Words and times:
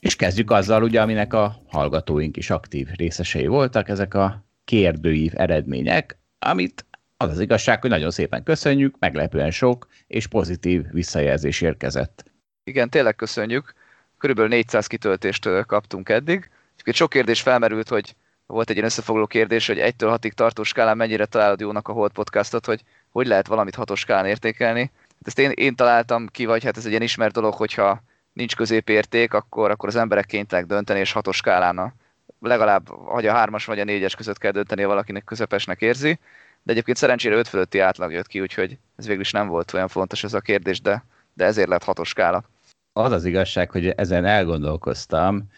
És 0.00 0.16
kezdjük 0.16 0.50
azzal, 0.50 0.82
ugye, 0.82 1.00
aminek 1.00 1.32
a 1.32 1.62
hallgatóink 1.68 2.36
is 2.36 2.50
aktív 2.50 2.88
részesei 2.96 3.46
voltak, 3.46 3.88
ezek 3.88 4.14
a 4.14 4.44
kérdőív 4.64 5.32
eredmények, 5.36 6.18
amit 6.38 6.86
az 7.16 7.30
az 7.30 7.40
igazság, 7.40 7.80
hogy 7.80 7.90
nagyon 7.90 8.10
szépen 8.10 8.42
köszönjük, 8.42 8.96
meglepően 8.98 9.50
sok 9.50 9.86
és 10.06 10.26
pozitív 10.26 10.84
visszajelzés 10.90 11.60
érkezett. 11.60 12.24
Igen, 12.64 12.90
tényleg 12.90 13.16
köszönjük. 13.16 13.74
Körülbelül 14.18 14.50
400 14.50 14.86
kitöltést 14.86 15.48
kaptunk 15.66 16.08
eddig. 16.08 16.50
Sok 16.84 17.10
kérdés 17.10 17.40
felmerült, 17.40 17.88
hogy 17.88 18.14
volt 18.46 18.68
egy 18.68 18.74
ilyen 18.74 18.88
összefoglaló 18.88 19.26
kérdés, 19.26 19.66
hogy 19.66 19.78
1-től 19.78 20.18
6-ig 20.20 20.30
tartó 20.30 20.62
skálán 20.62 20.96
mennyire 20.96 21.26
találod 21.26 21.60
jónak 21.60 21.88
a 21.88 21.92
Hold 21.92 22.12
podcastot, 22.12 22.66
hogy 22.66 22.82
hogy 23.10 23.26
lehet 23.26 23.46
valamit 23.46 23.74
hatos 23.74 24.00
skálán 24.00 24.26
értékelni. 24.26 24.90
Ezt 25.22 25.38
én, 25.38 25.50
én 25.50 25.74
találtam 25.74 26.26
ki, 26.26 26.44
vagy 26.44 26.64
hát 26.64 26.76
ez 26.76 26.84
egy 26.84 26.90
ilyen 26.90 27.02
ismert 27.02 27.32
dolog, 27.32 27.54
hogyha 27.54 28.02
nincs 28.36 28.56
középérték, 28.56 29.32
akkor, 29.32 29.70
akkor 29.70 29.88
az 29.88 29.96
emberek 29.96 30.26
kénytelenek 30.26 30.70
dönteni, 30.70 30.98
és 30.98 31.12
hatos 31.12 31.36
skálán 31.36 31.78
a, 31.78 31.92
legalább 32.40 32.88
vagy 33.04 33.26
a 33.26 33.32
hármas 33.32 33.64
vagy 33.64 33.80
a 33.80 33.84
négyes 33.84 34.14
között 34.14 34.38
kell 34.38 34.50
dönteni, 34.50 34.82
ha 34.82 34.88
valakinek 34.88 35.24
közepesnek 35.24 35.80
érzi. 35.80 36.18
De 36.62 36.72
egyébként 36.72 36.96
szerencsére 36.96 37.36
5 37.36 37.48
fölötti 37.48 37.78
átlag 37.78 38.12
jött 38.12 38.26
ki, 38.26 38.40
úgyhogy 38.40 38.78
ez 38.96 39.06
végül 39.06 39.20
is 39.20 39.30
nem 39.30 39.48
volt 39.48 39.72
olyan 39.72 39.88
fontos 39.88 40.24
ez 40.24 40.34
a 40.34 40.40
kérdés, 40.40 40.80
de, 40.80 41.04
de 41.34 41.44
ezért 41.44 41.68
lett 41.68 41.84
hatos 41.84 42.08
skála. 42.08 42.44
Az 42.92 43.12
az 43.12 43.24
igazság, 43.24 43.70
hogy 43.70 43.88
ezen 43.88 44.24
elgondolkoztam, 44.24 45.50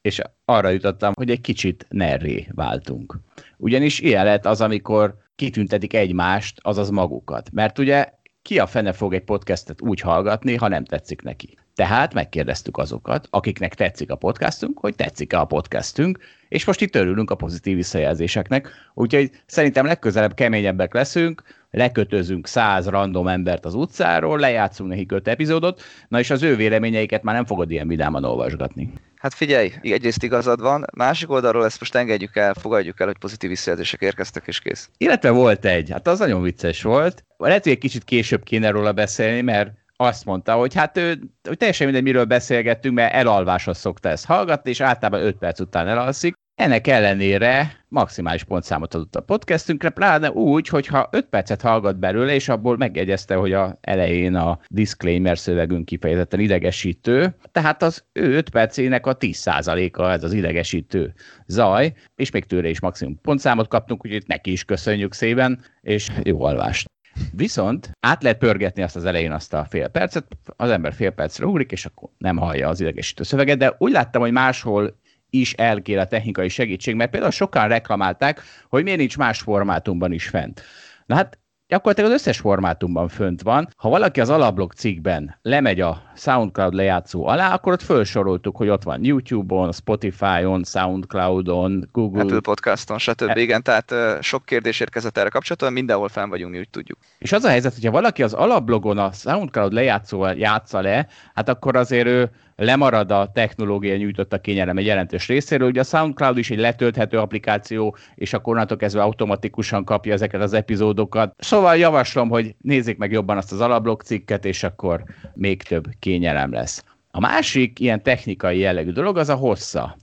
és 0.00 0.20
arra 0.44 0.68
jutottam, 0.68 1.12
hogy 1.14 1.30
egy 1.30 1.40
kicsit 1.40 1.86
nerré 1.88 2.48
váltunk. 2.52 3.16
Ugyanis 3.56 4.00
ilyen 4.00 4.24
lett 4.24 4.46
az, 4.46 4.60
amikor 4.60 5.14
kitüntetik 5.36 5.94
egymást, 5.94 6.58
azaz 6.62 6.90
magukat. 6.90 7.50
Mert 7.52 7.78
ugye 7.78 8.12
ki 8.42 8.58
a 8.58 8.66
fene 8.66 8.92
fog 8.92 9.14
egy 9.14 9.24
podcastet 9.24 9.80
úgy 9.80 10.00
hallgatni, 10.00 10.56
ha 10.56 10.68
nem 10.68 10.84
tetszik 10.84 11.22
neki. 11.22 11.58
Tehát 11.80 12.14
megkérdeztük 12.14 12.76
azokat, 12.76 13.26
akiknek 13.30 13.74
tetszik 13.74 14.10
a 14.10 14.16
podcastunk, 14.16 14.78
hogy 14.78 14.94
tetszik-e 14.94 15.40
a 15.40 15.44
podcastünk, 15.44 16.18
és 16.48 16.64
most 16.64 16.80
itt 16.80 16.96
örülünk 16.96 17.30
a 17.30 17.34
pozitív 17.34 17.76
visszajelzéseknek, 17.76 18.68
úgyhogy 18.94 19.30
szerintem 19.46 19.86
legközelebb 19.86 20.34
keményebbek 20.34 20.94
leszünk, 20.94 21.42
lekötözünk 21.70 22.46
száz 22.46 22.86
random 22.86 23.28
embert 23.28 23.64
az 23.64 23.74
utcáról, 23.74 24.38
lejátszunk 24.38 24.90
nekik 24.90 25.12
öt 25.12 25.28
epizódot, 25.28 25.82
na 26.08 26.18
és 26.18 26.30
az 26.30 26.42
ő 26.42 26.56
véleményeiket 26.56 27.22
már 27.22 27.34
nem 27.34 27.44
fogod 27.44 27.70
ilyen 27.70 27.88
vidáman 27.88 28.24
olvasgatni. 28.24 28.92
Hát 29.16 29.34
figyelj, 29.34 29.72
egyrészt 29.82 30.22
igazad 30.22 30.60
van, 30.60 30.84
másik 30.96 31.30
oldalról 31.30 31.64
ezt 31.64 31.80
most 31.80 31.94
engedjük 31.94 32.36
el, 32.36 32.54
fogadjuk 32.54 33.00
el, 33.00 33.06
hogy 33.06 33.18
pozitív 33.18 33.50
visszajelzések 33.50 34.00
érkeztek, 34.00 34.42
és 34.46 34.60
kész. 34.60 34.90
Illetve 34.96 35.30
volt 35.30 35.64
egy, 35.64 35.90
hát 35.90 36.08
az 36.08 36.18
nagyon 36.18 36.42
vicces 36.42 36.82
volt. 36.82 37.24
Lehet, 37.36 37.62
hogy 37.62 37.72
egy 37.72 37.78
kicsit 37.78 38.04
később 38.04 38.42
kéne 38.42 38.70
róla 38.70 38.92
beszélni, 38.92 39.40
mert 39.40 39.70
azt 40.00 40.24
mondta, 40.24 40.54
hogy 40.54 40.74
hát 40.74 40.96
ő, 40.96 41.20
hogy 41.48 41.56
teljesen 41.56 41.86
mindegy, 41.86 42.04
miről 42.04 42.24
beszélgettünk, 42.24 42.94
mert 42.94 43.14
elalváshoz 43.14 43.78
szokta 43.78 44.08
ezt 44.08 44.26
hallgatni, 44.26 44.70
és 44.70 44.80
általában 44.80 45.26
5 45.26 45.36
perc 45.36 45.60
után 45.60 45.88
elalszik. 45.88 46.34
Ennek 46.54 46.86
ellenére 46.86 47.84
maximális 47.88 48.44
pontszámot 48.44 48.94
adott 48.94 49.16
a 49.16 49.20
podcastünkre, 49.20 49.90
pláne 49.90 50.30
úgy, 50.30 50.68
hogyha 50.68 51.08
5 51.12 51.26
percet 51.26 51.60
hallgat 51.60 51.98
belőle, 51.98 52.34
és 52.34 52.48
abból 52.48 52.76
megjegyezte, 52.76 53.34
hogy 53.34 53.52
a 53.52 53.78
elején 53.80 54.34
a 54.34 54.58
disclaimer 54.68 55.38
szövegünk 55.38 55.84
kifejezetten 55.84 56.40
idegesítő, 56.40 57.34
tehát 57.52 57.82
az 57.82 58.04
ő 58.12 58.36
5 58.36 58.50
percének 58.50 59.06
a 59.06 59.16
10%-a 59.16 60.02
ez 60.02 60.24
az 60.24 60.32
idegesítő 60.32 61.14
zaj, 61.46 61.92
és 62.16 62.30
még 62.30 62.44
tőle 62.44 62.68
is 62.68 62.80
maximum 62.80 63.20
pontszámot 63.20 63.68
kaptunk, 63.68 64.04
úgyhogy 64.04 64.24
neki 64.26 64.52
is 64.52 64.64
köszönjük 64.64 65.14
szépen, 65.14 65.60
és 65.80 66.08
jó 66.22 66.42
alvást! 66.42 66.88
Viszont 67.32 67.90
át 68.00 68.22
lehet 68.22 68.38
pörgetni 68.38 68.82
azt 68.82 68.96
az 68.96 69.04
elején 69.04 69.32
azt 69.32 69.54
a 69.54 69.64
fél 69.64 69.88
percet, 69.88 70.26
az 70.56 70.70
ember 70.70 70.92
fél 70.92 71.10
percre 71.10 71.46
ugrik, 71.46 71.72
és 71.72 71.84
akkor 71.84 72.08
nem 72.18 72.36
hallja 72.36 72.68
az 72.68 72.80
idegesítő 72.80 73.22
szöveget, 73.22 73.58
de 73.58 73.74
úgy 73.78 73.92
láttam, 73.92 74.22
hogy 74.22 74.32
máshol 74.32 74.98
is 75.30 75.52
elkér 75.52 75.98
a 75.98 76.06
technikai 76.06 76.48
segítség, 76.48 76.94
mert 76.94 77.10
például 77.10 77.32
sokan 77.32 77.68
reklamálták, 77.68 78.42
hogy 78.68 78.82
miért 78.82 78.98
nincs 78.98 79.16
más 79.16 79.40
formátumban 79.40 80.12
is 80.12 80.28
fent. 80.28 80.62
Na 81.06 81.14
hát 81.14 81.38
gyakorlatilag 81.70 82.10
az 82.10 82.16
összes 82.16 82.38
formátumban 82.38 83.08
fönt 83.08 83.42
van. 83.42 83.68
Ha 83.76 83.88
valaki 83.88 84.20
az 84.20 84.30
alablog 84.30 84.72
cikkben 84.72 85.38
lemegy 85.42 85.80
a 85.80 86.02
SoundCloud 86.16 86.74
lejátszó 86.74 87.26
alá, 87.26 87.54
akkor 87.54 87.72
ott 87.72 87.82
felsoroltuk, 87.82 88.56
hogy 88.56 88.68
ott 88.68 88.82
van 88.82 89.04
YouTube-on, 89.04 89.72
Spotify-on, 89.72 90.64
SoundCloud-on, 90.64 91.88
Google... 91.92 92.22
Apple 92.22 92.40
Podcaston, 92.40 92.98
stb. 92.98 93.28
E- 93.28 93.40
igen, 93.40 93.62
tehát 93.62 93.94
sok 94.20 94.44
kérdés 94.44 94.80
érkezett 94.80 95.18
erre 95.18 95.28
kapcsolatban, 95.28 95.72
mindenhol 95.72 96.08
fenn 96.08 96.28
vagyunk, 96.28 96.52
mi 96.52 96.58
úgy 96.58 96.70
tudjuk. 96.70 96.98
És 97.18 97.32
az 97.32 97.44
a 97.44 97.48
helyzet, 97.48 97.74
hogyha 97.74 97.90
valaki 97.90 98.22
az 98.22 98.32
alapblogon 98.32 98.98
a 98.98 99.12
SoundCloud 99.12 99.72
lejátszó 99.72 100.26
játsza 100.26 100.80
le, 100.80 101.06
hát 101.34 101.48
akkor 101.48 101.76
azért 101.76 102.06
ő 102.06 102.30
lemarad 102.60 103.10
a 103.10 103.30
technológia 103.34 103.96
nyújtotta 103.96 104.40
kényelem 104.40 104.76
egy 104.76 104.86
jelentős 104.86 105.28
részéről. 105.28 105.68
Ugye 105.68 105.80
a 105.80 105.84
SoundCloud 105.84 106.38
is 106.38 106.50
egy 106.50 106.58
letölthető 106.58 107.18
applikáció, 107.18 107.96
és 108.14 108.32
akkor 108.32 108.52
onnantól 108.52 108.76
kezdve 108.76 109.02
automatikusan 109.02 109.84
kapja 109.84 110.12
ezeket 110.12 110.40
az 110.40 110.52
epizódokat. 110.52 111.34
Szóval 111.38 111.76
javaslom, 111.76 112.28
hogy 112.28 112.54
nézzék 112.60 112.98
meg 112.98 113.12
jobban 113.12 113.36
azt 113.36 113.52
az 113.52 113.60
alablog 113.60 114.02
cikket, 114.02 114.44
és 114.44 114.62
akkor 114.62 115.04
még 115.34 115.62
több 115.62 115.84
kényelem 115.98 116.52
lesz. 116.52 116.84
A 117.10 117.20
másik 117.20 117.80
ilyen 117.80 118.02
technikai 118.02 118.58
jellegű 118.58 118.90
dolog 118.90 119.16
az 119.16 119.28
a 119.28 119.34
hossza. 119.34 119.96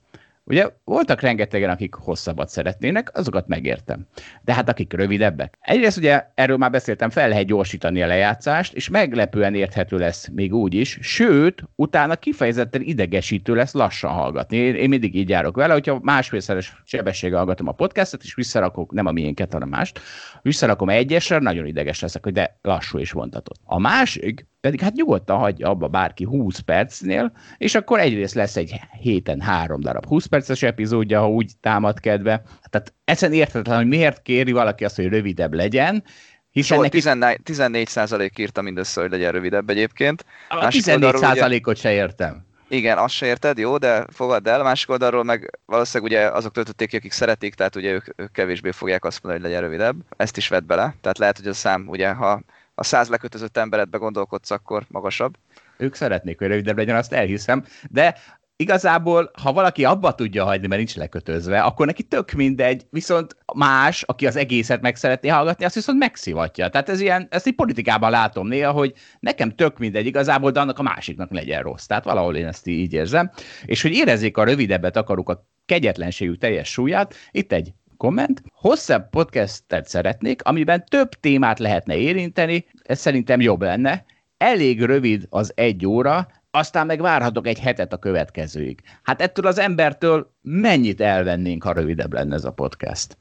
Ugye 0.48 0.70
voltak 0.84 1.22
rengetegen, 1.22 1.70
akik 1.70 1.94
hosszabbat 1.94 2.50
szeretnének, 2.50 3.18
azokat 3.18 3.48
megértem. 3.48 4.08
De 4.42 4.54
hát 4.54 4.70
akik 4.70 4.94
rövidebbek. 4.94 5.58
Egyrészt 5.62 5.98
ugye 5.98 6.24
erről 6.34 6.58
már 6.58 6.72
beszéltem, 6.72 7.10
fel 7.10 7.30
lehet 7.30 7.46
gyorsítani 7.46 8.02
a 8.02 8.08
lejátszást, 8.08 8.74
és 8.74 8.90
meglepően 8.90 9.56
érthető 9.56 9.98
lesz 9.98 10.28
még 10.28 10.54
úgy 10.54 10.74
is, 10.74 10.98
sőt, 11.02 11.64
utána 11.76 12.16
kifejezetten 12.16 12.82
idegesítő 12.82 13.56
lesz 13.56 13.74
lassan 13.74 14.12
hallgatni. 14.12 14.58
Én, 14.58 14.76
én 14.76 14.90
mindig 14.90 15.16
így 15.16 15.30
járok 15.30 15.56
vele, 15.56 15.74
hogyha 15.74 16.00
másfélszeres 16.02 16.82
sebességgel 16.86 17.38
hallgatom 17.38 17.68
a 17.68 17.72
podcastot, 17.72 18.24
és 18.24 18.34
visszarakok, 18.34 18.92
nem 18.92 19.06
a 19.06 19.12
miénket, 19.12 19.54
hanem 19.54 19.70
mást, 19.70 20.00
visszarakom 20.42 20.90
egyesre, 20.90 21.40
nagyon 21.40 21.66
ideges 21.66 22.00
leszek, 22.00 22.24
hogy 22.24 22.34
de 22.34 22.60
lassú 22.62 22.98
és 22.98 23.12
vontatott. 23.12 23.60
A 23.64 23.80
másik, 23.80 24.48
pedig 24.68 24.86
hát 24.86 24.94
nyugodtan 24.94 25.38
hagyja 25.38 25.70
abba 25.70 25.88
bárki 25.88 26.24
20 26.24 26.60
percnél, 26.60 27.32
és 27.58 27.76
akkor 27.76 28.00
egyrészt 28.00 28.34
lesz 28.34 28.56
egy 28.56 28.80
héten 29.02 29.42
három 29.42 29.82
darab 29.82 30.06
20 30.06 30.26
perces 30.26 30.64
epizódja, 30.64 31.20
ha 31.20 31.30
úgy 31.30 31.52
támad 31.60 32.00
kedve. 32.00 32.42
Tehát 32.70 32.94
egyszerűen 33.04 33.40
értetlen, 33.40 33.78
hogy 33.78 33.88
miért 33.88 34.22
kéri 34.22 34.52
valaki 34.52 34.86
azt, 34.86 34.96
hogy 34.96 35.08
rövidebb 35.08 35.54
legyen, 35.54 36.04
hiszen 36.52 36.80
neki... 36.80 36.90
14, 36.90 37.40
14 37.44 38.40
írta 38.40 38.62
mindössze, 38.62 39.02
hogy 39.02 39.12
legyen 39.12 39.32
rövidebb 39.32 39.70
egyébként. 39.70 40.26
A 40.50 40.68
14 40.68 41.16
százalékot 41.16 41.74
ugye... 41.74 41.82
se 41.82 41.94
értem. 41.94 42.46
Igen, 42.70 42.98
azt 42.98 43.14
se 43.14 43.26
érted, 43.26 43.58
jó, 43.58 43.78
de 43.78 44.06
fogadd 44.12 44.48
el. 44.48 44.64
Másik 44.64 44.90
oldalról 44.90 45.24
meg 45.24 45.60
valószínűleg 45.66 46.12
ugye 46.12 46.28
azok 46.28 46.52
töltötték 46.52 46.90
ki, 46.90 46.96
akik 46.96 47.12
szeretik, 47.12 47.54
tehát 47.54 47.76
ugye 47.76 47.92
ők, 47.92 48.06
ők 48.16 48.32
kevésbé 48.32 48.72
fogják 48.72 49.06
azt 49.06 49.24
mondani, 49.24 49.44
hogy 49.44 49.54
legyen 49.54 49.70
rövidebb. 49.70 49.96
Ezt 50.18 50.38
is 50.38 50.48
vedd 50.48 50.66
bele. 50.66 50.96
Tehát 51.02 51.18
lehet, 51.18 51.38
hogy 51.38 51.48
a 51.48 51.54
szám, 51.54 51.88
ugye, 51.88 52.10
ha 52.12 52.42
a 52.80 52.84
száz 52.84 53.10
lekötözött 53.10 53.58
emberetbe 53.58 53.98
gondolkodsz, 53.98 54.52
akkor 54.52 54.86
magasabb. 54.90 55.38
Ők 55.78 55.96
szeretnék, 55.96 56.38
hogy 56.38 56.48
rövidebb 56.48 56.78
legyen, 56.78 56.96
azt 56.96 57.14
elhiszem, 57.14 57.64
de 57.90 58.16
igazából, 58.56 59.32
ha 59.42 59.54
valaki 59.54 59.86
abba 59.86 60.16
tudja 60.16 60.44
hagyni, 60.44 60.68
mert 60.68 60.80
nincs 60.80 60.96
lekötözve, 60.96 61.62
akkor 61.62 61.86
neki 61.86 62.04
tök 62.04 62.32
mindegy, 62.32 62.86
viszont 62.90 63.38
más, 63.56 64.02
aki 64.02 64.28
az 64.28 64.36
egészet 64.36 64.82
meg 64.82 64.96
szeretné 64.96 65.30
hallgatni, 65.30 65.66
azt 65.66 65.76
viszont 65.76 66.00
megszivatja. 66.00 66.70
Tehát 66.70 66.90
ez 66.90 67.00
ilyen, 67.00 67.28
ezt 67.30 67.48
így 67.48 67.56
politikában 67.56 68.12
látom 68.12 68.48
néha, 68.48 68.72
hogy 68.72 68.94
nekem 69.20 69.56
tök 69.56 69.78
mindegy 69.78 70.06
igazából, 70.06 70.52
de 70.52 70.60
annak 70.60 70.80
a 70.80 70.84
másiknak 70.84 71.32
legyen 71.32 71.62
rossz. 71.62 71.86
Tehát 71.86 72.04
valahol 72.04 72.36
én 72.36 72.48
ezt 72.48 72.68
így 72.68 72.94
érzem. 72.94 73.32
És 73.66 73.82
hogy 73.82 73.92
érezzék 73.94 74.38
a 74.38 74.44
rövidebbet, 74.44 74.98
akarok 74.98 75.30
a 75.30 75.48
kegyetlenségük 75.66 76.38
teljes 76.38 76.70
súlyát, 76.70 77.16
itt 77.32 77.52
egy 77.52 77.74
komment. 77.98 78.42
Hosszabb 78.54 79.10
podcastet 79.10 79.88
szeretnék, 79.88 80.44
amiben 80.44 80.86
több 80.90 81.10
témát 81.10 81.60
lehetne 81.60 81.96
érinteni, 81.96 82.66
ez 82.84 83.00
szerintem 83.00 83.42
jobb 83.42 83.62
lenne. 83.62 84.06
Elég 84.38 84.82
rövid 84.84 85.26
az 85.30 85.52
egy 85.56 85.86
óra, 85.86 86.28
aztán 86.52 86.86
meg 86.86 87.02
várhatok 87.02 87.48
egy 87.48 87.60
hetet 87.60 87.94
a 87.94 87.98
következőig. 87.98 88.82
Hát 89.04 89.22
ettől 89.22 89.46
az 89.46 89.60
embertől 89.60 90.32
mennyit 90.42 91.02
elvennénk, 91.02 91.64
ha 91.64 91.74
rövidebb 91.74 92.14
lenne 92.14 92.36
ez 92.36 92.46
a 92.46 92.52
podcast? 92.52 93.18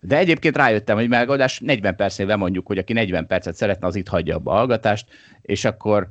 De 0.00 0.16
egyébként 0.16 0.56
rájöttem, 0.56 0.96
hogy 0.96 1.08
megoldás 1.08 1.60
40 1.60 1.96
percnél 1.96 2.26
bemondjuk, 2.26 2.66
hogy 2.66 2.78
aki 2.78 2.92
40 2.92 3.26
percet 3.26 3.54
szeretne, 3.54 3.86
az 3.86 3.96
itt 3.96 4.08
hagyja 4.08 4.36
abba 4.36 4.52
a 4.52 4.56
hallgatást, 4.56 5.08
és 5.42 5.64
akkor 5.64 6.08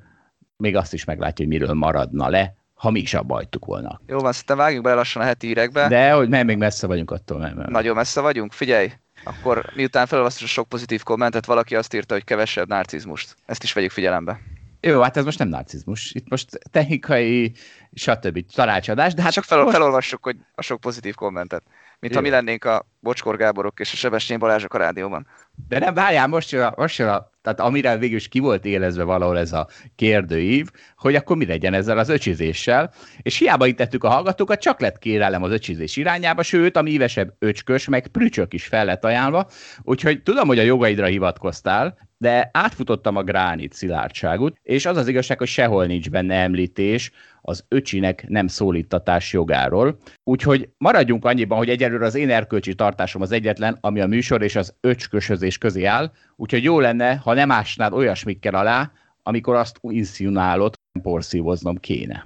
még 0.57 0.75
azt 0.75 0.93
is 0.93 1.05
meglátja, 1.05 1.45
hogy 1.45 1.57
miről 1.57 1.73
maradna 1.73 2.29
le, 2.29 2.55
ha 2.79 2.89
mi 2.89 2.99
is 2.99 3.13
abba 3.13 3.33
hagytuk 3.33 3.65
volna. 3.65 4.01
Jó 4.07 4.19
van, 4.19 4.31
szerintem 4.31 4.57
vágjunk 4.57 4.83
bele 4.83 4.95
lassan 4.95 5.21
a 5.21 5.25
heti 5.25 5.47
hírekbe. 5.47 5.87
De 5.87 6.11
hogy 6.11 6.29
mert 6.29 6.45
még 6.45 6.57
messze 6.57 6.87
vagyunk 6.87 7.11
attól. 7.11 7.37
Mert, 7.37 7.55
mert... 7.55 7.69
Nagyon 7.69 7.95
messze 7.95 8.21
vagyunk, 8.21 8.53
figyelj! 8.53 8.91
Akkor 9.23 9.65
miután 9.75 10.05
felolvasztod 10.05 10.43
a 10.47 10.49
sok 10.49 10.67
pozitív 10.67 11.03
kommentet, 11.03 11.45
valaki 11.45 11.75
azt 11.75 11.93
írta, 11.93 12.13
hogy 12.13 12.23
kevesebb 12.23 12.67
narcizmust. 12.67 13.35
Ezt 13.45 13.63
is 13.63 13.73
vegyük 13.73 13.91
figyelembe. 13.91 14.39
Jó, 14.81 15.01
hát 15.01 15.17
ez 15.17 15.25
most 15.25 15.39
nem 15.39 15.47
narcizmus. 15.47 16.11
Itt 16.11 16.29
most 16.29 16.59
technikai, 16.71 17.53
stb. 17.93 18.45
tanácsadás, 18.53 19.13
de 19.13 19.21
hát 19.21 19.31
csak 19.31 19.43
fel, 19.43 19.65
felolvassuk 19.65 20.23
hogy 20.23 20.37
a 20.55 20.61
sok 20.61 20.79
pozitív 20.79 21.15
kommentet. 21.15 21.63
Mint 21.99 22.15
ha 22.15 22.21
mi 22.21 22.29
lennénk 22.29 22.65
a 22.65 22.87
Bocskor 22.99 23.37
Gáborok 23.37 23.79
és 23.79 23.93
a 23.93 23.95
Sebestyén 23.95 24.39
Balázsok 24.39 24.73
a 24.73 24.77
rádióban. 24.77 25.27
De 25.67 25.79
nem, 25.79 25.93
várjál, 25.93 26.27
most 26.27 26.51
jön, 26.51 26.63
a, 26.63 26.73
most 26.77 26.97
jön 26.97 27.07
a, 27.07 27.29
tehát 27.41 27.59
amire 27.59 27.97
végül 27.97 28.15
is 28.17 28.27
ki 28.27 28.39
volt 28.39 28.65
élezve 28.65 29.03
valahol 29.03 29.37
ez 29.37 29.53
a 29.53 29.67
kérdőív, 29.95 30.69
hogy 30.95 31.15
akkor 31.15 31.37
mi 31.37 31.45
legyen 31.45 31.73
ezzel 31.73 31.97
az 31.97 32.09
öcsizéssel, 32.09 32.93
és 33.21 33.37
hiába 33.37 33.67
itettük 33.67 34.03
a 34.03 34.09
hallgatókat, 34.09 34.61
csak 34.61 34.79
lett 34.79 34.97
kérelem 34.97 35.43
az 35.43 35.51
öcsizés 35.51 35.95
irányába, 35.95 36.43
sőt, 36.43 36.75
a 36.75 36.81
mívesebb 36.81 37.33
öcskös, 37.39 37.87
meg 37.87 38.07
prücsök 38.07 38.53
is 38.53 38.65
fel 38.65 38.85
lett 38.85 39.05
ajánlva, 39.05 39.49
úgyhogy 39.81 40.23
tudom, 40.23 40.47
hogy 40.47 40.59
a 40.59 40.63
jogaidra 40.63 41.05
hivatkoztál, 41.05 41.97
de 42.17 42.49
átfutottam 42.53 43.15
a 43.15 43.23
gránit 43.23 43.73
szilárdságot, 43.73 44.57
és 44.61 44.85
az 44.85 44.97
az 44.97 45.07
igazság, 45.07 45.37
hogy 45.37 45.47
sehol 45.47 45.85
nincs 45.85 46.09
benne 46.09 46.35
említés 46.35 47.11
az 47.41 47.65
öcsinek 47.67 48.25
nem 48.27 48.47
szólítatás 48.47 49.33
jogáról. 49.33 49.97
Úgyhogy 50.23 50.69
maradjunk 50.77 51.25
annyiban, 51.25 51.57
hogy 51.57 51.69
egyelőre 51.69 52.05
az 52.05 52.15
én 52.15 52.29
erkölcsi 52.29 52.75
tartásom 52.75 53.21
az 53.21 53.31
egyetlen, 53.31 53.77
ami 53.81 53.99
a 54.01 54.07
műsor 54.07 54.41
és 54.41 54.55
az 54.55 54.73
öcskösözés 54.81 55.57
közé 55.57 55.83
áll, 55.83 56.11
úgyhogy 56.35 56.63
jó 56.63 56.79
lenne, 56.79 57.15
ha 57.15 57.33
nem 57.33 57.51
ásnád 57.51 57.93
olyasmikkel 57.93 58.55
alá, 58.55 58.91
amikor 59.23 59.55
azt 59.55 59.77
inszionálod, 59.81 60.73
porszívoznom 61.01 61.77
kéne. 61.77 62.25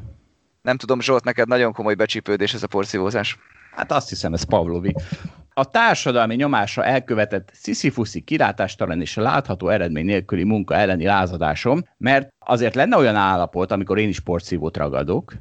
Nem 0.62 0.78
tudom, 0.78 1.02
Zsolt, 1.02 1.24
neked 1.24 1.48
nagyon 1.48 1.74
komoly 1.74 1.96
becsípődés 1.96 2.54
ez 2.54 2.64
a 2.64 2.68
porszívózás. 2.68 3.38
Hát 3.72 3.92
azt 3.92 4.10
hiszem, 4.10 4.34
ez 4.34 4.44
Pavlovi. 4.44 4.96
A 5.56 5.66
társadalmi 5.66 6.36
nyomásra 6.36 6.86
elkövetett 6.86 7.50
sziszifuszi 7.54 8.22
kilátástalan 8.22 9.02
és 9.02 9.16
látható 9.16 9.70
eredmény 9.70 10.06
nélküli 10.06 10.44
munka 10.44 10.76
elleni 10.76 11.06
lázadásom, 11.06 11.84
mert 11.98 12.34
azért 12.40 12.76
lenne 12.76 12.98
olyan 12.98 13.16
állapot, 13.16 13.72
amikor 13.72 13.98
én 13.98 14.08
is 14.08 14.20
porszívót 14.20 14.78
ragadok, 14.78 15.34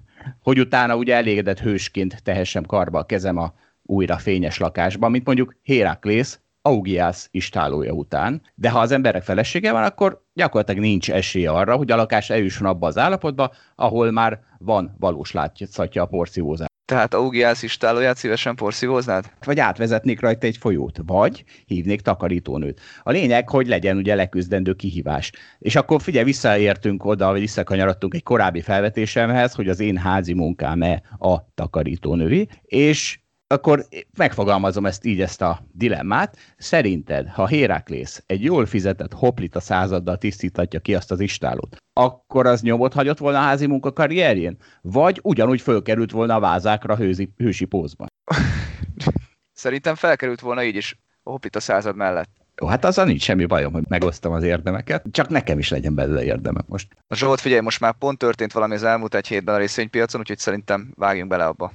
hogy 0.43 0.61
utána 0.61 0.97
ugye 0.97 1.15
elégedett 1.15 1.59
hősként 1.59 2.23
tehessem 2.23 2.65
karba 2.65 2.99
a 2.99 3.07
kezem 3.07 3.37
a 3.37 3.53
újra 3.83 4.19
fényes 4.19 4.59
lakásban, 4.59 5.11
mint 5.11 5.27
mondjuk 5.27 5.57
Héraklész, 5.63 6.41
Augiász 6.65 7.29
istálója 7.31 7.93
után, 7.93 8.43
de 8.55 8.71
ha 8.71 8.81
az 8.81 8.93
emberek 8.93 9.23
felesége 9.23 9.73
van, 9.73 9.83
akkor 9.83 10.23
gyakorlatilag 10.35 10.81
nincs 10.81 11.11
esélye 11.11 11.51
arra, 11.51 11.77
hogy 11.77 11.91
a 11.91 11.97
lakás 11.97 12.31
eljusson 12.31 12.67
abba 12.67 12.87
az 12.87 12.99
állapotba, 12.99 13.53
ahol 13.75 14.11
már 14.11 14.41
van 14.59 14.97
valós 14.99 15.33
látszatja 15.33 16.03
a 16.03 16.07
porszívózás. 16.07 16.72
Tehát 16.85 17.15
Augiász 17.15 17.63
istálóját 17.63 18.17
szívesen 18.17 18.55
porszívóznád? 18.55 19.33
Vagy 19.45 19.61
átvezetnék 19.61 20.21
rajta 20.21 20.47
egy 20.47 20.57
folyót, 20.57 20.99
vagy 21.07 21.45
hívnék 21.67 22.01
takarítónőt. 22.01 22.81
A 23.03 23.11
lényeg, 23.11 23.49
hogy 23.49 23.67
legyen 23.67 23.97
ugye 23.97 24.15
leküzdendő 24.15 24.73
kihívás. 24.73 25.33
És 25.59 25.77
akkor 25.77 26.03
figyelj, 26.03 26.25
visszaértünk 26.25 27.05
oda, 27.05 27.31
vagy 27.31 27.41
visszakanyarodtunk 27.41 28.15
egy 28.15 28.23
korábbi 28.23 28.61
felvetésemhez, 28.61 29.55
hogy 29.55 29.69
az 29.69 29.81
én 29.81 29.97
házi 29.97 30.33
munkám-e 30.33 31.03
a 31.19 31.53
takarítónői, 31.55 32.49
és 32.63 33.22
akkor 33.53 33.87
megfogalmazom 34.17 34.87
ezt 34.87 35.05
így, 35.05 35.21
ezt 35.21 35.43
a 35.43 35.61
dilemmát. 35.73 36.37
Szerinted, 36.57 37.29
ha 37.29 37.47
Héraklész 37.47 38.23
egy 38.27 38.43
jól 38.43 38.67
fizetett 38.67 39.13
hoplita 39.13 39.61
századdal 39.61 40.19
tisztítatja 40.19 40.81
ki 40.81 40.95
azt 40.95 41.11
az 41.11 41.21
istálót, 41.21 41.77
akkor 41.93 42.47
az 42.47 42.63
nyomot 42.63 42.93
hagyott 42.93 43.19
volna 43.19 43.39
a 43.39 43.43
házi 43.43 43.67
munka 43.67 43.93
karrierjén? 43.93 44.57
Vagy 44.81 45.21
ugyanúgy 45.23 45.61
fölkerült 45.61 46.11
volna 46.11 46.35
a 46.35 46.41
vázákra 46.41 46.97
hőzi, 46.97 47.33
hősi 47.37 47.65
pózban? 47.65 48.07
Szerintem 49.53 49.95
felkerült 49.95 50.41
volna 50.41 50.63
így 50.63 50.77
is 50.77 50.99
a 51.23 51.31
hoplita 51.31 51.61
század 51.61 51.97
mellett. 51.97 52.31
Jó, 52.61 52.67
hát 52.67 52.85
azzal 52.85 53.05
nincs 53.05 53.23
semmi 53.23 53.45
bajom, 53.45 53.73
hogy 53.73 53.85
megosztom 53.89 54.33
az 54.33 54.43
érdemeket, 54.43 55.05
csak 55.11 55.29
nekem 55.29 55.59
is 55.59 55.69
legyen 55.69 55.95
belőle 55.95 56.25
érdeme 56.25 56.61
most. 56.67 56.89
A 57.07 57.15
Zsolt, 57.15 57.41
figyelj, 57.41 57.61
most 57.61 57.81
már 57.81 57.93
pont 57.99 58.19
történt 58.19 58.53
valami 58.53 58.75
az 58.75 58.83
elmúlt 58.83 59.15
egy 59.15 59.27
hétben 59.27 59.55
a 59.55 59.59
részvénypiacon, 59.59 60.21
úgyhogy 60.21 60.39
szerintem 60.39 60.93
vágjunk 60.97 61.31
bele 61.31 61.45
abba 61.45 61.73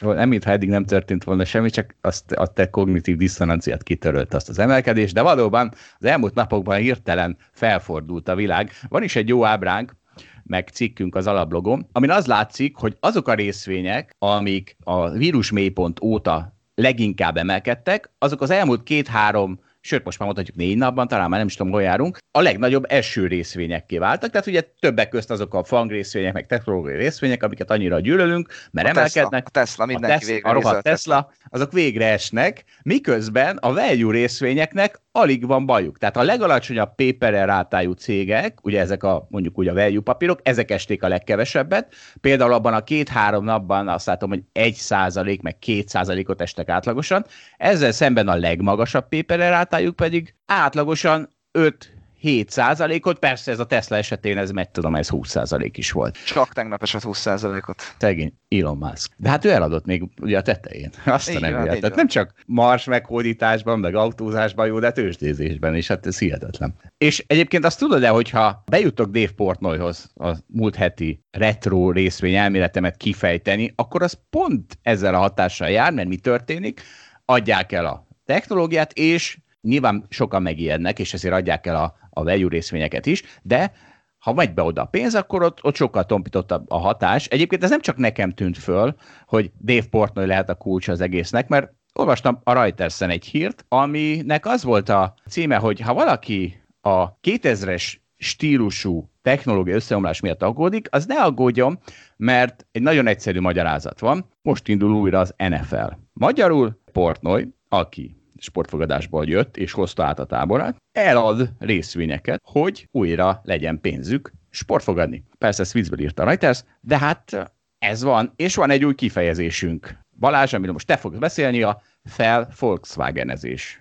nem, 0.00 0.28
mintha 0.28 0.50
eddig 0.50 0.68
nem 0.68 0.84
történt 0.84 1.24
volna 1.24 1.44
semmi, 1.44 1.70
csak 1.70 1.94
azt 2.00 2.32
a 2.32 2.46
te 2.46 2.70
kognitív 2.70 3.16
diszonanciát 3.16 3.82
kitörölt 3.82 4.34
azt 4.34 4.48
az 4.48 4.58
emelkedést, 4.58 5.14
de 5.14 5.22
valóban 5.22 5.72
az 5.98 6.04
elmúlt 6.04 6.34
napokban 6.34 6.78
hirtelen 6.78 7.36
felfordult 7.52 8.28
a 8.28 8.34
világ. 8.34 8.70
Van 8.88 9.02
is 9.02 9.16
egy 9.16 9.28
jó 9.28 9.44
ábránk, 9.44 9.96
meg 10.42 10.68
cikkünk 10.68 11.14
az 11.14 11.26
alablogon, 11.26 11.86
amin 11.92 12.10
az 12.10 12.26
látszik, 12.26 12.76
hogy 12.76 12.96
azok 13.00 13.28
a 13.28 13.34
részvények, 13.34 14.14
amik 14.18 14.76
a 14.84 15.10
vírus 15.10 15.50
mélypont 15.50 16.02
óta 16.02 16.54
leginkább 16.74 17.36
emelkedtek, 17.36 18.10
azok 18.18 18.40
az 18.40 18.50
elmúlt 18.50 18.82
két-három 18.82 19.60
sőt, 19.80 20.04
most 20.04 20.18
már 20.18 20.26
mondhatjuk 20.26 20.56
négy 20.56 20.76
napban, 20.76 21.08
talán 21.08 21.28
már 21.28 21.38
nem 21.38 21.48
is 21.48 21.56
tudom, 21.56 21.72
hol 21.72 21.82
járunk, 21.82 22.18
a 22.30 22.40
legnagyobb 22.40 22.84
eső 22.88 23.26
részvényekké 23.26 23.98
váltak, 23.98 24.30
tehát 24.30 24.46
ugye 24.46 24.60
többek 24.80 25.08
közt 25.08 25.30
azok 25.30 25.54
a 25.54 25.64
fang 25.64 25.90
részvények, 25.90 26.32
meg 26.32 26.46
technológiai 26.46 26.96
részvények, 26.96 27.42
amiket 27.42 27.70
annyira 27.70 28.00
gyűlölünk, 28.00 28.48
mert 28.70 28.86
a 28.86 28.90
emelkednek. 28.90 29.48
Tesla, 29.48 29.84
a 29.84 29.86
Tesla, 29.86 29.86
mindenki 29.86 30.14
a 30.14 30.18
Tesla, 30.18 30.32
végre 30.34 30.48
a 30.48 30.52
rohadt 30.52 30.82
Tesla, 30.82 31.32
azok 31.48 31.72
végre 31.72 32.06
esnek, 32.06 32.64
miközben 32.82 33.56
a 33.56 33.72
value 33.72 34.12
részvényeknek 34.12 35.00
alig 35.12 35.46
van 35.46 35.66
bajuk. 35.66 35.98
Tehát 35.98 36.16
a 36.16 36.22
legalacsonyabb 36.22 36.94
paper 36.94 37.32
rátájú 37.32 37.92
cégek, 37.92 38.58
ugye 38.62 38.80
ezek 38.80 39.02
a 39.02 39.26
mondjuk 39.30 39.58
úgy 39.58 39.68
a 39.68 39.74
value 39.74 40.00
papírok, 40.00 40.40
ezek 40.42 40.70
esték 40.70 41.02
a 41.02 41.08
legkevesebbet. 41.08 41.94
Például 42.20 42.52
abban 42.52 42.74
a 42.74 42.84
két-három 42.84 43.44
napban 43.44 43.88
azt 43.88 44.06
látom, 44.06 44.28
hogy 44.28 44.42
egy 44.52 44.74
százalék, 44.74 45.42
meg 45.42 45.58
két 45.58 45.88
százalékot 45.88 46.40
estek 46.40 46.68
átlagosan. 46.68 47.24
Ezzel 47.56 47.92
szemben 47.92 48.28
a 48.28 48.34
legmagasabb 48.34 49.08
paper 49.08 49.38
rátájuk 49.70 49.96
pedig 49.96 50.34
átlagosan 50.46 51.28
5 51.52 51.94
7 52.18 52.50
százalékot, 52.50 53.18
persze 53.18 53.50
ez 53.50 53.58
a 53.58 53.66
Tesla 53.66 53.96
esetén 53.96 54.38
ez 54.38 54.50
meg 54.50 54.70
tudom, 54.70 54.94
ez 54.94 55.08
20 55.08 55.28
százalék 55.28 55.76
is 55.76 55.92
volt. 55.92 56.24
Csak 56.24 56.52
tegnap 56.52 56.82
esett 56.82 57.02
20 57.02 57.18
százalékot. 57.18 57.82
Szegény 57.98 58.32
Elon 58.48 58.76
Musk. 58.76 59.12
De 59.16 59.28
hát 59.28 59.44
ő 59.44 59.50
eladott 59.50 59.84
még 59.84 60.04
ugye 60.20 60.38
a 60.38 60.42
tetején. 60.42 60.90
Azt 61.06 61.34
a 61.34 61.38
nem 61.38 61.64
Tehát 61.64 61.94
nem 61.94 62.06
csak 62.06 62.34
mars 62.46 62.84
meghódításban, 62.84 63.78
meg 63.78 63.94
autózásban 63.94 64.66
jó, 64.66 64.78
de 64.78 64.86
hát 64.86 64.94
tőzsdézésben 64.94 65.76
is, 65.76 65.88
hát 65.88 66.06
ez 66.06 66.18
hihetetlen. 66.18 66.74
És 66.98 67.24
egyébként 67.26 67.64
azt 67.64 67.78
tudod-e, 67.78 68.08
hogyha 68.08 68.62
bejutok 68.70 69.10
Dave 69.10 69.32
Portnoyhoz 69.36 70.10
a 70.14 70.36
múlt 70.46 70.74
heti 70.74 71.24
retro 71.30 71.90
részvény 71.90 72.34
elméletemet 72.34 72.96
kifejteni, 72.96 73.72
akkor 73.76 74.02
az 74.02 74.18
pont 74.30 74.78
ezzel 74.82 75.14
a 75.14 75.18
hatással 75.18 75.68
jár, 75.68 75.92
mert 75.92 76.08
mi 76.08 76.16
történik? 76.16 76.82
Adják 77.24 77.72
el 77.72 77.86
a 77.86 78.08
technológiát, 78.24 78.92
és 78.92 79.38
nyilván 79.60 80.06
sokan 80.08 80.42
megijednek, 80.42 80.98
és 80.98 81.14
ezért 81.14 81.34
adják 81.34 81.66
el 81.66 81.76
a 81.76 82.00
a 82.10 82.24
value 82.24 82.48
részvényeket 82.48 83.06
is, 83.06 83.22
de 83.42 83.72
ha 84.18 84.32
megy 84.32 84.54
be 84.54 84.62
oda 84.62 84.82
a 84.82 84.84
pénz, 84.84 85.14
akkor 85.14 85.42
ott, 85.42 85.64
ott 85.64 85.74
sokkal 85.74 86.04
tompítottabb 86.04 86.70
a 86.70 86.78
hatás. 86.78 87.26
Egyébként 87.26 87.62
ez 87.62 87.70
nem 87.70 87.80
csak 87.80 87.96
nekem 87.96 88.32
tűnt 88.32 88.58
föl, 88.58 88.94
hogy 89.26 89.50
Dave 89.60 89.86
Portnoy 89.90 90.26
lehet 90.26 90.48
a 90.48 90.54
kulcs 90.54 90.88
az 90.88 91.00
egésznek, 91.00 91.48
mert 91.48 91.72
olvastam 91.92 92.40
a 92.44 92.52
reuters 92.52 93.00
egy 93.00 93.24
hírt, 93.24 93.64
aminek 93.68 94.46
az 94.46 94.62
volt 94.62 94.88
a 94.88 95.14
címe, 95.28 95.56
hogy 95.56 95.80
ha 95.80 95.94
valaki 95.94 96.62
a 96.80 97.18
2000-es 97.20 97.94
stílusú 98.16 99.10
technológia 99.22 99.74
összeomlás 99.74 100.20
miatt 100.20 100.42
aggódik, 100.42 100.88
az 100.90 101.06
ne 101.06 101.22
aggódjon, 101.22 101.78
mert 102.16 102.66
egy 102.72 102.82
nagyon 102.82 103.06
egyszerű 103.06 103.40
magyarázat 103.40 104.00
van. 104.00 104.24
Most 104.42 104.68
indul 104.68 104.92
újra 104.92 105.18
az 105.18 105.34
NFL. 105.36 105.90
Magyarul 106.12 106.80
Portnoy, 106.92 107.48
aki 107.68 108.19
sportfogadásból 108.40 109.24
jött, 109.26 109.56
és 109.56 109.72
hozta 109.72 110.04
át 110.04 110.18
a 110.18 110.24
táborát, 110.24 110.76
elad 110.92 111.50
részvényeket, 111.58 112.40
hogy 112.44 112.88
újra 112.90 113.40
legyen 113.44 113.80
pénzük 113.80 114.32
sportfogadni. 114.50 115.24
Persze 115.38 115.62
ezt 115.62 115.72
viccből 115.72 116.00
írta 116.00 116.22
a 116.22 116.26
Reuters, 116.26 116.62
de 116.80 116.98
hát 116.98 117.50
ez 117.78 118.02
van, 118.02 118.32
és 118.36 118.54
van 118.54 118.70
egy 118.70 118.84
új 118.84 118.94
kifejezésünk. 118.94 119.98
Balázs, 120.18 120.52
amiről 120.52 120.72
most 120.72 120.86
te 120.86 120.96
fogsz 120.96 121.16
beszélni, 121.16 121.62
a 121.62 121.80
fel 122.04 122.48
Volkswagenezés. 122.58 123.80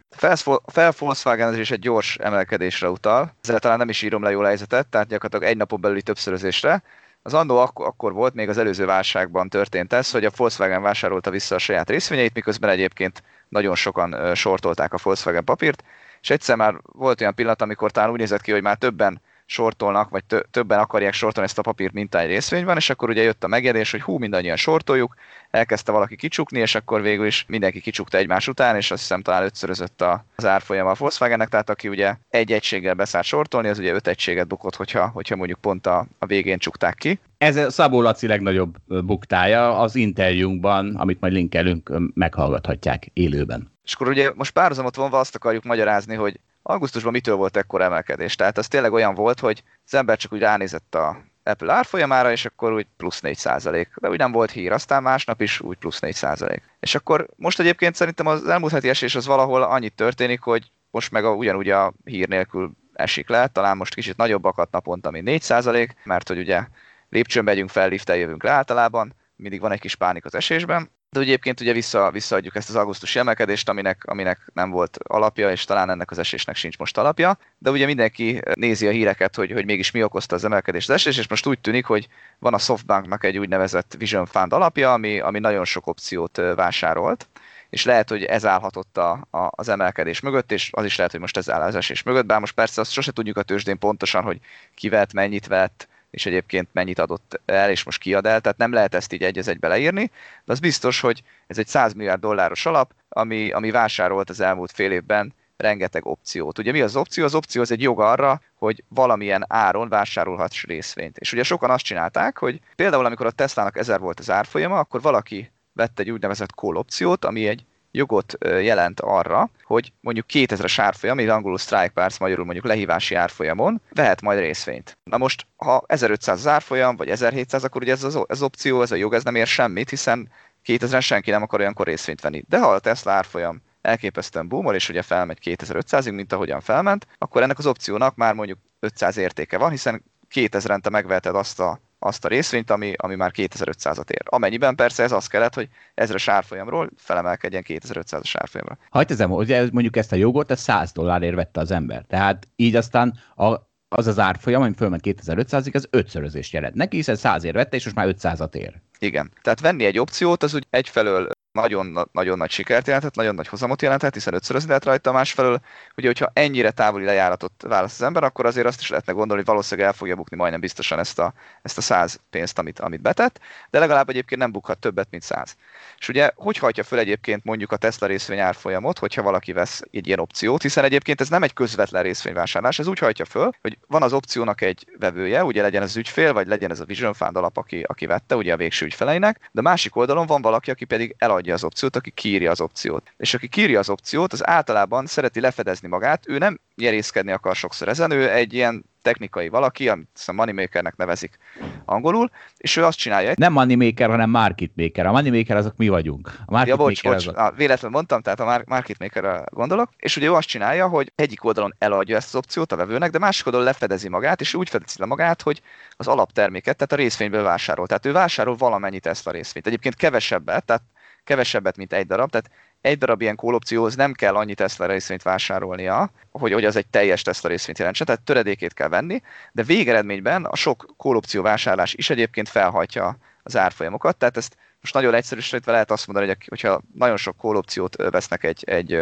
Fel 0.66 0.94
Volkswagenezés 0.98 1.72
egy 1.72 1.80
gyors 1.80 2.18
emelkedésre 2.18 2.90
utal. 2.90 3.36
Ezzel 3.42 3.60
talán 3.60 3.78
nem 3.78 3.90
is 3.90 4.02
írom 4.02 4.24
le 4.24 4.32
jól 4.32 4.46
helyzetet, 4.46 4.88
tehát 4.88 5.08
gyakorlatilag 5.08 5.54
egy 5.54 5.58
napon 5.58 5.82
belüli 5.82 6.02
többszörözésre. 6.02 6.84
Az 7.22 7.34
annó 7.34 7.58
ak- 7.58 7.80
akkor 7.80 8.14
volt, 8.14 8.34
még 8.34 8.50
az 8.50 8.58
előző 8.58 8.86
válságban 8.86 9.50
történt 9.50 9.94
ez, 9.94 10.12
hogy 10.12 10.26
a 10.26 10.32
Volkswagen 10.36 10.82
vásárolta 10.82 11.30
vissza 11.30 11.56
a 11.56 11.60
saját 11.60 11.90
részvényeit, 11.90 12.34
miközben 12.34 12.70
egyébként 12.70 13.24
nagyon 13.50 13.76
sokan 13.76 14.36
sortolták 14.36 14.94
a 14.94 15.00
Volkswagen 15.04 15.44
papírt, 15.44 15.84
és 16.22 16.30
egyszer 16.30 16.56
már 16.56 16.76
volt 16.84 17.22
olyan 17.22 17.36
pillanat, 17.36 17.62
amikor 17.62 17.92
talán 17.92 18.10
úgy 18.10 18.20
nézett 18.20 18.42
ki, 18.42 18.52
hogy 18.52 18.62
már 18.62 18.78
többen 18.78 19.22
sortolnak, 19.50 20.10
vagy 20.10 20.24
többen 20.52 20.80
akarják 20.80 21.14
sortolni 21.14 21.50
ezt 21.50 21.60
a 21.60 21.62
papírt 21.62 21.94
mintány 21.94 22.28
részvényben, 22.28 22.78
és 22.78 22.90
akkor 22.90 23.10
ugye 23.10 23.22
jött 23.22 23.44
a 23.44 23.48
megjegyzés, 23.48 23.92
hogy 23.92 24.02
hú, 24.02 24.18
mindannyian 24.18 24.56
sortoljuk, 24.56 25.16
elkezdte 25.52 25.92
valaki 25.92 26.16
kicsukni, 26.16 26.60
és 26.60 26.76
akkor 26.76 27.02
végül 27.02 27.26
is 27.26 27.46
mindenki 27.48 27.82
kicsukta 27.82 28.18
egymás 28.18 28.48
után, 28.48 28.76
és 28.76 28.92
azt 28.92 29.02
hiszem 29.02 29.22
talán 29.22 29.44
ötszörözött 29.44 30.04
az 30.36 30.46
árfolyama 30.46 30.90
a 30.90 30.96
Volkswagennek, 30.98 31.50
tehát 31.50 31.70
aki 31.70 31.88
ugye 31.88 32.16
egy 32.30 32.52
egységgel 32.52 32.94
beszállt 32.94 33.26
sortolni, 33.26 33.68
az 33.68 33.80
ugye 33.80 33.94
öt 33.94 34.08
egységet 34.08 34.48
bukott, 34.48 34.76
hogyha, 34.76 35.08
hogyha 35.08 35.36
mondjuk 35.36 35.60
pont 35.60 35.88
a, 35.88 36.06
a 36.20 36.26
végén 36.26 36.58
csukták 36.58 36.96
ki. 36.96 37.20
Ez 37.38 37.56
a 37.56 37.72
Szabó 37.72 38.02
Laci 38.02 38.28
legnagyobb 38.28 38.76
buktája 38.88 39.80
az 39.80 39.96
interjúnkban, 39.96 40.96
amit 40.96 41.20
majd 41.20 41.34
linkelünk, 41.34 41.92
meghallgathatják 42.14 43.10
élőben. 43.14 43.72
És 43.84 43.94
akkor 43.94 44.08
ugye 44.08 44.32
most 44.36 44.52
párhuzamot 44.52 44.96
vonva 44.96 45.20
azt 45.20 45.36
akarjuk 45.36 45.64
magyarázni, 45.64 46.16
hogy 46.16 46.40
augusztusban 46.70 47.12
mitől 47.12 47.36
volt 47.36 47.58
ekkor 47.58 47.82
emelkedés. 47.82 48.36
Tehát 48.36 48.58
az 48.58 48.68
tényleg 48.68 48.94
olyan 48.94 49.16
volt, 49.16 49.40
hogy 49.40 49.64
az 49.86 49.94
ember 49.94 50.18
csak 50.18 50.34
úgy 50.34 50.40
ránézett 50.40 50.96
a 50.96 51.22
Apple 51.44 51.74
árfolyamára, 51.74 52.32
és 52.32 52.46
akkor 52.46 52.74
úgy 52.74 52.88
plusz 52.98 53.20
4 53.20 53.38
százalék. 53.38 53.90
De 53.96 54.10
úgy 54.10 54.18
nem 54.18 54.32
volt 54.32 54.52
hír, 54.52 54.72
aztán 54.72 55.04
másnap 55.04 55.42
is 55.42 55.60
úgy 55.62 55.78
plusz 55.78 56.00
4 56.00 56.14
százalék. 56.16 56.64
És 56.80 56.96
akkor 56.96 57.28
most 57.36 57.60
egyébként 57.60 57.96
szerintem 57.96 58.28
az 58.28 58.48
elmúlt 58.48 58.72
heti 58.72 58.90
esés 58.90 59.16
az 59.16 59.26
valahol 59.26 59.64
annyit 59.64 59.96
történik, 59.96 60.42
hogy 60.42 60.72
most 60.92 61.12
meg 61.12 61.26
a, 61.26 61.34
ugyanúgy 61.34 61.70
a 61.70 61.94
hír 62.04 62.28
nélkül 62.28 62.72
esik 62.94 63.30
le, 63.30 63.48
talán 63.48 63.78
most 63.78 63.96
kicsit 63.96 64.18
nagyobbakat 64.18 64.72
naponta, 64.72 65.12
mint 65.12 65.26
4 65.26 65.42
százalék, 65.42 65.96
mert 66.04 66.28
hogy 66.28 66.38
ugye 66.38 66.68
lépcsőn 67.10 67.44
megyünk 67.44 67.70
fel, 67.70 67.90
liftel 67.90 68.18
jövünk 68.18 68.44
le 68.44 68.52
általában, 68.52 69.16
mindig 69.36 69.60
van 69.60 69.72
egy 69.72 69.80
kis 69.80 69.96
pánik 69.96 70.26
az 70.26 70.36
esésben, 70.36 70.90
de 71.12 71.20
egyébként 71.20 71.60
ugye 71.60 71.74
vissza, 71.74 72.12
visszaadjuk 72.12 72.56
ezt 72.56 72.70
az 72.70 72.76
augusztusi 72.76 73.20
emelkedést, 73.20 73.70
aminek, 73.70 74.04
aminek 74.06 74.50
nem 74.54 74.70
volt 74.70 74.98
alapja, 75.04 75.52
és 75.52 75.64
talán 75.66 75.90
ennek 75.90 76.12
az 76.12 76.18
esésnek 76.18 76.56
sincs 76.56 76.78
most 76.78 76.98
alapja. 76.98 77.38
De 77.58 77.72
ugye 77.72 77.86
mindenki 77.86 78.42
nézi 78.54 78.88
a 78.88 78.92
híreket, 78.92 79.36
hogy, 79.36 79.52
hogy 79.52 79.66
mégis 79.66 79.92
mi 79.92 80.04
okozta 80.04 80.36
az 80.36 80.44
emelkedést 80.44 80.90
az 80.90 80.96
esés, 80.96 81.18
és 81.18 81.28
most 81.28 81.46
úgy 81.46 81.60
tűnik, 81.60 81.86
hogy 81.86 82.08
van 82.40 82.54
a 82.54 82.58
Softbanknak 82.58 83.24
egy 83.24 83.38
úgynevezett 83.38 83.96
Vision 83.98 84.26
Fund 84.26 84.54
alapja, 84.54 84.94
ami, 84.94 85.20
ami 85.20 85.40
nagyon 85.40 85.66
sok 85.66 85.88
opciót 85.88 86.42
vásárolt 86.56 87.28
és 87.70 87.86
lehet, 87.86 88.10
hogy 88.10 88.24
ez 88.24 88.46
állhatott 88.46 88.98
a, 88.98 89.28
a, 89.32 89.50
az 89.52 89.70
emelkedés 89.70 90.20
mögött, 90.20 90.52
és 90.52 90.70
az 90.74 90.86
is 90.86 90.96
lehet, 90.96 91.12
hogy 91.12 91.20
most 91.22 91.38
ez 91.38 91.50
áll 91.50 91.62
az 91.62 91.76
esés 91.76 92.04
mögött, 92.04 92.26
bár 92.26 92.40
most 92.40 92.54
persze 92.54 92.82
azt 92.82 92.92
sose 92.92 93.12
tudjuk 93.12 93.38
a 93.38 93.44
tőzsdén 93.44 93.78
pontosan, 93.78 94.24
hogy 94.24 94.40
ki 94.76 94.90
vett, 94.90 95.14
mennyit 95.14 95.48
vett, 95.48 95.88
és 96.10 96.26
egyébként 96.26 96.70
mennyit 96.72 97.00
adott 97.00 97.42
el, 97.46 97.70
és 97.70 97.84
most 97.84 98.00
kiad 98.00 98.26
el, 98.26 98.42
tehát 98.42 98.58
nem 98.58 98.74
lehet 98.74 98.96
ezt 98.96 99.14
így 99.14 99.24
egy 99.24 99.38
egybe 99.38 99.68
leírni, 99.68 100.12
de 100.46 100.52
az 100.52 100.60
biztos, 100.60 101.00
hogy 101.00 101.24
ez 101.48 101.58
egy 101.58 101.68
100 101.68 101.94
milliárd 101.94 102.22
dolláros 102.22 102.66
alap, 102.66 102.94
ami, 103.10 103.52
ami 103.52 103.72
vásárolt 103.72 104.30
az 104.30 104.40
elmúlt 104.40 104.72
fél 104.72 104.92
évben 104.92 105.34
rengeteg 105.58 106.06
opciót. 106.06 106.58
Ugye 106.58 106.72
mi 106.72 106.82
az 106.82 106.96
opció? 106.96 107.24
Az 107.24 107.36
opció 107.36 107.62
az 107.62 107.72
egy 107.72 107.82
jog 107.82 108.00
arra, 108.00 108.42
hogy 108.56 108.84
valamilyen 108.88 109.46
áron 109.48 109.90
vásárolhatsz 109.90 110.64
részvényt. 110.64 111.18
És 111.18 111.34
ugye 111.34 111.44
sokan 111.44 111.70
azt 111.70 111.84
csinálták, 111.84 112.38
hogy 112.38 112.60
például 112.76 113.06
amikor 113.06 113.26
a 113.26 113.32
Tesla-nak 113.32 113.78
1000 113.78 114.00
volt 114.00 114.20
az 114.20 114.30
árfolyama, 114.30 114.80
akkor 114.80 115.02
valaki 115.02 115.52
vett 115.74 116.00
egy 116.00 116.12
úgynevezett 116.12 116.50
call 116.50 116.76
opciót, 116.76 117.26
ami 117.26 117.48
egy 117.48 117.66
jogot 117.92 118.38
jelent 118.42 119.00
arra, 119.00 119.50
hogy 119.64 119.94
mondjuk 120.02 120.26
2000-es 120.34 120.74
árfolyam, 120.78 121.18
ami 121.18 121.28
angolul 121.28 121.58
strike 121.58 121.92
price, 121.94 122.18
magyarul 122.20 122.46
mondjuk 122.46 122.66
lehívási 122.66 123.16
árfolyamon 123.16 123.82
vehet 123.94 124.22
majd 124.22 124.40
részvényt. 124.40 124.98
Na 125.04 125.18
most, 125.18 125.46
ha 125.56 125.84
1500 125.88 126.40
az 126.40 126.48
árfolyam, 126.48 126.96
vagy 126.96 127.10
1700, 127.10 127.64
akkor 127.64 127.82
ugye 127.82 127.92
ez 127.92 128.04
az, 128.04 128.20
az 128.28 128.42
opció, 128.42 128.82
ez 128.82 128.92
a 128.92 128.96
jog, 128.96 129.14
ez 129.14 129.24
nem 129.24 129.36
ér 129.36 129.48
semmit, 129.48 129.90
hiszen 129.90 130.30
2000-en 130.66 131.02
senki 131.02 131.32
nem 131.32 131.42
akar 131.42 131.60
olyankor 131.60 131.86
részvényt 131.86 132.22
venni. 132.22 132.44
De 132.48 132.60
ha 132.60 132.72
a 132.72 132.80
Tesla 132.80 133.12
árfolyam 133.12 133.62
elképesztően 133.82 134.48
boomol, 134.48 134.76
és 134.76 134.90
ugye 134.90 135.02
felmegy 135.02 135.38
2500-ig, 135.44 136.14
mint 136.14 136.34
ahogyan 136.34 136.62
felment, 136.62 137.08
akkor 137.18 137.42
ennek 137.42 137.58
az 137.58 137.66
opciónak 137.66 138.16
már 138.16 138.34
mondjuk 138.34 138.60
500 138.80 139.18
értéke 139.18 139.58
van, 139.58 139.70
hiszen 139.70 140.04
2000-en 140.34 140.80
te 140.80 140.90
megveheted 140.90 141.36
azt 141.36 141.60
a 141.60 141.80
azt 142.00 142.26
a 142.26 142.28
részvényt, 142.28 142.70
ami, 142.70 142.94
ami 142.98 143.16
már 143.16 143.32
2500-at 143.36 144.10
ér. 144.10 144.22
Amennyiben 144.24 144.76
persze 144.76 145.04
ez 145.04 145.12
az 145.12 145.28
kellett, 145.28 145.54
hogy 145.54 145.68
ezres 145.94 146.28
árfolyamról 146.28 146.90
felemelkedjen 146.98 147.64
2500-as 147.68 148.34
árfolyamra. 148.34 148.78
Hagyd 148.90 149.12
ezem, 149.12 149.30
hogy 149.30 149.70
mondjuk 149.72 149.96
ezt 149.96 150.12
a 150.12 150.16
jogot, 150.16 150.52
ez 150.52 150.60
100 150.60 150.92
dollárért 150.92 151.36
vette 151.36 151.60
az 151.60 151.72
ember. 151.72 152.06
Tehát 152.08 152.48
így 152.56 152.76
aztán 152.76 153.20
a, 153.36 153.56
az 153.88 154.08
az 154.08 154.20
árfolyam, 154.20 154.62
ami 154.62 154.74
fölment 154.78 155.02
2500-ig, 155.06 155.74
az 155.74 155.88
ötszörözést 155.90 156.54
jelent 156.54 156.76
neki, 156.76 156.96
hiszen 156.96 157.16
100 157.16 157.44
ér 157.44 157.54
vette, 157.54 157.76
és 157.76 157.84
most 157.84 157.96
már 157.96 158.16
500-at 158.18 158.56
ér. 158.56 158.82
Igen. 159.00 159.32
Tehát 159.42 159.60
venni 159.60 159.86
egy 159.86 160.00
opciót, 160.00 160.44
az 160.44 160.54
úgy 160.54 160.68
egyfelől 160.70 161.30
nagyon, 161.52 162.10
nagyon 162.12 162.38
nagy 162.38 162.50
sikert 162.50 162.88
jelentett, 162.88 163.16
nagyon 163.16 163.36
nagy 163.36 163.48
hozamot 163.48 163.82
jelentett, 163.82 164.14
hiszen 164.14 164.34
ötszörözni 164.34 164.68
lehet 164.68 164.86
rajta, 164.86 165.12
másfelől, 165.12 165.60
ugye, 165.98 166.08
hogyha 166.08 166.32
ennyire 166.34 166.72
távoli 166.72 167.06
lejáratot 167.06 167.52
választ 167.68 168.00
az 168.00 168.06
ember, 168.06 168.24
akkor 168.24 168.46
azért 168.46 168.66
azt 168.68 168.82
is 168.82 168.90
lehetne 168.90 169.14
gondolni, 169.14 169.42
hogy 169.42 169.52
valószínűleg 169.52 169.90
el 169.90 169.96
fogja 169.96 170.16
bukni 170.16 170.38
majdnem 170.38 170.60
biztosan 170.60 171.00
ezt 171.00 171.20
a, 171.20 171.34
ezt 171.62 171.78
a 171.78 171.82
100 171.82 172.20
pénzt, 172.30 172.60
amit, 172.60 172.80
amit 172.80 173.02
betett, 173.02 173.40
de 173.70 173.80
legalább 173.80 174.10
egyébként 174.10 174.42
nem 174.42 174.52
bukhat 174.52 174.78
többet, 174.80 175.08
mint 175.12 175.24
100. 175.24 175.56
És 176.00 176.10
ugye, 176.10 176.32
hogy 176.36 176.58
hajtja 176.58 176.84
föl 176.84 177.00
egyébként 177.00 177.44
mondjuk 177.44 177.72
a 177.72 177.78
Tesla 177.78 178.08
részvény 178.08 178.40
árfolyamot, 178.40 179.00
hogyha 179.00 179.22
valaki 179.22 179.52
vesz 179.54 179.82
egy 179.92 180.08
ilyen 180.08 180.20
opciót, 180.20 180.62
hiszen 180.62 180.84
egyébként 180.84 181.22
ez 181.22 181.30
nem 181.30 181.44
egy 181.44 181.54
közvetlen 181.54 182.04
részvényvásárlás, 182.04 182.80
ez 182.80 182.88
úgy 182.88 183.00
hajtja 183.00 183.26
föl, 183.26 183.50
hogy 183.62 183.78
van 183.88 184.04
az 184.04 184.14
opciónak 184.14 184.62
egy 184.62 184.88
vevője, 185.00 185.44
ugye 185.44 185.62
legyen 185.62 185.82
az 185.82 185.98
ügyfél, 185.98 186.34
vagy 186.34 186.48
legyen 186.48 186.72
ez 186.72 186.80
a 186.80 186.86
Vision 186.86 187.14
Fund 187.14 187.36
alap, 187.36 187.58
aki, 187.58 187.84
aki 187.88 188.06
vette, 188.06 188.36
ugye 188.36 188.54
a 188.54 188.58
végső 188.58 188.86
ügyfeleinek, 188.86 189.50
de 189.52 189.62
másik 189.62 189.96
oldalon 189.96 190.26
van 190.26 190.42
valaki, 190.42 190.72
aki 190.72 190.86
pedig 190.86 191.16
eladja 191.40 191.54
az 191.54 191.64
opciót, 191.64 191.96
aki 191.96 192.12
kírja 192.12 192.52
az 192.52 192.62
opciót. 192.62 193.14
És 193.18 193.34
aki 193.34 193.48
kírja 193.48 193.80
az 193.80 193.90
opciót, 193.90 194.34
az 194.34 194.48
általában 194.48 195.06
szereti 195.06 195.40
lefedezni 195.40 195.88
magát, 195.88 196.24
ő 196.28 196.38
nem 196.38 196.60
nyerészkedni 196.76 197.32
akar 197.32 197.56
sokszor 197.56 197.88
ezen, 197.88 198.12
ő 198.12 198.30
egy 198.30 198.54
ilyen 198.54 198.84
technikai 199.02 199.50
valaki, 199.50 199.90
amit 199.90 200.08
a 200.26 200.32
moneymakernek 200.32 200.96
nevezik 200.96 201.38
angolul, 201.86 202.30
és 202.58 202.76
ő 202.76 202.86
azt 202.86 202.98
csinálja. 202.98 203.34
Nem 203.36 203.54
moneymaker, 203.54 204.10
hanem 204.10 204.30
market 204.30 204.72
maker. 204.76 205.06
A 205.06 205.12
moneymaker 205.12 205.58
azok 205.58 205.78
mi 205.78 205.88
vagyunk. 205.88 206.32
A 206.46 206.52
market 206.52 206.70
ja, 206.70 206.76
bocs, 206.76 207.04
bocs, 207.04 207.16
azok... 207.16 207.38
a, 207.38 207.52
véletlenül 207.52 207.96
mondtam, 207.96 208.22
tehát 208.22 208.40
a 208.40 208.64
market 208.68 209.00
maker 209.00 209.44
gondolok, 209.50 209.90
és 209.98 210.18
ugye 210.18 210.28
ő 210.28 210.34
azt 210.34 210.48
csinálja, 210.48 210.88
hogy 210.88 211.12
egyik 211.16 211.44
oldalon 211.44 211.76
eladja 211.78 212.16
ezt 212.16 212.28
az 212.28 212.36
opciót 212.36 212.72
a 212.72 212.76
vevőnek, 212.76 213.12
de 213.12 213.20
másik 213.20 213.46
oldalon 213.46 213.68
lefedezi 213.68 214.10
magát, 214.10 214.42
és 214.42 214.54
úgy 214.54 214.70
fedezi 214.70 215.00
le 215.00 215.06
magát, 215.06 215.42
hogy 215.42 215.62
az 215.98 216.08
alapterméket, 216.08 216.76
tehát 216.76 216.94
a 216.94 216.96
részvényből 216.96 217.44
vásárol. 217.44 217.88
Tehát 217.88 218.06
ő 218.06 218.12
vásárol 218.12 218.56
valamennyit 218.56 219.06
ezt 219.06 219.28
a 219.28 219.32
részvényt. 219.32 219.68
Egyébként 219.68 219.96
kevesebbet, 219.96 220.66
tehát 220.66 220.84
kevesebbet, 221.24 221.78
mint 221.78 221.94
egy 221.94 222.06
darab, 222.06 222.30
tehát 222.30 222.50
egy 222.82 222.98
darab 222.98 223.22
ilyen 223.22 223.36
kólopcióhoz 223.36 223.96
nem 223.96 224.14
kell 224.14 224.36
annyi 224.36 224.54
Tesla 224.54 224.86
részvényt 224.86 225.22
vásárolnia, 225.22 226.12
hogy, 226.32 226.54
hogy 226.54 226.66
az 226.66 226.76
egy 226.76 226.88
teljes 226.88 227.22
Tesla 227.22 227.50
részvényt 227.50 227.78
jelentsen, 227.78 228.06
tehát 228.06 228.22
töredékét 228.22 228.74
kell 228.74 228.88
venni, 228.88 229.22
de 229.52 229.64
végeredményben 229.64 230.46
a 230.46 230.56
sok 230.56 230.94
kólopció 230.98 231.42
vásárlás 231.42 231.94
is 231.94 232.10
egyébként 232.10 232.50
felhajtja 232.50 233.18
az 233.44 233.58
árfolyamokat, 233.58 234.18
tehát 234.18 234.38
ezt 234.38 234.56
most 234.82 234.94
nagyon 234.94 235.14
egyszerűsítve 235.14 235.72
lehet 235.72 235.92
azt 235.92 236.08
mondani, 236.08 236.28
hogy 236.28 236.48
hogyha 236.48 236.82
nagyon 236.94 237.18
sok 237.18 237.38
kólopciót 237.38 237.96
vesznek 237.96 238.44
egy, 238.44 238.64
egy, 238.64 238.94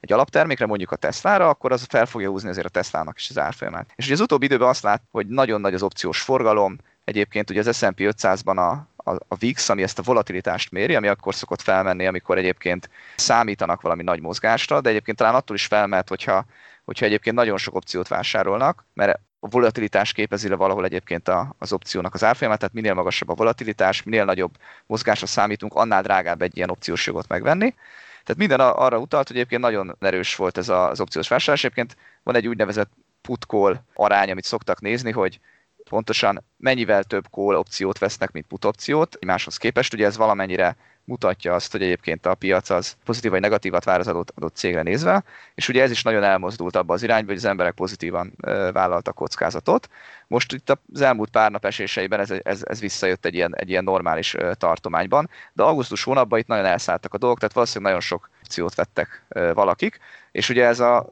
egy 0.00 0.12
alaptermékre, 0.12 0.66
mondjuk 0.66 0.90
a 0.90 0.96
Tesla-ra, 0.96 1.48
akkor 1.48 1.72
az 1.72 1.86
fel 1.88 2.06
fogja 2.06 2.28
húzni 2.28 2.48
azért 2.48 2.66
a 2.66 2.70
Tesla-nak 2.70 3.18
is 3.18 3.30
az 3.30 3.38
árfolyamát. 3.38 3.92
És 3.96 4.04
ugye 4.04 4.14
az 4.14 4.20
utóbbi 4.20 4.44
időben 4.44 4.68
azt 4.68 4.82
lát, 4.82 5.02
hogy 5.10 5.26
nagyon 5.26 5.60
nagy 5.60 5.74
az 5.74 5.82
opciós 5.82 6.20
forgalom, 6.20 6.78
egyébként 7.04 7.50
ugye 7.50 7.60
az 7.60 7.76
S&P 7.76 7.98
500-ban 7.98 8.56
a, 8.56 8.86
a, 9.08 9.18
a 9.28 9.36
VIX, 9.36 9.68
ami 9.68 9.82
ezt 9.82 9.98
a 9.98 10.02
volatilitást 10.02 10.70
méri, 10.70 10.94
ami 10.94 11.08
akkor 11.08 11.34
szokott 11.34 11.60
felmenni, 11.60 12.06
amikor 12.06 12.38
egyébként 12.38 12.90
számítanak 13.16 13.80
valami 13.80 14.02
nagy 14.02 14.20
mozgásra, 14.20 14.80
de 14.80 14.88
egyébként 14.88 15.16
talán 15.16 15.34
attól 15.34 15.56
is 15.56 15.66
felmehet, 15.66 16.08
hogyha, 16.08 16.44
hogyha 16.84 17.06
egyébként 17.06 17.36
nagyon 17.36 17.56
sok 17.56 17.74
opciót 17.74 18.08
vásárolnak, 18.08 18.84
mert 18.94 19.20
a 19.40 19.48
volatilitás 19.48 20.12
képezi 20.12 20.48
le 20.48 20.54
valahol 20.54 20.84
egyébként 20.84 21.28
a, 21.28 21.54
az 21.58 21.72
opciónak 21.72 22.14
az 22.14 22.24
árfolyamát, 22.24 22.58
tehát 22.58 22.74
minél 22.74 22.94
magasabb 22.94 23.28
a 23.28 23.34
volatilitás, 23.34 24.02
minél 24.02 24.24
nagyobb 24.24 24.56
mozgásra 24.86 25.26
számítunk, 25.26 25.74
annál 25.74 26.02
drágább 26.02 26.42
egy 26.42 26.56
ilyen 26.56 26.70
opciós 26.70 27.06
jogot 27.06 27.28
megvenni. 27.28 27.74
Tehát 28.24 28.36
minden 28.36 28.60
arra 28.60 28.98
utalt, 28.98 29.26
hogy 29.26 29.36
egyébként 29.36 29.62
nagyon 29.62 29.96
erős 30.00 30.36
volt 30.36 30.58
ez 30.58 30.68
az 30.68 31.00
opciós 31.00 31.28
vásárlás. 31.28 31.64
Egyébként 31.64 31.96
van 32.22 32.34
egy 32.34 32.48
úgynevezett 32.48 32.90
put 33.20 33.44
call 33.44 33.80
arány, 33.94 34.30
amit 34.30 34.44
szoktak 34.44 34.80
nézni, 34.80 35.10
hogy 35.10 35.40
pontosan 35.88 36.44
mennyivel 36.56 37.04
több 37.04 37.24
call 37.30 37.54
opciót 37.54 37.98
vesznek, 37.98 38.32
mint 38.32 38.46
put 38.46 38.64
opciót 38.64 39.24
máshoz 39.24 39.56
képest. 39.56 39.94
Ugye 39.94 40.06
ez 40.06 40.16
valamennyire 40.16 40.76
mutatja 41.08 41.54
azt, 41.54 41.72
hogy 41.72 41.82
egyébként 41.82 42.26
a 42.26 42.34
piac 42.34 42.70
az 42.70 42.96
pozitív 43.04 43.30
vagy 43.30 43.40
negatívat 43.40 43.84
vár 43.84 44.00
az 44.00 44.08
adott, 44.08 44.32
adott 44.36 44.56
cégre 44.56 44.82
nézve, 44.82 45.24
és 45.54 45.68
ugye 45.68 45.82
ez 45.82 45.90
is 45.90 46.02
nagyon 46.02 46.22
elmozdult 46.22 46.76
abba 46.76 46.94
az 46.94 47.02
irányba, 47.02 47.28
hogy 47.28 47.36
az 47.36 47.44
emberek 47.44 47.74
pozitívan 47.74 48.32
vállaltak 48.72 49.14
kockázatot. 49.14 49.88
Most 50.26 50.52
itt 50.52 50.78
az 50.92 51.00
elmúlt 51.00 51.30
pár 51.30 51.50
nap 51.50 51.64
eséseiben 51.64 52.20
ez, 52.20 52.30
ez, 52.42 52.60
ez 52.64 52.80
visszajött 52.80 53.24
egy 53.24 53.34
ilyen, 53.34 53.56
egy 53.56 53.68
ilyen 53.68 53.84
normális 53.84 54.36
tartományban, 54.54 55.30
de 55.52 55.62
augusztus 55.62 56.04
hónapban 56.04 56.38
itt 56.38 56.46
nagyon 56.46 56.64
elszálltak 56.64 57.14
a 57.14 57.18
dolgok, 57.18 57.38
tehát 57.38 57.54
valószínűleg 57.54 57.92
nagyon 57.92 58.06
sok 58.06 58.30
opciót 58.48 58.74
vettek 58.74 59.24
valakik, 59.54 59.98
és 60.30 60.48
ugye 60.48 60.64
ez 60.64 60.80
a 60.80 61.08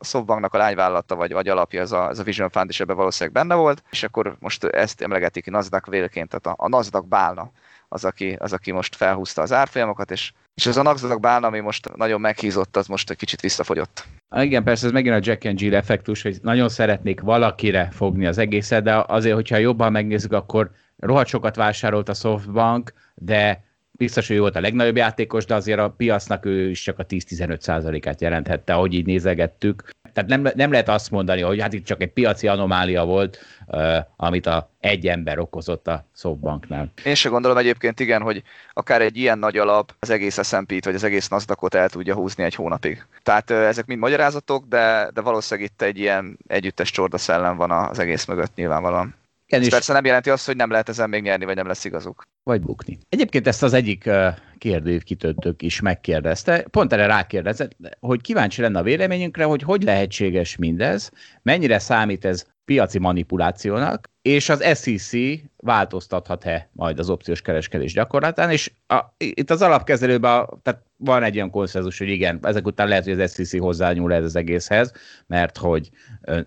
SoftBanknak 0.00 0.54
a 0.54 0.58
lányvállalata 0.58 1.14
vagy, 1.14 1.32
vagy 1.32 1.48
alapja, 1.48 1.80
ez 1.80 1.92
a, 1.92 2.08
ez 2.08 2.18
a 2.18 2.22
Vision 2.22 2.50
Fund 2.50 2.68
is 2.68 2.80
ebben 2.80 2.96
valószínűleg 2.96 3.34
benne 3.34 3.54
volt, 3.54 3.82
és 3.90 4.02
akkor 4.02 4.36
most 4.38 4.64
ezt 4.64 5.00
emlegetik 5.00 5.50
Nasdaq 5.50 5.90
vélként, 5.90 6.28
tehát 6.28 6.58
a, 6.58 6.64
a 6.64 6.68
Nasdaq 6.68 7.06
bálna 7.08 7.50
az 7.88 8.04
aki, 8.04 8.36
az, 8.38 8.52
aki 8.52 8.72
most 8.72 8.96
felhúzta 8.96 9.42
az 9.42 9.52
árfolyamokat, 9.52 10.10
és, 10.10 10.32
és 10.54 10.66
ez 10.66 10.76
a 10.76 10.82
Nasdaq 10.82 11.20
bálna, 11.20 11.46
ami 11.46 11.60
most 11.60 11.96
nagyon 11.96 12.20
meghízott, 12.20 12.76
az 12.76 12.86
most 12.86 13.10
egy 13.10 13.16
kicsit 13.16 13.40
visszafogyott. 13.40 14.04
Igen, 14.36 14.64
persze 14.64 14.86
ez 14.86 14.92
megint 14.92 15.14
a 15.14 15.20
Jack 15.22 15.44
and 15.44 15.60
Jill 15.60 15.74
effektus, 15.74 16.22
hogy 16.22 16.38
nagyon 16.42 16.68
szeretnék 16.68 17.20
valakire 17.20 17.88
fogni 17.92 18.26
az 18.26 18.38
egészet, 18.38 18.82
de 18.82 19.04
azért, 19.06 19.34
hogyha 19.34 19.56
jobban 19.56 19.92
megnézzük, 19.92 20.32
akkor 20.32 20.70
rohadt 20.98 21.28
sokat 21.28 21.56
vásárolt 21.56 22.08
a 22.08 22.14
Softbank, 22.14 22.92
de 23.14 23.64
biztos, 23.98 24.26
hogy 24.26 24.36
ő 24.36 24.40
volt 24.40 24.56
a 24.56 24.60
legnagyobb 24.60 24.96
játékos, 24.96 25.44
de 25.44 25.54
azért 25.54 25.78
a 25.78 25.90
piacnak 25.90 26.46
ő 26.46 26.70
is 26.70 26.82
csak 26.82 26.98
a 26.98 27.06
10-15 27.06 28.02
át 28.06 28.20
jelenthette, 28.20 28.74
ahogy 28.74 28.94
így 28.94 29.06
nézegettük. 29.06 29.84
Tehát 30.12 30.30
nem, 30.30 30.52
nem 30.54 30.70
lehet 30.70 30.88
azt 30.88 31.10
mondani, 31.10 31.40
hogy 31.40 31.60
hát 31.60 31.72
itt 31.72 31.84
csak 31.84 32.02
egy 32.02 32.12
piaci 32.12 32.48
anomália 32.48 33.04
volt, 33.04 33.38
uh, 33.66 33.96
amit 34.16 34.46
a 34.46 34.70
egy 34.80 35.06
ember 35.06 35.38
okozott 35.38 35.88
a 35.88 36.04
Softbanknál. 36.16 36.92
Én 37.04 37.14
se 37.14 37.28
gondolom 37.28 37.56
egyébként 37.56 38.00
igen, 38.00 38.22
hogy 38.22 38.42
akár 38.72 39.02
egy 39.02 39.16
ilyen 39.16 39.38
nagy 39.38 39.56
alap 39.56 39.94
az 39.98 40.10
egész 40.10 40.38
S&P-t, 40.42 40.84
vagy 40.84 40.94
az 40.94 41.04
egész 41.04 41.28
nasdaq 41.28 41.76
el 41.76 41.88
tudja 41.88 42.14
húzni 42.14 42.44
egy 42.44 42.54
hónapig. 42.54 43.04
Tehát 43.22 43.50
uh, 43.50 43.56
ezek 43.56 43.86
mind 43.86 44.00
magyarázatok, 44.00 44.64
de, 44.68 45.10
de 45.14 45.20
valószínűleg 45.20 45.70
itt 45.70 45.82
egy 45.82 45.98
ilyen 45.98 46.38
együttes 46.46 46.90
csorda 46.90 47.18
szellem 47.18 47.56
van 47.56 47.70
az 47.70 47.98
egész 47.98 48.24
mögött 48.24 48.54
nyilvánvalóan. 48.54 49.14
Igen, 49.46 49.62
Ez 49.62 49.68
persze 49.68 49.92
nem 49.92 50.04
jelenti 50.04 50.30
azt, 50.30 50.46
hogy 50.46 50.56
nem 50.56 50.70
lehet 50.70 50.88
ezen 50.88 51.08
még 51.08 51.22
nyerni, 51.22 51.44
vagy 51.44 51.56
nem 51.56 51.66
lesz 51.66 51.84
igazuk. 51.84 52.22
Vagy 52.42 52.60
bukni. 52.60 52.98
Egyébként 53.08 53.46
ezt 53.46 53.62
az 53.62 53.72
egyik 53.72 54.10
kérdőt 54.58 55.62
is 55.62 55.80
megkérdezte, 55.80 56.62
pont 56.70 56.92
erre 56.92 57.06
rákérdezett, 57.06 57.76
hogy 58.00 58.20
kíváncsi 58.20 58.60
lenne 58.60 58.78
a 58.78 58.82
véleményünkre, 58.82 59.44
hogy 59.44 59.62
hogy 59.62 59.82
lehetséges 59.82 60.56
mindez, 60.56 61.10
mennyire 61.42 61.78
számít 61.78 62.24
ez 62.24 62.46
piaci 62.64 62.98
manipulációnak, 62.98 64.08
és 64.22 64.48
az 64.48 64.62
SEC 64.62 65.10
változtathat-e 65.56 66.68
majd 66.72 66.98
az 66.98 67.10
opciós 67.10 67.40
kereskedés 67.40 67.92
gyakorlatán, 67.92 68.50
és 68.50 68.72
a, 68.86 69.00
itt 69.18 69.50
az 69.50 69.62
alapkezelőben 69.62 70.46
tehát 70.62 70.82
van 71.04 71.22
egy 71.22 71.36
olyan 71.36 71.50
konszenzus, 71.50 71.98
hogy 71.98 72.08
igen, 72.08 72.38
ezek 72.42 72.66
után 72.66 72.88
lehet, 72.88 73.04
hogy 73.04 73.20
az 73.20 73.34
SEC 73.34 73.58
hozzányúl 73.58 74.12
ez 74.12 74.24
az 74.24 74.36
egészhez, 74.36 74.92
mert 75.26 75.58
hogy 75.58 75.90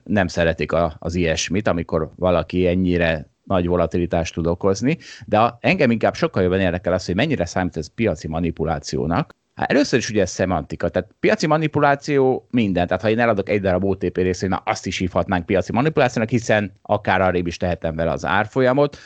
nem 0.04 0.28
szeretik 0.28 0.72
a, 0.72 0.96
az 1.00 1.16
ilyesmit, 1.16 1.68
amikor 1.68 2.12
valaki 2.16 2.68
ennyire 2.68 3.30
nagy 3.44 3.68
volatilitást 3.68 4.34
tud 4.34 4.48
okozni, 4.48 4.98
de 5.26 5.40
a, 5.40 5.58
engem 5.62 5.92
inkább 5.92 6.16
sokkal 6.16 6.44
jobban 6.44 6.60
érdekel 6.60 6.94
az, 6.94 7.06
hogy 7.06 7.16
mennyire 7.16 7.46
számít 7.46 7.78
ez 7.78 7.94
piaci 7.94 8.28
manipulációnak, 8.28 9.36
Hát 9.58 9.72
először 9.72 10.00
is 10.00 10.10
ugye 10.10 10.22
ez 10.22 10.32
szemantika, 10.32 10.90
tehát 10.90 11.10
piaci 11.20 11.48
manipuláció 11.48 12.48
minden, 12.52 12.88
tehát 12.88 13.02
ha 13.02 13.10
én 13.10 13.20
eladok 13.20 13.50
egy 13.50 13.62
darab 13.62 13.84
OTP 13.84 14.18
részét, 14.18 14.50
na 14.50 14.62
azt 14.66 14.86
is 14.86 14.98
hívhatnánk 14.98 15.46
piaci 15.46 15.72
manipulációnak, 15.72 16.30
hiszen 16.30 16.72
akár 16.82 17.22
arrébb 17.22 17.48
is 17.48 17.58
tehetem 17.58 17.96
vele 17.96 18.12
az 18.12 18.26
árfolyamot, 18.26 18.98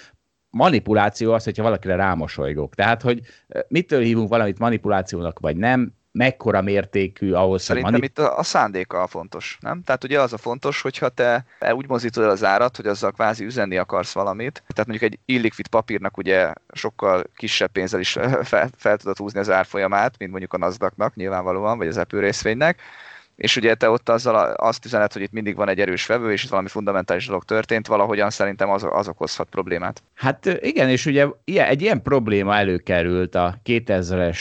manipuláció 0.51 1.33
az, 1.33 1.43
hogyha 1.43 1.63
valakire 1.63 1.95
rámosolygok. 1.95 2.75
Tehát, 2.75 3.01
hogy 3.01 3.21
mitől 3.67 4.01
hívunk 4.01 4.29
valamit 4.29 4.59
manipulációnak, 4.59 5.39
vagy 5.39 5.57
nem, 5.57 5.93
mekkora 6.11 6.61
mértékű 6.61 7.31
ahhoz, 7.31 7.63
Szerintem 7.63 7.91
hogy 7.91 8.01
manip- 8.01 8.17
itt 8.19 8.25
a, 8.25 8.37
a 8.37 8.43
szándéka 8.43 9.01
a 9.01 9.07
fontos, 9.07 9.57
nem? 9.59 9.83
Tehát 9.83 10.03
ugye 10.03 10.21
az 10.21 10.33
a 10.33 10.37
fontos, 10.37 10.81
hogyha 10.81 11.09
te 11.09 11.45
úgy 11.71 11.87
mozdítod 11.87 12.23
el 12.23 12.29
az 12.29 12.43
árat, 12.43 12.75
hogy 12.75 12.87
azzal 12.87 13.11
kvázi 13.11 13.45
üzenni 13.45 13.77
akarsz 13.77 14.13
valamit, 14.13 14.63
tehát 14.67 14.87
mondjuk 14.87 15.11
egy 15.11 15.19
illikvid 15.25 15.67
papírnak 15.67 16.17
ugye 16.17 16.53
sokkal 16.73 17.23
kisebb 17.35 17.71
pénzzel 17.71 17.99
is 17.99 18.11
fel, 18.43 18.69
fel 18.77 18.97
tudod 18.97 19.17
húzni 19.17 19.39
az 19.39 19.49
árfolyamát, 19.49 20.17
mint 20.17 20.31
mondjuk 20.31 20.53
a 20.53 20.57
nasdaq 20.57 21.11
nyilvánvalóan, 21.13 21.77
vagy 21.77 21.87
az 21.87 21.97
Apple 21.97 22.19
részvénynek, 22.19 22.81
és 23.41 23.55
ugye 23.55 23.75
te 23.75 23.89
ott 23.89 24.09
azzal 24.09 24.35
azt 24.53 24.85
üzenet, 24.85 25.13
hogy 25.13 25.21
itt 25.21 25.31
mindig 25.31 25.55
van 25.55 25.69
egy 25.69 25.79
erős 25.79 26.05
vevő, 26.05 26.31
és 26.31 26.43
itt 26.43 26.49
valami 26.49 26.67
fundamentális 26.67 27.25
dolog 27.25 27.43
történt, 27.43 27.87
valahogyan 27.87 28.29
szerintem 28.29 28.69
az, 28.69 28.87
az 28.89 29.07
okozhat 29.07 29.49
problémát. 29.49 30.03
Hát 30.15 30.45
igen, 30.45 30.89
és 30.89 31.05
ugye 31.05 31.27
egy 31.45 31.81
ilyen 31.81 32.01
probléma 32.01 32.55
előkerült 32.55 33.35
a 33.35 33.57
2000-es 33.65 34.37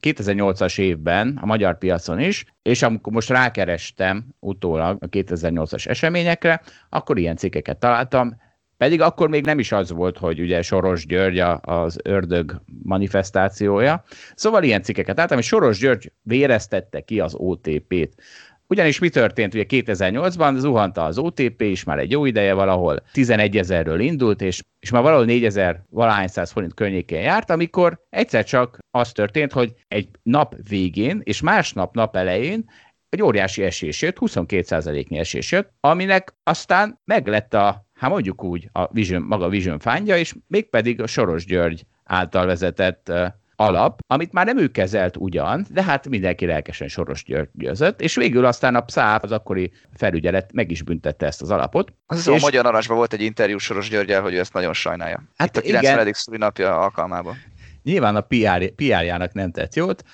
2008-as 0.00 0.78
évben 0.78 1.38
a 1.42 1.46
magyar 1.46 1.78
piacon 1.78 2.20
is, 2.20 2.44
és 2.62 2.82
amikor 2.82 3.12
most 3.12 3.28
rákerestem 3.28 4.24
utólag 4.38 4.96
a 5.00 5.08
2008-as 5.08 5.88
eseményekre, 5.88 6.62
akkor 6.88 7.18
ilyen 7.18 7.36
cikkeket 7.36 7.78
találtam, 7.78 8.36
pedig 8.76 9.00
akkor 9.00 9.28
még 9.28 9.44
nem 9.44 9.58
is 9.58 9.72
az 9.72 9.90
volt, 9.90 10.18
hogy 10.18 10.40
ugye 10.40 10.62
Soros 10.62 11.06
György 11.06 11.38
az 11.60 11.98
ördög 12.02 12.62
manifestációja. 12.82 14.04
Szóval 14.34 14.62
ilyen 14.62 14.82
cikkeket 14.82 15.16
láttam, 15.16 15.38
és 15.38 15.46
Soros 15.46 15.78
György 15.78 16.12
véreztette 16.22 17.00
ki 17.00 17.20
az 17.20 17.34
OTP-t. 17.34 18.22
Ugyanis 18.66 18.98
mi 18.98 19.08
történt? 19.08 19.54
Ugye 19.54 19.64
2008-ban 19.68 20.58
zuhanta 20.58 21.04
az 21.04 21.18
OTP 21.18 21.60
is 21.62 21.84
már 21.84 21.98
egy 21.98 22.10
jó 22.10 22.24
ideje 22.24 22.54
valahol, 22.54 23.02
11 23.12 23.56
ezerről 23.56 24.00
indult, 24.00 24.42
és, 24.42 24.60
és 24.78 24.90
már 24.90 25.02
valahol 25.02 25.24
4000 25.24 25.82
valahány 25.90 26.26
száz 26.26 26.50
forint 26.50 26.74
környékén 26.74 27.20
járt, 27.20 27.50
amikor 27.50 28.04
egyszer 28.10 28.44
csak 28.44 28.78
az 28.90 29.12
történt, 29.12 29.52
hogy 29.52 29.74
egy 29.88 30.08
nap 30.22 30.54
végén 30.68 31.20
és 31.24 31.40
másnap 31.40 31.94
nap 31.94 32.16
elején 32.16 32.64
egy 33.08 33.22
óriási 33.22 33.62
esés 33.62 34.02
jött, 34.02 34.16
22%-nyi 34.20 35.18
esés 35.18 35.52
jött, 35.52 35.72
aminek 35.80 36.34
aztán 36.42 37.00
meglett 37.04 37.54
a, 37.54 37.86
hát 38.04 38.12
mondjuk 38.12 38.44
úgy, 38.44 38.68
a 38.72 38.92
Vision, 38.92 39.22
maga 39.22 39.48
Vision 39.48 39.78
fándja, 39.78 40.16
és 40.16 40.34
mégpedig 40.46 41.02
a 41.02 41.06
Soros 41.06 41.44
György 41.44 41.86
által 42.04 42.46
vezetett 42.46 43.12
alap, 43.56 44.00
amit 44.06 44.32
már 44.32 44.46
nem 44.46 44.58
ő 44.58 44.68
kezelt 44.68 45.16
ugyan, 45.16 45.66
de 45.70 45.82
hát 45.82 46.08
mindenki 46.08 46.46
lelkesen 46.46 46.88
Soros 46.88 47.24
győzött, 47.52 48.00
és 48.00 48.14
végül 48.14 48.44
aztán 48.44 48.74
a 48.74 48.80
PSZÁP, 48.80 49.22
az 49.22 49.32
akkori 49.32 49.72
felügyelet 49.94 50.52
meg 50.52 50.70
is 50.70 50.82
büntette 50.82 51.26
ezt 51.26 51.42
az 51.42 51.50
alapot. 51.50 51.92
Az 52.06 52.28
és... 52.28 52.42
a 52.42 52.44
Magyar 52.44 52.64
Narancsban 52.64 52.96
volt 52.96 53.12
egy 53.12 53.22
interjú 53.22 53.58
Soros 53.58 53.88
Györgyel, 53.88 54.22
hogy 54.22 54.34
ő 54.34 54.38
ezt 54.38 54.52
nagyon 54.52 54.72
sajnálja. 54.72 55.22
Hát 55.36 55.56
Itt 55.56 55.56
a 55.56 55.60
90. 55.60 56.12
szülinapja 56.12 56.78
alkalmában. 56.78 57.36
Nyilván 57.82 58.16
a 58.16 58.20
PR, 58.20 58.70
PR-jának 58.74 59.32
nem 59.32 59.50
tett 59.50 59.74
jót, 59.74 60.04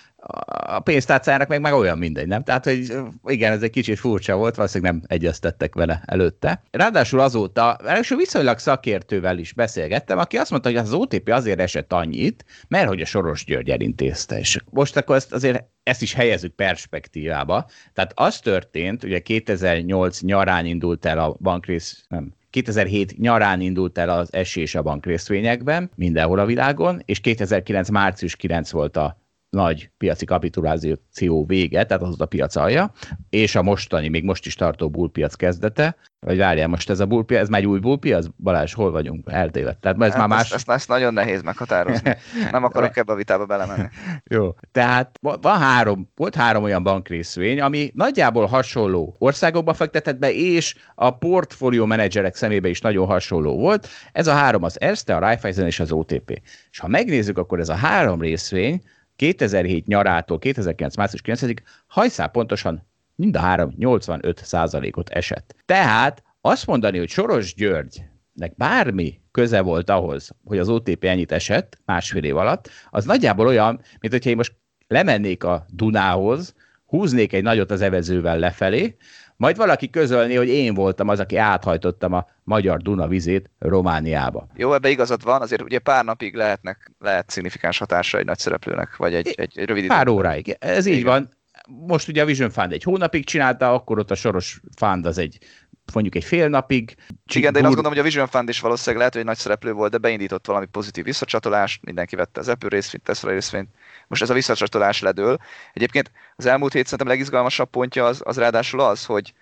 a 0.66 0.80
pénztárcájának 0.80 1.48
meg, 1.48 1.60
meg 1.60 1.72
olyan 1.72 1.98
mindegy, 1.98 2.26
nem? 2.26 2.42
Tehát, 2.42 2.64
hogy 2.64 2.92
igen, 3.24 3.52
ez 3.52 3.62
egy 3.62 3.70
kicsit 3.70 3.98
furcsa 3.98 4.36
volt, 4.36 4.54
valószínűleg 4.54 4.92
nem 4.92 5.02
egyeztettek 5.06 5.74
vele 5.74 6.02
előtte. 6.06 6.62
Ráadásul 6.70 7.20
azóta, 7.20 7.76
ráadásul 7.82 8.16
viszonylag 8.16 8.58
szakértővel 8.58 9.38
is 9.38 9.52
beszélgettem, 9.52 10.18
aki 10.18 10.36
azt 10.36 10.50
mondta, 10.50 10.68
hogy 10.68 10.78
az 10.78 10.92
OTP 10.92 11.28
azért 11.28 11.60
esett 11.60 11.92
annyit, 11.92 12.44
mert 12.68 12.88
hogy 12.88 13.00
a 13.00 13.04
Soros 13.04 13.44
György 13.44 13.70
elintézte. 13.70 14.38
És 14.38 14.58
most 14.70 14.96
akkor 14.96 15.16
ezt 15.16 15.32
azért 15.32 15.64
ezt 15.82 16.02
is 16.02 16.14
helyezzük 16.14 16.54
perspektívába. 16.54 17.66
Tehát 17.92 18.12
az 18.14 18.38
történt, 18.38 19.04
ugye 19.04 19.18
2008 19.18 20.20
nyarán 20.20 20.66
indult 20.66 21.04
el 21.04 21.18
a 21.18 21.36
bankrész, 21.40 22.04
nem, 22.08 22.34
2007 22.50 23.18
nyarán 23.18 23.60
indult 23.60 23.98
el 23.98 24.08
az 24.08 24.32
esés 24.32 24.74
a 24.74 24.82
bankrészvényekben, 24.82 25.90
mindenhol 25.94 26.38
a 26.38 26.44
világon, 26.44 27.02
és 27.04 27.20
2009 27.20 27.88
március 27.88 28.36
9 28.36 28.70
volt 28.70 28.96
a 28.96 29.19
nagy 29.50 29.90
piaci 29.98 30.24
kapituláció 30.24 31.44
vége, 31.46 31.84
tehát 31.84 32.02
az 32.02 32.20
a 32.20 32.26
piac 32.26 32.56
alja, 32.56 32.92
és 33.30 33.54
a 33.54 33.62
mostani, 33.62 34.08
még 34.08 34.24
most 34.24 34.46
is 34.46 34.54
tartó 34.54 34.90
bullpiac 34.90 35.34
kezdete, 35.34 35.96
vagy 36.26 36.36
várjál, 36.36 36.68
most 36.68 36.90
ez 36.90 37.00
a 37.00 37.06
bullpiac, 37.06 37.42
ez 37.42 37.48
már 37.48 37.60
egy 37.60 37.66
új 37.66 37.78
bullpiac? 37.78 38.26
Balázs, 38.36 38.72
hol 38.72 38.90
vagyunk? 38.90 39.24
Eltévedt. 39.30 39.80
Tehát 39.80 40.02
ez 40.02 40.08
hát 40.08 40.18
már 40.18 40.28
más... 40.28 40.40
Ezt, 40.40 40.52
ezt, 40.52 40.70
ezt, 40.70 40.88
nagyon 40.88 41.12
nehéz 41.12 41.42
meghatározni. 41.42 42.16
Nem 42.52 42.64
akarok 42.64 42.96
ebbe 42.96 43.12
a 43.12 43.16
vitába 43.16 43.46
belemenni. 43.46 43.88
Jó. 44.34 44.54
Tehát 44.72 45.18
van 45.20 45.58
három, 45.58 46.10
volt 46.16 46.34
három 46.34 46.62
olyan 46.62 46.82
bankrészvény, 46.82 47.60
ami 47.60 47.90
nagyjából 47.94 48.46
hasonló 48.46 49.16
országokba 49.18 49.74
fektetett 49.74 50.18
be, 50.18 50.32
és 50.32 50.74
a 50.94 51.10
portfólió 51.10 51.84
menedzserek 51.84 52.34
szemébe 52.34 52.68
is 52.68 52.80
nagyon 52.80 53.06
hasonló 53.06 53.58
volt. 53.58 53.88
Ez 54.12 54.26
a 54.26 54.32
három 54.32 54.62
az 54.62 54.80
Erste, 54.80 55.16
a 55.16 55.18
Raiffeisen 55.18 55.66
és 55.66 55.80
az 55.80 55.92
OTP. 55.92 56.42
És 56.70 56.78
ha 56.78 56.88
megnézzük, 56.88 57.38
akkor 57.38 57.60
ez 57.60 57.68
a 57.68 57.74
három 57.74 58.20
részvény 58.20 58.82
2007 59.20 59.86
nyarától 59.86 60.38
2009 60.38 60.96
március 60.96 61.22
9-ig 61.24 61.58
hajszál 61.86 62.28
pontosan 62.28 62.86
mind 63.14 63.36
a 63.36 63.38
három 63.38 63.74
85 63.76 64.40
százalékot 64.44 65.08
esett. 65.08 65.54
Tehát 65.64 66.22
azt 66.40 66.66
mondani, 66.66 66.98
hogy 66.98 67.08
Soros 67.08 67.54
Györgynek 67.54 68.56
bármi 68.56 69.20
köze 69.30 69.60
volt 69.60 69.90
ahhoz, 69.90 70.30
hogy 70.44 70.58
az 70.58 70.68
OTP 70.68 71.04
ennyit 71.04 71.32
esett 71.32 71.78
másfél 71.84 72.24
év 72.24 72.36
alatt, 72.36 72.70
az 72.90 73.04
nagyjából 73.04 73.46
olyan, 73.46 73.80
mint 74.00 74.12
hogyha 74.12 74.30
én 74.30 74.36
most 74.36 74.56
lemennék 74.86 75.44
a 75.44 75.66
Dunához, 75.68 76.54
húznék 76.86 77.32
egy 77.32 77.42
nagyot 77.42 77.70
az 77.70 77.80
evezővel 77.80 78.38
lefelé, 78.38 78.96
majd 79.40 79.56
valaki 79.56 79.90
közölni, 79.90 80.34
hogy 80.34 80.48
én 80.48 80.74
voltam 80.74 81.08
az, 81.08 81.20
aki 81.20 81.36
áthajtottam 81.36 82.12
a 82.12 82.26
magyar 82.42 82.82
Duna 82.82 83.06
vizét 83.08 83.50
Romániába. 83.58 84.46
Jó, 84.56 84.74
ebbe 84.74 84.88
igazad 84.88 85.22
van, 85.24 85.40
azért 85.40 85.62
ugye 85.62 85.78
pár 85.78 86.04
napig 86.04 86.34
lehetnek, 86.34 86.92
lehet 86.98 87.30
szignifikáns 87.30 87.78
hatása 87.78 88.18
egy 88.18 88.24
nagy 88.24 88.38
szereplőnek, 88.38 88.96
vagy 88.96 89.14
egy, 89.14 89.34
egy, 89.36 89.58
egy 89.58 89.66
rövid 89.66 89.86
Pár 89.86 90.06
idő. 90.06 90.10
óráig, 90.10 90.56
ez 90.58 90.86
Igen. 90.86 90.98
így 90.98 91.04
van. 91.04 91.28
Most 91.86 92.08
ugye 92.08 92.22
a 92.22 92.24
Vision 92.24 92.50
Fund 92.50 92.72
egy 92.72 92.82
hónapig 92.82 93.24
csinálta, 93.24 93.72
akkor 93.72 93.98
ott 93.98 94.10
a 94.10 94.14
Soros 94.14 94.60
Fund 94.76 95.06
az 95.06 95.18
egy 95.18 95.38
mondjuk 95.94 96.14
egy 96.14 96.24
fél 96.24 96.48
napig. 96.48 96.94
Igen, 97.34 97.52
de 97.52 97.58
én 97.58 97.64
azt 97.64 97.74
gondolom, 97.74 97.98
hogy 97.98 97.98
a 97.98 98.10
Vision 98.10 98.26
Fund 98.26 98.48
is 98.48 98.60
valószínűleg 98.60 98.96
lehet, 98.96 99.12
hogy 99.12 99.22
egy 99.22 99.28
nagy 99.28 99.38
szereplő 99.38 99.72
volt, 99.72 99.90
de 99.90 99.98
beindított 99.98 100.46
valami 100.46 100.66
pozitív 100.66 101.04
visszacsatolást, 101.04 101.84
mindenki 101.84 102.16
vette 102.16 102.40
az 102.40 102.48
Apple 102.48 102.68
részvényt, 102.68 103.04
Tesla 103.04 103.30
részvényt, 103.30 103.68
most 104.06 104.22
ez 104.22 104.30
a 104.30 104.34
visszacsatolás 104.34 105.00
ledől. 105.00 105.38
Egyébként 105.72 106.10
az 106.36 106.46
elmúlt 106.46 106.72
hét 106.72 106.84
szerintem 106.84 107.08
legizgalmasabb 107.08 107.70
pontja 107.70 108.04
az, 108.04 108.20
az 108.24 108.38
ráadásul 108.38 108.80
az, 108.80 109.04
hogy 109.04 109.32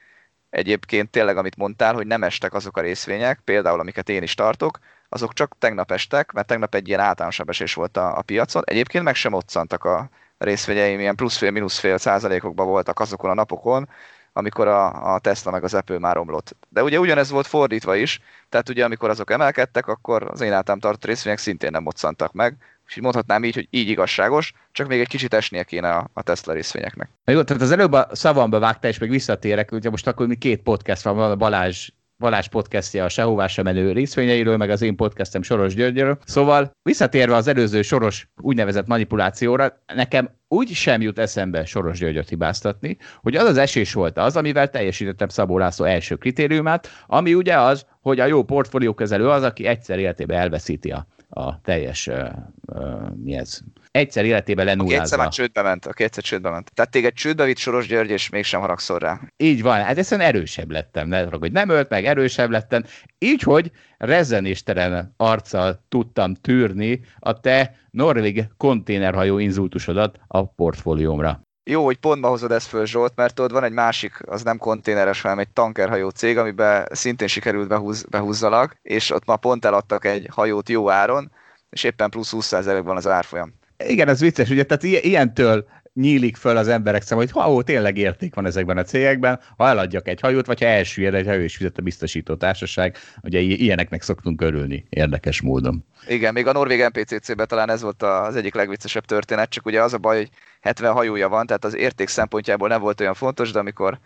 egyébként 0.51 1.11
tényleg, 1.11 1.37
amit 1.37 1.57
mondtál, 1.57 1.95
hogy 1.95 2.07
nem 2.07 2.23
estek 2.23 2.55
azok 2.55 2.77
a 2.77 2.81
részvények, 2.81 3.41
például 3.45 3.81
amiket 3.81 4.09
én 4.09 4.23
is 4.23 4.35
tartok, 4.35 4.79
azok 5.09 5.33
csak 5.33 5.55
tegnap 5.59 5.93
estek, 5.93 6.33
mert 6.33 6.47
tegnap 6.47 6.75
egy 6.75 6.89
ilyen 6.89 7.01
általánosabb 7.01 7.49
esés 7.49 7.75
volt 7.75 7.97
a, 7.97 8.19
a 8.19 8.23
piacon. 8.23 8.63
Egyébként 8.67 9.05
meg 9.05 9.15
sem 9.15 9.33
otszantak 9.33 9.85
a 9.85 10.09
részvényeim, 10.39 11.01
ilyen 11.01 11.15
plusz 11.15 11.37
fél, 11.37 11.51
mínusz 11.51 11.79
fél 11.79 11.99
százalékokban 11.99 12.67
voltak 12.67 13.01
azokon 13.01 13.31
a 13.31 13.35
napokon, 13.35 13.89
amikor 14.33 14.69
a, 14.69 15.15
a 15.15 15.19
Tesla 15.19 15.51
meg 15.51 15.65
az 15.65 15.75
Apple 15.75 15.99
már 15.99 16.17
omlott. 16.17 16.57
De 16.69 16.83
ugye 16.83 17.01
ugyanez 17.01 17.31
volt 17.31 17.47
fordítva 17.47 17.97
is, 17.97 18.21
tehát 18.49 18.69
ugye 18.69 18.85
amikor 18.85 19.11
azok 19.11 19.31
emelkedtek, 19.31 19.87
akkor 19.87 20.23
az 20.31 20.41
én 20.41 20.53
általam 20.53 20.81
tartott 20.81 21.05
részvények 21.05 21.39
szintén 21.39 21.71
nem 21.71 21.83
moccantak 21.83 22.33
meg, 22.33 22.57
úgyhogy 22.87 23.03
mondhatnám 23.03 23.45
így, 23.45 23.55
hogy 23.55 23.69
így 23.71 23.89
igazságos, 23.89 24.53
csak 24.73 24.89
még 24.89 25.01
egy 25.01 25.09
kicsit 25.09 25.35
esnie 25.35 25.63
kéne 25.63 25.91
a, 25.91 26.11
a 26.13 26.23
Tesla 26.23 26.53
részvényeknek. 26.53 27.09
Na 27.25 27.33
jó, 27.33 27.43
tehát 27.43 27.63
az 27.63 27.71
előbb 27.71 27.93
a 27.93 28.09
szavamba 28.13 28.59
vágta, 28.59 28.89
és 28.89 28.99
még 28.99 29.11
visszatérek, 29.11 29.73
ugye 29.73 29.91
most 29.91 30.07
akkor 30.07 30.27
mi 30.27 30.37
két 30.37 30.63
podcast 30.63 31.03
van, 31.03 31.17
van 31.17 31.31
a 31.31 31.37
Balázs 31.37 31.89
Balázs 32.19 32.49
podcastja 32.49 33.05
a 33.05 33.09
sehová 33.09 33.47
sem 33.47 33.65
menő 33.65 33.93
részvényeiről, 33.93 34.57
meg 34.57 34.71
az 34.71 34.83
én 34.83 34.97
podcastem 34.97 35.43
Soros 35.43 35.75
Györgyről. 35.75 36.19
Szóval 36.25 36.71
visszatérve 36.83 37.35
az 37.35 37.47
előző 37.47 37.83
Soros 37.83 38.29
úgynevezett 38.41 38.87
manipulációra, 38.87 39.83
nekem 39.95 40.31
úgy 40.49 40.69
sem 40.69 41.01
jut 41.01 41.19
eszembe 41.19 41.65
Soros 41.65 41.99
Györgyöt 41.99 42.29
hibáztatni, 42.29 42.97
hogy 43.23 43.37
az 43.37 43.49
az 43.49 43.57
esés 43.57 43.93
volt 43.93 44.19
az, 44.19 44.37
amivel 44.37 44.71
teljesítettem 44.71 45.29
Szabó 45.29 45.59
László 45.59 45.85
első 45.85 46.17
kritériumát, 46.17 46.89
ami 47.07 47.35
ugye 47.35 47.59
az, 47.59 47.87
hogy 48.01 48.21
a 48.21 48.27
jó 48.27 48.43
portfóliókezelő 48.43 49.29
az, 49.29 49.43
aki 49.43 49.67
egyszer 49.67 49.99
életében 49.99 50.39
elveszíti 50.39 50.91
a 50.91 51.07
a 51.31 51.61
teljes, 51.61 52.07
uh, 52.07 52.29
uh, 52.67 53.11
mi 53.23 53.35
ez, 53.35 53.61
egyszer 53.91 54.25
életében 54.25 54.65
lenullázza. 54.65 54.95
Aki 54.95 55.03
egyszer 55.03 55.19
már 55.19 55.29
csődbe 55.29 55.63
ment, 55.63 55.87
aki 55.87 56.05
egyszer 56.05 56.23
csődbe 56.23 56.51
ment. 56.51 56.71
Tehát 56.75 56.91
téged 56.91 57.13
csődbe 57.13 57.45
vitt 57.45 57.57
Soros 57.57 57.87
György, 57.87 58.11
és 58.11 58.29
mégsem 58.29 58.61
haragszol 58.61 58.99
rá. 58.99 59.21
Így 59.37 59.63
van, 59.63 59.83
hát 59.83 59.99
egyszerűen 59.99 60.29
erősebb 60.29 60.71
lettem, 60.71 61.09
ne, 61.09 61.25
hogy 61.25 61.53
nem 61.53 61.69
ölt 61.69 61.89
meg, 61.89 62.05
erősebb 62.05 62.51
lettem, 62.51 62.85
így, 63.19 63.43
hogy 63.43 63.71
rezenéstelen 63.97 65.15
arccal 65.17 65.85
tudtam 65.89 66.35
tűrni 66.35 67.01
a 67.19 67.41
te 67.41 67.77
norvég 67.91 68.45
konténerhajó 68.57 69.39
inzultusodat 69.39 70.19
a 70.27 70.47
portfóliómra. 70.47 71.41
Jó, 71.71 71.85
hogy 71.85 71.97
pont 71.97 72.21
ma 72.21 72.29
hozod 72.29 72.53
ezt 72.53 72.67
föl, 72.67 72.87
Zsolt, 72.87 73.13
mert 73.17 73.41
ott 73.41 73.51
van 73.51 73.65
egy 73.65 73.73
másik, 73.73 74.29
az 74.29 74.43
nem 74.43 74.59
konténeres, 74.59 75.21
hanem 75.21 75.39
egy 75.39 75.49
tankerhajó 75.49 76.09
cég, 76.09 76.39
amiben 76.39 76.87
szintén 76.91 77.29
sikerült 77.29 77.69
behúz, 77.69 78.05
behúzzalak, 78.11 78.77
és 78.83 79.11
ott 79.11 79.25
ma 79.25 79.37
pont 79.37 79.65
eladtak 79.65 80.05
egy 80.05 80.29
hajót 80.31 80.69
jó 80.69 80.91
áron, 80.91 81.33
és 81.71 81.85
éppen 81.85 82.11
plusz 82.11 82.33
20%-ban 82.37 82.97
az 82.97 83.07
árfolyam. 83.07 83.58
Igen, 83.87 84.09
ez 84.09 84.21
vicces, 84.21 84.51
ugye, 84.51 84.63
tehát 84.63 85.05
ilyentől 85.05 85.67
nyílik 85.95 86.37
föl 86.37 86.57
az 86.57 86.69
emberek 86.69 87.03
szem, 87.03 87.19
hogy 87.19 87.31
ha 87.31 87.53
ó, 87.53 87.63
tényleg 87.63 87.97
érték 87.97 88.35
van 88.35 88.47
ezekben 88.47 88.77
a 88.77 88.83
cégekben, 88.83 89.41
ha 89.57 89.69
eladjak 89.69 90.09
egy 90.09 90.21
hajót, 90.21 90.47
vagy 90.47 90.61
ha 90.61 90.67
elsüllyed 90.67 91.15
egy 91.15 91.27
hajó 91.27 91.41
és 91.41 91.57
fizet 91.57 91.79
a 91.79 91.83
biztosító 91.83 92.35
társaság, 92.35 92.97
ugye 93.23 93.39
ilyeneknek 93.39 94.03
szoktunk 94.03 94.41
örülni 94.41 94.87
érdekes 94.89 95.41
módon. 95.41 95.85
Igen, 96.09 96.33
még 96.33 96.47
a 96.47 96.53
Norvég 96.53 96.85
NPCC-ben 96.85 97.47
talán 97.47 97.71
ez 97.71 97.83
volt 97.83 98.03
az 98.03 98.37
egyik 98.37 98.55
legviccesebb 98.55 99.05
történet, 99.05 99.51
csak 99.51 99.67
ugye 99.67 99.83
az 99.83 99.93
a 99.93 99.99
baj, 99.99 100.17
hogy 100.17 100.31
70 100.61 100.93
hajója 100.93 101.29
van, 101.29 101.47
tehát 101.47 101.65
az 101.65 101.77
érték 101.77 102.09
szempontjából 102.09 102.69
nem 102.69 102.81
volt 102.81 103.01
olyan 103.01 103.15
fontos, 103.15 103.51
de 103.51 103.59
amikor 103.59 103.99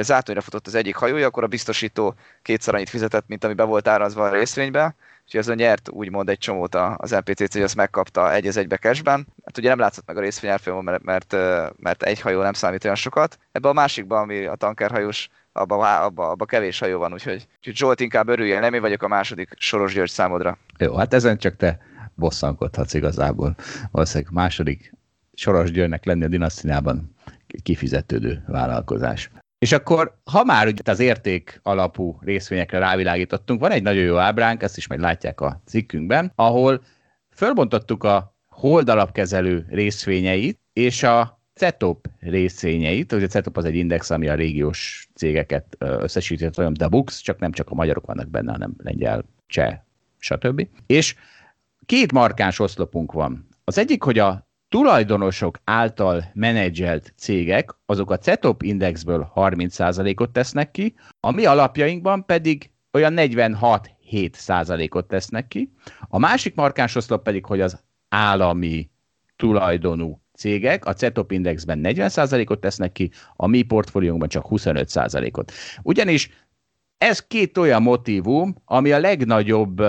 zátonyra 0.00 0.40
futott 0.40 0.66
az 0.66 0.74
egyik 0.74 0.96
hajója, 0.96 1.26
akkor 1.26 1.42
a 1.42 1.46
biztosító 1.46 2.14
kétszer 2.42 2.74
annyit 2.74 2.88
fizetett, 2.88 3.24
mint 3.26 3.44
ami 3.44 3.54
be 3.54 3.62
volt 3.62 3.88
árazva 3.88 4.24
a 4.24 4.32
részvénybe, 4.32 4.94
úgyhogy 5.24 5.40
azon 5.40 5.56
nyert 5.56 5.88
úgymond 5.88 6.28
egy 6.28 6.38
csomót 6.38 6.74
az 6.74 7.10
MPCC, 7.10 7.52
hogy 7.52 7.62
azt 7.62 7.76
megkapta 7.76 8.32
egy 8.32 8.46
az 8.46 8.56
egybe 8.56 8.76
cashben. 8.76 9.26
Hát 9.44 9.58
ugye 9.58 9.68
nem 9.68 9.78
látszott 9.78 10.06
meg 10.06 10.16
a 10.16 10.20
részvényárfolyamon, 10.20 10.84
mert, 10.84 11.02
mert, 11.02 11.36
mert 11.76 12.02
egy 12.02 12.20
hajó 12.20 12.42
nem 12.42 12.52
számít 12.52 12.84
olyan 12.84 12.96
sokat. 12.96 13.38
Ebben 13.52 13.70
a 13.70 13.74
másikban, 13.74 14.22
ami 14.22 14.44
a 14.44 14.54
tankerhajós, 14.54 15.28
abba, 15.52 16.00
abba, 16.00 16.30
abba 16.30 16.44
kevés 16.44 16.78
hajó 16.78 16.98
van, 16.98 17.12
úgyhogy, 17.12 17.46
úgyhogy 17.56 17.76
Zsolt 17.76 18.00
inkább 18.00 18.28
örüljél, 18.28 18.60
nem 18.60 18.74
én 18.74 18.80
vagyok 18.80 19.02
a 19.02 19.08
második 19.08 19.54
Soros 19.58 19.94
György 19.94 20.10
számodra. 20.10 20.58
Jó, 20.78 20.96
hát 20.96 21.14
ezen 21.14 21.38
csak 21.38 21.56
te 21.56 21.78
bosszankodhatsz 22.14 22.94
igazából. 22.94 23.54
Valószínűleg 23.90 24.32
második 24.32 24.92
Soros 25.34 25.70
Györgynek 25.70 26.04
lenni 26.04 26.24
a 26.24 26.28
dinasztinában 26.28 27.16
kifizetődő 27.62 28.44
vállalkozás. 28.46 29.30
És 29.64 29.72
akkor, 29.72 30.18
ha 30.24 30.44
már 30.44 30.66
ugye 30.66 30.82
az 30.84 31.00
érték 31.00 31.60
alapú 31.62 32.18
részvényekre 32.20 32.78
rávilágítottunk, 32.78 33.60
van 33.60 33.70
egy 33.70 33.82
nagyon 33.82 34.02
jó 34.02 34.16
ábránk, 34.16 34.62
ezt 34.62 34.76
is 34.76 34.86
majd 34.86 35.00
látják 35.00 35.40
a 35.40 35.62
cikkünkben, 35.66 36.32
ahol 36.34 36.82
fölbontottuk 37.30 38.04
a 38.04 38.36
holdalapkezelő 38.46 39.66
részvényeit, 39.68 40.60
és 40.72 41.02
a 41.02 41.40
CETOP 41.54 42.08
részvényeit, 42.20 43.12
ugye 43.12 43.24
a 43.24 43.28
CETOP 43.28 43.56
az 43.56 43.64
egy 43.64 43.74
index, 43.74 44.10
ami 44.10 44.28
a 44.28 44.34
régiós 44.34 45.08
cégeket 45.14 45.76
összesített, 45.78 46.58
olyan 46.58 46.72
de 46.72 46.88
Bux, 46.88 47.20
csak 47.20 47.38
nem 47.38 47.52
csak 47.52 47.70
a 47.70 47.74
magyarok 47.74 48.06
vannak 48.06 48.28
benne, 48.28 48.52
hanem 48.52 48.74
lengyel, 48.82 49.24
cseh, 49.46 49.78
stb. 50.18 50.68
És 50.86 51.14
két 51.86 52.12
markáns 52.12 52.58
oszlopunk 52.58 53.12
van. 53.12 53.48
Az 53.64 53.78
egyik, 53.78 54.02
hogy 54.02 54.18
a 54.18 54.43
tulajdonosok 54.74 55.58
által 55.64 56.30
menedzselt 56.32 57.12
cégek, 57.16 57.76
azok 57.86 58.10
a 58.10 58.18
CETOP 58.18 58.62
indexből 58.62 59.32
30%-ot 59.34 60.30
tesznek 60.30 60.70
ki, 60.70 60.94
a 61.20 61.30
mi 61.30 61.44
alapjainkban 61.44 62.24
pedig 62.24 62.70
olyan 62.92 63.14
46-7%-ot 63.16 65.06
tesznek 65.06 65.48
ki. 65.48 65.72
A 66.08 66.18
másik 66.18 66.54
markáns 66.54 66.94
oszlop 66.94 67.22
pedig, 67.22 67.44
hogy 67.44 67.60
az 67.60 67.82
állami 68.08 68.90
tulajdonú 69.36 70.20
cégek 70.32 70.86
a 70.86 70.92
CETOP 70.92 71.30
indexben 71.32 71.80
40%-ot 71.82 72.60
tesznek 72.60 72.92
ki, 72.92 73.10
a 73.36 73.46
mi 73.46 73.62
portfóliónkban 73.62 74.28
csak 74.28 74.46
25%-ot. 74.50 75.52
Ugyanis 75.82 76.30
ez 76.98 77.26
két 77.26 77.58
olyan 77.58 77.82
motivum, 77.82 78.54
ami 78.64 78.92
a 78.92 78.98
legnagyobb 78.98 79.82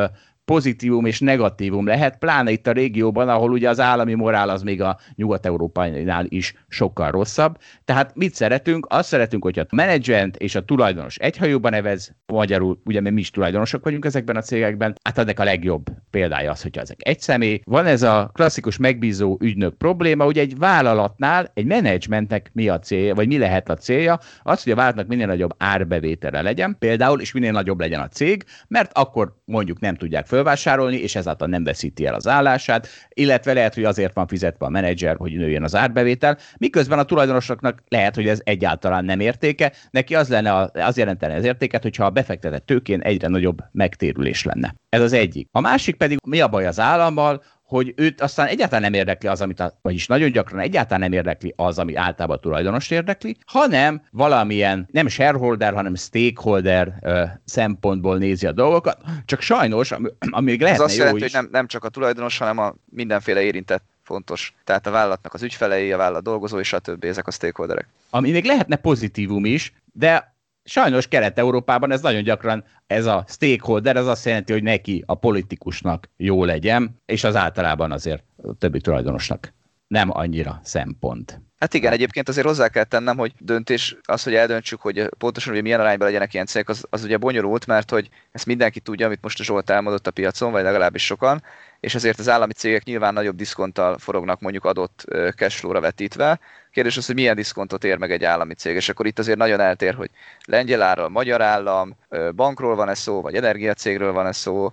pozitívum 0.45 1.05
és 1.05 1.19
negatívum 1.19 1.85
lehet, 1.85 2.17
pláne 2.17 2.51
itt 2.51 2.67
a 2.67 2.71
régióban, 2.71 3.29
ahol 3.29 3.51
ugye 3.51 3.69
az 3.69 3.79
állami 3.79 4.13
morál 4.13 4.49
az 4.49 4.61
még 4.61 4.81
a 4.81 4.97
nyugat-európánál 5.15 6.25
is 6.27 6.53
sokkal 6.67 7.11
rosszabb. 7.11 7.57
Tehát 7.85 8.15
mit 8.15 8.33
szeretünk? 8.33 8.85
Azt 8.89 9.07
szeretünk, 9.07 9.43
hogyha 9.43 9.61
a 9.61 9.75
menedzsment 9.75 10.35
és 10.35 10.55
a 10.55 10.65
tulajdonos 10.65 11.17
egy 11.17 11.37
hajóban 11.37 11.71
nevez, 11.71 12.15
magyarul, 12.25 12.81
ugye 12.85 12.99
mi 13.01 13.19
is 13.19 13.29
tulajdonosok 13.29 13.83
vagyunk 13.83 14.05
ezekben 14.05 14.35
a 14.35 14.41
cégekben, 14.41 14.95
hát 15.03 15.17
ennek 15.17 15.39
a 15.39 15.43
legjobb 15.43 15.85
példája 16.09 16.51
az, 16.51 16.61
hogyha 16.61 16.81
ezek 16.81 16.97
egy 16.99 17.19
személy. 17.19 17.61
Van 17.63 17.85
ez 17.85 18.01
a 18.01 18.29
klasszikus 18.33 18.77
megbízó 18.77 19.37
ügynök 19.41 19.77
probléma, 19.77 20.25
ugye 20.25 20.41
egy 20.41 20.57
vállalatnál 20.57 21.51
egy 21.53 21.65
menedzsmentnek 21.65 22.49
mi 22.53 22.69
a 22.69 22.79
célja, 22.79 23.15
vagy 23.15 23.27
mi 23.27 23.37
lehet 23.37 23.69
a 23.69 23.75
célja, 23.75 24.19
az, 24.43 24.63
hogy 24.63 24.71
a 24.71 24.75
vállalatnak 24.75 25.07
minél 25.07 25.27
nagyobb 25.27 25.55
árbevétele 25.57 26.41
legyen, 26.41 26.75
például, 26.79 27.21
és 27.21 27.31
minél 27.31 27.51
nagyobb 27.51 27.79
legyen 27.79 27.99
a 27.99 28.07
cég, 28.07 28.43
mert 28.67 28.91
akkor 28.97 29.35
mondjuk 29.45 29.79
nem 29.79 29.95
tudják 29.95 30.25
fölvásárolni, 30.35 30.97
és 30.97 31.15
ezáltal 31.15 31.47
nem 31.47 31.63
veszíti 31.63 32.05
el 32.05 32.13
az 32.13 32.27
állását, 32.27 32.87
illetve 33.09 33.53
lehet, 33.53 33.73
hogy 33.73 33.83
azért 33.83 34.13
van 34.13 34.27
fizetve 34.27 34.65
a 34.65 34.69
menedzser, 34.69 35.15
hogy 35.15 35.31
nőjön 35.31 35.63
az 35.63 35.75
árbevétel, 35.75 36.37
miközben 36.57 36.99
a 36.99 37.03
tulajdonosoknak 37.03 37.83
lehet, 37.87 38.15
hogy 38.15 38.27
ez 38.27 38.39
egyáltalán 38.43 39.05
nem 39.05 39.19
értéke, 39.19 39.71
neki 39.91 40.15
az 40.15 40.29
lenne, 40.29 40.69
az 40.73 40.97
jelentene 40.97 41.35
az 41.35 41.43
értéket, 41.43 41.81
hogyha 41.81 42.05
a 42.05 42.09
befektetett 42.09 42.65
tőkén 42.65 43.01
egyre 43.01 43.27
nagyobb 43.27 43.57
megtérülés 43.71 44.43
lenne. 44.43 44.75
Ez 44.89 45.01
az 45.01 45.13
egyik. 45.13 45.47
A 45.51 45.59
másik 45.59 45.95
pedig 45.95 46.17
mi 46.27 46.41
a 46.41 46.47
baj 46.47 46.67
az 46.67 46.79
állammal, 46.79 47.43
hogy 47.65 47.93
őt 47.95 48.21
aztán 48.21 48.47
egyáltalán 48.47 48.81
nem 48.81 48.93
érdekli 48.93 49.29
az, 49.29 49.41
amit, 49.41 49.59
a, 49.59 49.77
vagyis 49.81 50.07
nagyon 50.07 50.31
gyakran 50.31 50.59
egyáltalán 50.59 50.99
nem 50.99 51.11
érdekli 51.11 51.53
az, 51.55 51.79
ami 51.79 51.95
általában 51.95 52.37
a 52.37 52.39
tulajdonos 52.39 52.89
érdekli, 52.89 53.37
hanem 53.45 54.01
valamilyen 54.11 54.87
nem 54.91 55.07
shareholder, 55.07 55.73
hanem 55.73 55.95
stakeholder 55.95 56.97
ö, 57.01 57.23
szempontból 57.45 58.17
nézi 58.17 58.47
a 58.47 58.51
dolgokat. 58.51 58.97
Csak 59.25 59.41
sajnos, 59.41 59.91
ami, 59.91 60.09
még 60.39 60.61
lehetne 60.61 60.83
Ez 60.83 60.89
azt 60.89 60.97
jó 60.97 61.03
jelenti, 61.03 61.25
is, 61.25 61.31
hogy 61.31 61.41
nem, 61.41 61.49
nem 61.51 61.67
csak 61.67 61.83
a 61.83 61.89
tulajdonos, 61.89 62.37
hanem 62.37 62.57
a 62.57 62.75
mindenféle 62.85 63.41
érintett 63.41 63.83
fontos. 64.03 64.53
Tehát 64.63 64.87
a 64.87 64.91
vállalatnak 64.91 65.33
az 65.33 65.43
ügyfelei, 65.43 65.91
a 65.91 65.97
vállalat 65.97 66.23
dolgozói, 66.23 66.63
stb. 66.63 67.03
ezek 67.03 67.27
a 67.27 67.31
stakeholderek. 67.31 67.87
ami 68.09 68.31
még 68.31 68.45
lehetne 68.45 68.75
pozitívum 68.75 69.45
is, 69.45 69.73
de 69.93 70.34
sajnos 70.65 71.07
Kelet-Európában 71.07 71.91
ez 71.91 72.01
nagyon 72.01 72.23
gyakran, 72.23 72.63
ez 72.87 73.05
a 73.05 73.25
stakeholder, 73.27 73.95
ez 73.95 74.07
azt 74.07 74.25
jelenti, 74.25 74.53
hogy 74.53 74.63
neki, 74.63 75.03
a 75.05 75.15
politikusnak 75.15 76.09
jó 76.17 76.43
legyen, 76.43 77.01
és 77.05 77.23
az 77.23 77.35
általában 77.35 77.91
azért 77.91 78.23
a 78.37 78.53
többi 78.53 78.81
tulajdonosnak 78.81 79.53
nem 79.87 80.09
annyira 80.11 80.59
szempont. 80.63 81.41
Hát 81.65 81.73
igen, 81.73 81.91
egyébként 81.91 82.29
azért 82.29 82.47
hozzá 82.47 82.67
kell 82.67 82.83
tennem, 82.83 83.17
hogy 83.17 83.33
döntés, 83.39 83.97
az, 84.03 84.23
hogy 84.23 84.35
eldöntsük, 84.35 84.81
hogy 84.81 85.09
pontosan 85.17 85.53
hogy 85.53 85.61
milyen 85.61 85.79
arányban 85.79 86.07
legyenek 86.07 86.33
ilyen 86.33 86.45
cégek, 86.45 86.69
az, 86.69 86.85
az 86.89 87.03
ugye 87.03 87.17
bonyolult, 87.17 87.65
mert 87.65 87.89
hogy 87.89 88.09
ezt 88.31 88.45
mindenki 88.45 88.79
tudja, 88.79 89.05
amit 89.05 89.21
most 89.21 89.39
a 89.39 89.43
Zsolt 89.43 89.69
elmondott 89.69 90.07
a 90.07 90.11
piacon, 90.11 90.51
vagy 90.51 90.63
legalábbis 90.63 91.05
sokan, 91.05 91.43
és 91.79 91.95
ezért 91.95 92.19
az 92.19 92.29
állami 92.29 92.53
cégek 92.53 92.83
nyilván 92.83 93.13
nagyobb 93.13 93.35
diszkonttal 93.35 93.97
forognak 93.97 94.39
mondjuk 94.39 94.65
adott 94.65 95.05
cashflow-ra 95.35 95.79
vetítve. 95.79 96.39
Kérdés 96.71 96.97
az, 96.97 97.05
hogy 97.05 97.15
milyen 97.15 97.35
diszkontot 97.35 97.83
ér 97.83 97.97
meg 97.97 98.11
egy 98.11 98.23
állami 98.23 98.53
cég, 98.53 98.75
és 98.75 98.89
akkor 98.89 99.05
itt 99.05 99.19
azért 99.19 99.37
nagyon 99.37 99.59
eltér, 99.59 99.93
hogy 99.93 100.09
lengyel 100.43 100.81
állam, 100.81 101.11
magyar 101.11 101.41
állam, 101.41 101.95
bankról 102.35 102.75
van 102.75 102.89
ez 102.89 102.99
szó, 102.99 103.21
vagy 103.21 103.35
energiacégről 103.35 104.11
van 104.11 104.27
ez 104.27 104.37
szó, 104.37 104.71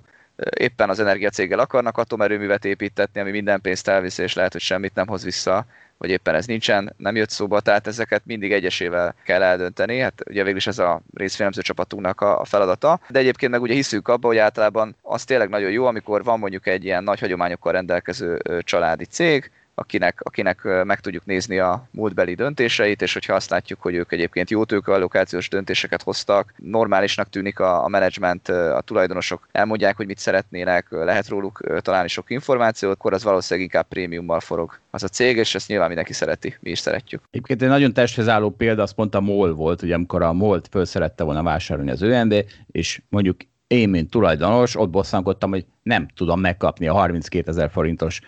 éppen 0.56 0.88
az 0.88 1.00
energiacéggel 1.00 1.58
akarnak 1.58 1.98
atomerőművet 1.98 2.64
építetni, 2.64 3.20
ami 3.20 3.30
minden 3.30 3.60
pénzt 3.60 3.88
elvisz, 3.88 4.18
és 4.18 4.34
lehet, 4.34 4.52
hogy 4.52 4.60
semmit 4.60 4.94
nem 4.94 5.06
hoz 5.06 5.24
vissza, 5.24 5.66
vagy 6.02 6.10
éppen 6.10 6.34
ez 6.34 6.46
nincsen, 6.46 6.94
nem 6.96 7.16
jött 7.16 7.30
szóba, 7.30 7.60
tehát 7.60 7.86
ezeket 7.86 8.22
mindig 8.24 8.52
egyesével 8.52 9.14
kell 9.24 9.42
eldönteni. 9.42 9.98
Hát 9.98 10.22
ugye 10.28 10.42
végül 10.42 10.58
is 10.58 10.66
ez 10.66 10.78
a 10.78 11.02
részfélemző 11.14 11.60
csapatunknak 11.60 12.20
a 12.20 12.44
feladata. 12.44 13.00
De 13.08 13.18
egyébként 13.18 13.52
meg 13.52 13.62
ugye 13.62 13.74
hiszük 13.74 14.08
abba, 14.08 14.26
hogy 14.26 14.36
általában 14.36 14.96
az 15.02 15.24
tényleg 15.24 15.48
nagyon 15.48 15.70
jó, 15.70 15.86
amikor 15.86 16.24
van 16.24 16.38
mondjuk 16.38 16.66
egy 16.66 16.84
ilyen 16.84 17.04
nagy 17.04 17.20
hagyományokkal 17.20 17.72
rendelkező 17.72 18.38
családi 18.60 19.04
cég, 19.04 19.50
akinek, 19.74 20.20
akinek 20.22 20.62
meg 20.84 21.00
tudjuk 21.00 21.24
nézni 21.24 21.58
a 21.58 21.88
múltbeli 21.90 22.34
döntéseit, 22.34 23.02
és 23.02 23.12
hogyha 23.12 23.34
azt 23.34 23.50
látjuk, 23.50 23.80
hogy 23.80 23.94
ők 23.94 24.12
egyébként 24.12 24.50
jó 24.50 24.64
tőkeallokációs 24.64 25.48
döntéseket 25.48 26.02
hoztak, 26.02 26.54
normálisnak 26.56 27.28
tűnik 27.28 27.60
a, 27.60 27.84
a 27.84 27.88
menedzsment, 27.88 28.48
a 28.48 28.82
tulajdonosok 28.84 29.48
elmondják, 29.52 29.96
hogy 29.96 30.06
mit 30.06 30.18
szeretnének, 30.18 30.86
lehet 30.90 31.28
róluk 31.28 31.80
találni 31.80 32.08
sok 32.08 32.30
információt, 32.30 32.92
akkor 32.92 33.12
az 33.12 33.24
valószínűleg 33.24 33.68
inkább 33.70 33.88
prémiummal 33.88 34.40
forog 34.40 34.78
az 34.90 35.02
a 35.02 35.08
cég, 35.08 35.36
és 35.36 35.54
ezt 35.54 35.68
nyilván 35.68 35.86
mindenki 35.86 36.12
szereti, 36.12 36.56
mi 36.60 36.70
is 36.70 36.78
szeretjük. 36.78 37.22
Egyébként 37.30 37.62
egy 37.62 37.68
nagyon 37.68 37.92
testhez 37.92 38.28
álló 38.28 38.50
példa, 38.50 38.82
azt 38.82 38.94
pont 38.94 39.14
a 39.14 39.20
MOL 39.20 39.54
volt, 39.54 39.82
ugye 39.82 39.94
amikor 39.94 40.22
a 40.22 40.32
MOL-t 40.32 40.68
föl 40.70 40.84
szerette 40.84 41.24
volna 41.24 41.42
vásárolni 41.42 41.90
az 41.90 42.02
ÖND, 42.02 42.44
és 42.70 43.02
mondjuk 43.08 43.36
én, 43.66 43.88
mint 43.88 44.10
tulajdonos, 44.10 44.76
ott 44.76 44.90
bosszankodtam, 44.90 45.50
hogy 45.50 45.66
nem 45.82 46.08
tudom 46.14 46.40
megkapni 46.40 46.86
a 46.86 46.92
32 46.92 47.50
ezer 47.50 47.70
forintos 47.70 48.20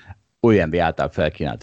OMB 0.45 0.75
által 0.75 1.09
felkínált 1.09 1.63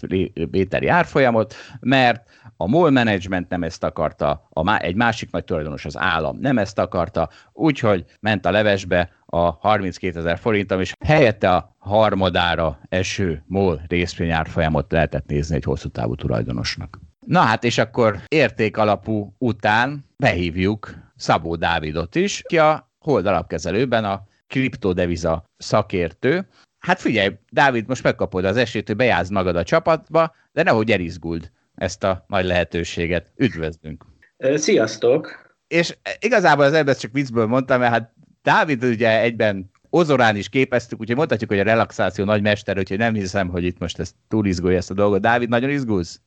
vételi 0.50 0.88
árfolyamot, 0.88 1.54
mert 1.80 2.30
a 2.56 2.66
MOL 2.66 2.90
management 2.90 3.48
nem 3.48 3.62
ezt 3.62 3.84
akarta, 3.84 4.48
a 4.50 4.82
egy 4.82 4.94
másik 4.94 5.30
nagy 5.30 5.44
tulajdonos, 5.44 5.84
az 5.84 5.98
állam 5.98 6.38
nem 6.40 6.58
ezt 6.58 6.78
akarta, 6.78 7.28
úgyhogy 7.52 8.04
ment 8.20 8.46
a 8.46 8.50
levesbe 8.50 9.10
a 9.26 9.50
32 9.50 10.18
ezer 10.18 10.38
forintom, 10.38 10.80
és 10.80 10.92
helyette 11.04 11.50
a 11.50 11.76
harmadára 11.78 12.78
eső 12.88 13.44
MOL 13.46 13.80
részvényárfolyamot 13.88 14.92
lehetett 14.92 15.26
nézni 15.26 15.56
egy 15.56 15.64
hosszú 15.64 15.88
távú 15.88 16.14
tulajdonosnak. 16.14 17.00
Na 17.26 17.40
hát, 17.40 17.64
és 17.64 17.78
akkor 17.78 18.20
érték 18.28 18.76
alapú 18.76 19.34
után 19.38 20.04
behívjuk 20.16 20.94
Szabó 21.16 21.56
Dávidot 21.56 22.14
is, 22.14 22.42
ki 22.46 22.58
a 22.58 22.90
Hold 22.98 23.26
alapkezelőben 23.26 24.04
a 24.04 24.22
kriptodeviza 24.46 25.44
szakértő, 25.56 26.46
hát 26.82 27.00
figyelj, 27.00 27.30
Dávid, 27.50 27.88
most 27.88 28.02
megkapod 28.02 28.44
az 28.44 28.56
esélyt, 28.56 28.86
hogy 28.86 28.96
bejázd 28.96 29.32
magad 29.32 29.56
a 29.56 29.62
csapatba, 29.62 30.34
de 30.52 30.62
nehogy 30.62 30.90
elizguld 30.90 31.50
ezt 31.74 32.04
a 32.04 32.24
nagy 32.28 32.44
lehetőséget. 32.44 33.30
Üdvözlünk! 33.36 34.04
Sziasztok! 34.54 35.50
És 35.68 35.96
igazából 36.20 36.64
az 36.64 36.72
ebben 36.72 36.94
csak 36.94 37.12
viccből 37.12 37.46
mondtam, 37.46 37.80
mert 37.80 37.92
hát 37.92 38.12
Dávid 38.42 38.84
ugye 38.84 39.20
egyben 39.20 39.70
Ozorán 39.90 40.36
is 40.36 40.48
képeztük, 40.48 41.00
úgyhogy 41.00 41.16
mondhatjuk, 41.16 41.50
hogy 41.50 41.58
a 41.58 41.62
relaxáció 41.62 42.24
nagy 42.24 42.42
mester, 42.42 42.78
úgyhogy 42.78 42.98
nem 42.98 43.14
hiszem, 43.14 43.48
hogy 43.48 43.64
itt 43.64 43.78
most 43.78 43.98
ezt 43.98 44.14
túl 44.28 44.46
izgulja 44.46 44.76
ezt 44.76 44.90
a 44.90 44.94
dolgot. 44.94 45.20
Dávid, 45.20 45.48
nagyon 45.48 45.70
izgulsz? 45.70 46.20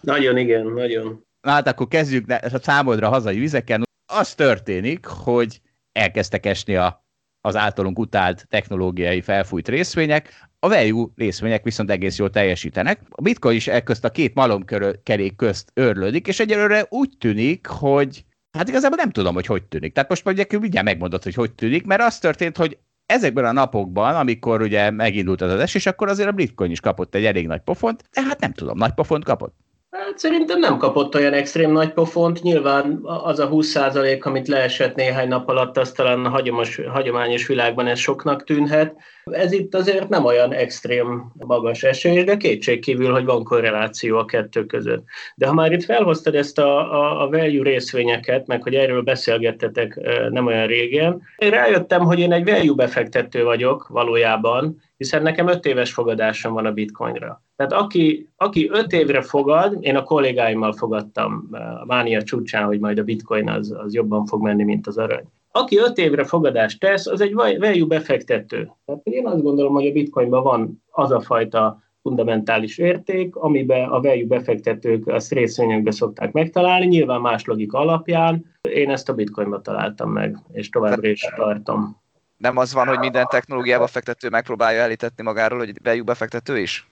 Nagyon, 0.00 0.36
igen, 0.36 0.66
nagyon. 0.66 1.24
Na 1.40 1.50
hát 1.50 1.68
akkor 1.68 1.88
kezdjük 1.88 2.30
a 2.30 2.58
számodra 2.58 3.08
hazai 3.08 3.38
vizeken. 3.38 3.82
Az 4.06 4.34
történik, 4.34 5.06
hogy 5.06 5.60
elkezdtek 5.92 6.46
esni 6.46 6.76
a 6.76 6.99
az 7.40 7.56
általunk 7.56 7.98
utált 7.98 8.46
technológiai 8.48 9.20
felfújt 9.20 9.68
részvények, 9.68 10.48
a 10.58 10.68
value 10.68 11.06
részvények 11.16 11.64
viszont 11.64 11.90
egész 11.90 12.18
jól 12.18 12.30
teljesítenek. 12.30 13.00
A 13.08 13.22
bitcoin 13.22 13.56
is 13.56 13.68
elközt 13.68 14.04
a 14.04 14.10
két 14.10 14.34
malomkerék 14.34 15.36
közt 15.36 15.70
örlődik, 15.74 16.26
és 16.26 16.40
egyelőre 16.40 16.86
úgy 16.88 17.10
tűnik, 17.18 17.66
hogy 17.66 18.24
hát 18.52 18.68
igazából 18.68 18.96
nem 18.96 19.10
tudom, 19.10 19.34
hogy 19.34 19.46
hogy 19.46 19.62
tűnik. 19.62 19.92
Tehát 19.92 20.08
most 20.08 20.24
mondjuk 20.24 20.60
mindjárt 20.60 20.86
megmondod, 20.86 21.22
hogy 21.22 21.34
hogy 21.34 21.52
tűnik, 21.52 21.84
mert 21.84 22.02
az 22.02 22.18
történt, 22.18 22.56
hogy 22.56 22.78
ezekben 23.06 23.44
a 23.44 23.52
napokban, 23.52 24.14
amikor 24.14 24.62
ugye 24.62 24.90
megindult 24.90 25.40
az 25.40 25.52
az 25.52 25.60
esés, 25.60 25.86
akkor 25.86 26.08
azért 26.08 26.28
a 26.28 26.32
bitcoin 26.32 26.70
is 26.70 26.80
kapott 26.80 27.14
egy 27.14 27.24
elég 27.24 27.46
nagy 27.46 27.60
pofont, 27.60 28.04
de 28.12 28.22
hát 28.22 28.40
nem 28.40 28.52
tudom, 28.52 28.78
nagy 28.78 28.92
pofont 28.94 29.24
kapott. 29.24 29.54
Hát 29.90 30.18
szerintem 30.18 30.58
nem 30.58 30.76
kapott 30.76 31.14
olyan 31.14 31.32
extrém 31.32 31.72
nagy 31.72 31.92
pofont. 31.92 32.42
Nyilván 32.42 33.00
az 33.02 33.38
a 33.38 33.48
20% 33.48 34.22
amit 34.22 34.48
leesett 34.48 34.94
néhány 34.94 35.28
nap 35.28 35.48
alatt, 35.48 35.76
az 35.76 35.92
talán 35.92 36.24
a 36.24 36.28
hagyomos, 36.28 36.80
hagyományos 36.88 37.46
világban 37.46 37.86
ez 37.86 37.98
soknak 37.98 38.44
tűnhet. 38.44 38.96
Ez 39.24 39.52
itt 39.52 39.74
azért 39.74 40.08
nem 40.08 40.24
olyan 40.24 40.52
extrém 40.52 41.32
magas 41.34 41.82
esés, 41.82 42.24
de 42.24 42.36
kétségkívül, 42.36 43.12
hogy 43.12 43.24
van 43.24 43.44
korreláció 43.44 44.18
a 44.18 44.24
kettő 44.24 44.64
között. 44.64 45.04
De 45.34 45.46
ha 45.46 45.52
már 45.52 45.72
itt 45.72 45.84
felhoztad 45.84 46.34
ezt 46.34 46.58
a, 46.58 46.92
a, 46.92 47.22
a 47.22 47.28
value 47.28 47.62
részvényeket, 47.62 48.46
meg 48.46 48.62
hogy 48.62 48.74
erről 48.74 49.02
beszélgettetek 49.02 50.00
nem 50.30 50.46
olyan 50.46 50.66
régen, 50.66 51.22
én 51.36 51.50
rájöttem, 51.50 52.00
hogy 52.00 52.18
én 52.18 52.32
egy 52.32 52.44
value 52.44 52.74
befektető 52.74 53.44
vagyok 53.44 53.88
valójában, 53.88 54.82
hiszen 55.00 55.22
nekem 55.22 55.48
öt 55.48 55.66
éves 55.66 55.92
fogadásom 55.92 56.52
van 56.52 56.66
a 56.66 56.72
bitcoinra. 56.72 57.42
Tehát 57.56 57.72
aki, 57.72 58.28
aki 58.36 58.68
öt 58.72 58.92
évre 58.92 59.22
fogad, 59.22 59.76
én 59.80 59.96
a 59.96 60.02
kollégáimmal 60.02 60.72
fogadtam 60.72 61.48
a 61.80 61.84
mánia 61.86 62.22
csúcsán, 62.22 62.64
hogy 62.64 62.80
majd 62.80 62.98
a 62.98 63.02
bitcoin 63.02 63.48
az, 63.48 63.74
az 63.84 63.94
jobban 63.94 64.26
fog 64.26 64.42
menni, 64.42 64.64
mint 64.64 64.86
az 64.86 64.98
arany. 64.98 65.24
Aki 65.52 65.78
öt 65.78 65.98
évre 65.98 66.24
fogadást 66.24 66.80
tesz, 66.80 67.06
az 67.06 67.20
egy 67.20 67.34
value 67.34 67.86
befektető. 67.86 68.70
Tehát 68.84 69.00
én 69.04 69.26
azt 69.26 69.42
gondolom, 69.42 69.72
hogy 69.72 69.86
a 69.86 69.92
bitcoinban 69.92 70.42
van 70.42 70.82
az 70.90 71.10
a 71.10 71.20
fajta 71.20 71.82
fundamentális 72.02 72.78
érték, 72.78 73.36
amiben 73.36 73.88
a 73.88 74.00
value 74.00 74.26
befektetők 74.26 75.06
azt 75.06 75.32
részvényekbe 75.32 75.90
szokták 75.90 76.32
megtalálni, 76.32 76.86
nyilván 76.86 77.20
más 77.20 77.44
logika 77.44 77.78
alapján. 77.78 78.44
Én 78.68 78.90
ezt 78.90 79.08
a 79.08 79.14
bitcoinba 79.14 79.60
találtam 79.60 80.10
meg, 80.10 80.38
és 80.52 80.68
továbbra 80.68 81.08
is 81.08 81.26
tartom 81.36 81.99
nem 82.40 82.56
az 82.56 82.72
van, 82.72 82.86
hogy 82.86 82.98
minden 82.98 83.26
technológiába 83.26 83.86
fektető 83.86 84.28
megpróbálja 84.28 84.82
elítetni 84.82 85.22
magáról, 85.22 85.58
hogy 85.58 85.82
value 85.82 86.02
befektető 86.02 86.58
is? 86.58 86.89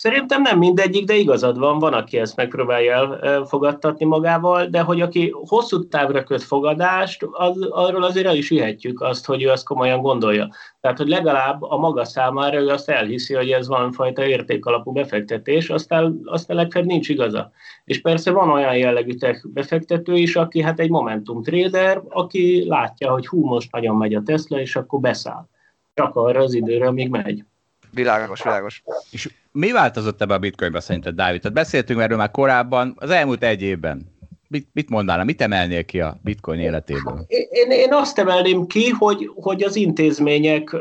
Szerintem 0.00 0.42
nem 0.42 0.58
mindegyik, 0.58 1.04
de 1.04 1.14
igazad 1.14 1.58
van, 1.58 1.78
van, 1.78 1.92
aki 1.92 2.18
ezt 2.18 2.36
megpróbálja 2.36 3.18
elfogadtatni 3.18 4.04
magával, 4.04 4.66
de 4.66 4.80
hogy 4.80 5.00
aki 5.00 5.34
hosszú 5.46 5.88
távra 5.88 6.24
köt 6.24 6.42
fogadást, 6.42 7.26
az, 7.30 7.62
arról 7.70 8.02
azért 8.02 8.26
el 8.26 8.36
is 8.36 8.50
ihetjük 8.50 9.00
azt, 9.00 9.26
hogy 9.26 9.42
ő 9.42 9.48
azt 9.48 9.64
komolyan 9.64 10.02
gondolja. 10.02 10.48
Tehát, 10.80 10.98
hogy 10.98 11.08
legalább 11.08 11.62
a 11.62 11.76
maga 11.76 12.04
számára 12.04 12.60
ő 12.60 12.68
azt 12.68 12.90
elhiszi, 12.90 13.34
hogy 13.34 13.50
ez 13.50 13.68
valamifajta 13.68 14.24
értékalapú 14.24 14.92
befektetés, 14.92 15.70
aztán, 15.70 16.20
aztán 16.24 16.56
legfeljebb 16.56 16.90
nincs 16.90 17.08
igaza. 17.08 17.50
És 17.84 18.00
persze 18.00 18.30
van 18.30 18.50
olyan 18.50 18.76
jellegű 18.76 19.14
tech 19.14 19.46
befektető 19.48 20.14
is, 20.14 20.36
aki 20.36 20.62
hát 20.62 20.80
egy 20.80 20.90
momentum 20.90 21.42
trader, 21.42 22.02
aki 22.08 22.64
látja, 22.68 23.10
hogy 23.10 23.26
hú, 23.26 23.46
most 23.46 23.72
nagyon 23.72 23.96
megy 23.96 24.14
a 24.14 24.22
Tesla, 24.22 24.60
és 24.60 24.76
akkor 24.76 25.00
beszáll. 25.00 25.46
Csak 25.94 26.16
arra 26.16 26.40
az 26.40 26.54
időre, 26.54 26.86
amíg 26.86 27.08
megy. 27.08 27.44
Világos, 27.90 28.42
világos. 28.42 28.82
És 29.10 29.28
mi 29.52 29.72
változott 29.72 30.22
ebbe 30.22 30.34
a 30.34 30.38
bitcoinba 30.38 30.80
szerinted, 30.80 31.14
Dávid? 31.14 31.40
Tehát 31.40 31.56
beszéltünk 31.56 32.00
erről 32.00 32.16
már 32.16 32.30
korábban, 32.30 32.96
az 32.98 33.10
elmúlt 33.10 33.42
egy 33.42 33.62
évben. 33.62 34.18
Mit, 34.48 34.68
mit 34.72 34.88
mondanál, 34.88 35.24
mit 35.24 35.40
emelnél 35.40 35.84
ki 35.84 36.00
a 36.00 36.18
bitcoin 36.22 36.60
életéből? 36.60 37.24
Én, 37.28 37.70
én 37.70 37.92
azt 37.92 38.18
emelném 38.18 38.66
ki, 38.66 38.88
hogy, 38.88 39.30
hogy 39.34 39.62
az 39.62 39.76
intézmények 39.76 40.76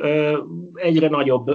egyre 0.73 1.10
nagyobb 1.10 1.45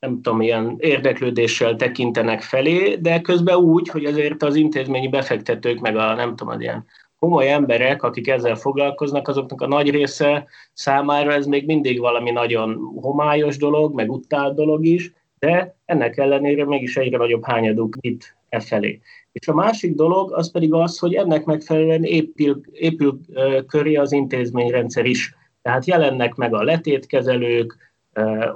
nem 0.00 0.20
tudom, 0.22 0.40
ilyen 0.40 0.76
érdeklődéssel 0.78 1.76
tekintenek 1.76 2.42
felé, 2.42 2.94
de 2.94 3.20
közben 3.20 3.56
úgy, 3.56 3.88
hogy 3.88 4.04
azért 4.04 4.42
az 4.42 4.54
intézményi 4.54 5.08
befektetők, 5.08 5.80
meg 5.80 5.96
a 5.96 6.14
nem 6.14 6.36
tudom, 6.36 6.54
az 6.54 6.60
ilyen 6.60 6.84
komoly 7.18 7.52
emberek, 7.52 8.02
akik 8.02 8.28
ezzel 8.28 8.54
foglalkoznak, 8.54 9.28
azoknak 9.28 9.60
a 9.60 9.66
nagy 9.66 9.90
része 9.90 10.46
számára 10.72 11.32
ez 11.32 11.46
még 11.46 11.66
mindig 11.66 12.00
valami 12.00 12.30
nagyon 12.30 12.78
homályos 13.00 13.56
dolog, 13.56 13.94
meg 13.94 14.10
utált 14.10 14.54
dolog 14.54 14.86
is, 14.86 15.12
de 15.40 15.76
ennek 15.84 16.16
ellenére 16.16 16.64
mégis 16.64 16.96
egyre 16.96 17.16
nagyobb 17.16 17.44
hányaduk 17.44 17.96
itt 18.00 18.36
e 18.48 18.60
felé. 18.60 19.00
És 19.32 19.48
a 19.48 19.54
másik 19.54 19.94
dolog 19.94 20.32
az 20.32 20.50
pedig 20.50 20.72
az, 20.72 20.98
hogy 20.98 21.14
ennek 21.14 21.44
megfelelően 21.44 22.04
épül, 22.04 22.60
épül 22.72 23.20
köré 23.66 23.94
az 23.94 24.12
intézményrendszer 24.12 25.04
is. 25.04 25.34
Tehát 25.62 25.86
jelennek 25.86 26.34
meg 26.34 26.54
a 26.54 26.62
letétkezelők, 26.62 27.76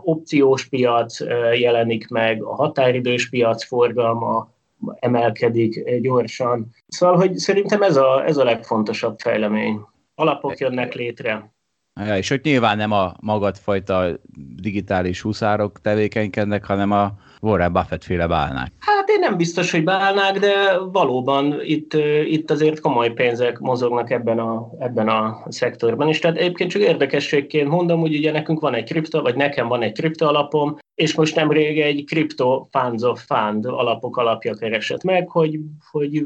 opciós 0.01 0.69
piac 0.69 1.21
jelenik 1.59 2.09
meg, 2.09 2.43
a 2.43 2.55
határidős 2.55 3.29
piac 3.29 3.65
forgalma, 3.65 4.53
emelkedik 4.99 6.01
gyorsan. 6.01 6.71
Szóval, 6.87 7.17
hogy 7.17 7.37
szerintem 7.37 7.83
ez 7.83 7.97
a, 7.97 8.25
ez 8.27 8.37
a 8.37 8.45
legfontosabb 8.45 9.19
fejlemény. 9.19 9.81
Alapok 10.15 10.59
jönnek 10.59 10.95
létre. 10.95 11.54
Ja, 12.01 12.17
és 12.17 12.29
hogy 12.29 12.41
nyilván 12.43 12.77
nem 12.77 12.93
a 12.93 13.15
magadfajta 13.21 14.21
digitális 14.57 15.21
huszárok 15.21 15.81
tevékenykednek, 15.81 16.65
hanem 16.65 16.91
a 16.91 17.15
Warren 17.45 17.73
Buffett 17.73 18.05
féle 18.05 18.27
bálnák. 18.27 18.73
Hát 18.79 19.09
én 19.09 19.19
nem 19.19 19.37
biztos, 19.37 19.71
hogy 19.71 19.85
bálnák, 19.85 20.39
de 20.39 20.79
valóban 20.93 21.61
itt, 21.63 21.93
itt 22.25 22.51
azért 22.51 22.81
komoly 22.81 23.13
pénzek 23.13 23.59
mozognak 23.59 24.11
ebben 24.11 24.39
a, 24.39 24.69
ebben 24.79 25.09
a 25.09 25.43
szektorban 25.49 26.09
is. 26.09 26.19
Tehát 26.19 26.37
egyébként 26.37 26.71
csak 26.71 26.83
érdekességként 26.83 27.69
mondom, 27.69 28.01
hogy 28.01 28.17
ugye 28.17 28.33
nekünk 28.33 28.61
van 28.61 28.75
egy 28.75 28.85
kripto, 28.85 29.23
vagy 29.23 29.37
nekem 29.37 29.69
van 29.69 29.83
egy 29.83 29.93
kripto 29.93 30.27
alapom, 30.27 30.77
és 30.95 31.15
most 31.15 31.35
nemrég 31.35 31.81
egy 31.81 32.05
Crypto 32.05 32.67
Funds 32.71 33.03
of 33.03 33.25
Fund 33.27 33.67
alapok 33.67 34.17
alapja 34.17 34.55
keresett 34.55 35.03
meg, 35.03 35.29
hogy, 35.29 35.59
hogy 35.91 36.25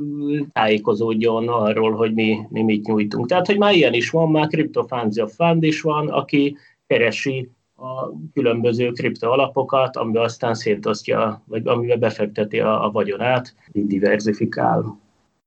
tájékozódjon 0.53 1.49
arról, 1.49 1.93
hogy 1.93 2.15
mi, 2.15 2.39
mi 2.49 2.63
mit 2.63 2.87
nyújtunk. 2.87 3.27
Tehát, 3.27 3.47
hogy 3.47 3.59
már 3.59 3.75
ilyen 3.75 3.93
is 3.93 4.11
van, 4.11 4.31
már 4.31 4.47
Crypto 4.47 4.87
Funds 4.87 5.17
of 5.17 5.35
Fund 5.35 5.63
is 5.63 5.81
van, 5.81 6.09
aki 6.09 6.57
keresi 6.87 7.51
a 7.81 8.11
különböző 8.33 8.91
kripto 8.91 9.31
alapokat, 9.31 9.97
amiben 9.97 10.23
aztán 10.23 10.55
szétosztja, 10.55 11.43
vagy 11.45 11.67
amiben 11.67 11.99
befekteti 11.99 12.61
a, 12.61 12.85
a 12.85 12.91
vagyonát, 12.91 13.55
így 13.73 13.87
diversifikál. 13.87 14.99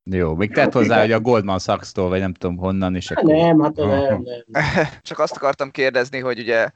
Jó, 0.04 0.36
még 0.36 0.54
tett 0.54 0.74
hozzá, 0.74 1.00
hogy 1.00 1.12
a 1.12 1.20
Goldman 1.20 1.60
Sachs-tól, 1.60 2.10
vagy 2.10 2.20
nem 2.20 2.34
tudom 2.34 2.58
honnan 2.58 2.96
is. 2.96 3.12
Akkor... 3.12 3.34
Nem, 3.34 3.60
hát 3.60 3.76
nem, 3.76 3.88
nem. 3.88 4.24
Csak 5.02 5.20
azt 5.20 5.36
akartam 5.36 5.72
kérdezni, 5.72 6.20
hogy 6.20 6.40
ugye 6.40 6.70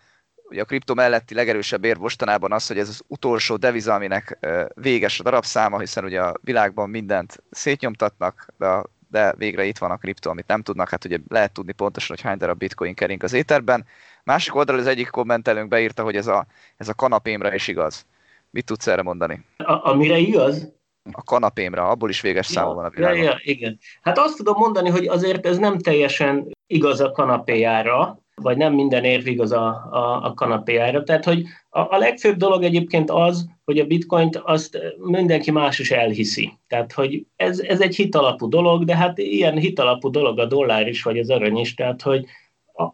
ugye 0.49 0.61
a 0.61 0.65
kripto 0.65 0.93
melletti 0.93 1.33
legerősebb 1.33 1.83
érv 1.83 1.99
mostanában 1.99 2.51
az, 2.51 2.67
hogy 2.67 2.77
ez 2.77 2.89
az 2.89 3.01
utolsó 3.07 3.55
deviza, 3.55 3.93
aminek 3.93 4.47
véges 4.75 5.19
a 5.19 5.23
darabszáma, 5.23 5.79
hiszen 5.79 6.03
ugye 6.03 6.21
a 6.21 6.35
világban 6.41 6.89
mindent 6.89 7.43
szétnyomtatnak, 7.51 8.47
de, 8.57 8.65
a, 8.65 8.85
de 9.15 9.33
végre 9.37 9.65
itt 9.65 9.77
van 9.77 9.91
a 9.91 9.97
kripto, 9.97 10.29
amit 10.29 10.47
nem 10.47 10.61
tudnak, 10.61 10.89
hát 10.89 11.05
ugye 11.05 11.17
lehet 11.27 11.51
tudni 11.51 11.71
pontosan, 11.71 12.15
hogy 12.15 12.25
hány 12.25 12.37
darab 12.37 12.57
bitcoin 12.57 12.93
kering 12.93 13.23
az 13.23 13.33
éterben. 13.33 13.85
Másik 14.23 14.55
oldalról 14.55 14.81
az 14.81 14.87
egyik 14.87 15.09
kommentelőnk 15.09 15.67
beírta, 15.67 16.03
hogy 16.03 16.15
ez 16.15 16.27
a, 16.27 16.45
ez 16.77 16.89
a 16.89 16.93
kanapémra 16.93 17.53
is 17.53 17.67
igaz. 17.67 18.05
Mit 18.49 18.65
tudsz 18.65 18.87
erre 18.87 19.01
mondani? 19.01 19.45
A, 19.57 19.89
amire 19.89 20.17
igaz? 20.17 20.73
A 21.11 21.23
kanapémra, 21.23 21.89
abból 21.89 22.09
is 22.09 22.21
véges 22.21 22.47
ja, 22.47 22.53
száma 22.53 22.73
van 22.73 22.85
a 22.85 22.89
világon. 22.89 23.17
Ja, 23.17 23.23
ja, 23.23 23.39
igen. 23.41 23.79
Hát 24.01 24.17
azt 24.17 24.37
tudom 24.37 24.57
mondani, 24.57 24.89
hogy 24.89 25.07
azért 25.07 25.45
ez 25.45 25.57
nem 25.57 25.79
teljesen 25.79 26.51
igaz 26.67 26.99
a 26.99 27.11
kanapéjára, 27.11 28.19
vagy 28.41 28.57
nem 28.57 28.73
minden 28.73 29.03
érv 29.03 29.27
igaz 29.27 29.51
a, 29.51 29.67
a, 29.91 30.25
a 30.25 30.33
kanapéjára. 30.33 31.03
Tehát, 31.03 31.25
hogy 31.25 31.43
a, 31.69 31.79
a 31.79 31.97
legfőbb 31.97 32.37
dolog 32.37 32.63
egyébként 32.63 33.11
az, 33.11 33.49
hogy 33.65 33.79
a 33.79 33.85
bitcoint 33.85 34.35
azt 34.35 34.77
mindenki 34.97 35.51
más 35.51 35.79
is 35.79 35.91
elhiszi. 35.91 36.51
Tehát, 36.67 36.93
hogy 36.93 37.25
ez, 37.35 37.59
ez 37.59 37.81
egy 37.81 37.95
hitalapú 37.95 38.49
dolog, 38.49 38.83
de 38.83 38.95
hát 38.95 39.17
ilyen 39.17 39.57
hitalapú 39.57 40.09
dolog 40.09 40.39
a 40.39 40.45
dollár 40.45 40.87
is, 40.87 41.03
vagy 41.03 41.19
az 41.19 41.29
arany 41.29 41.57
is, 41.57 41.73
tehát, 41.73 42.01
hogy 42.01 42.25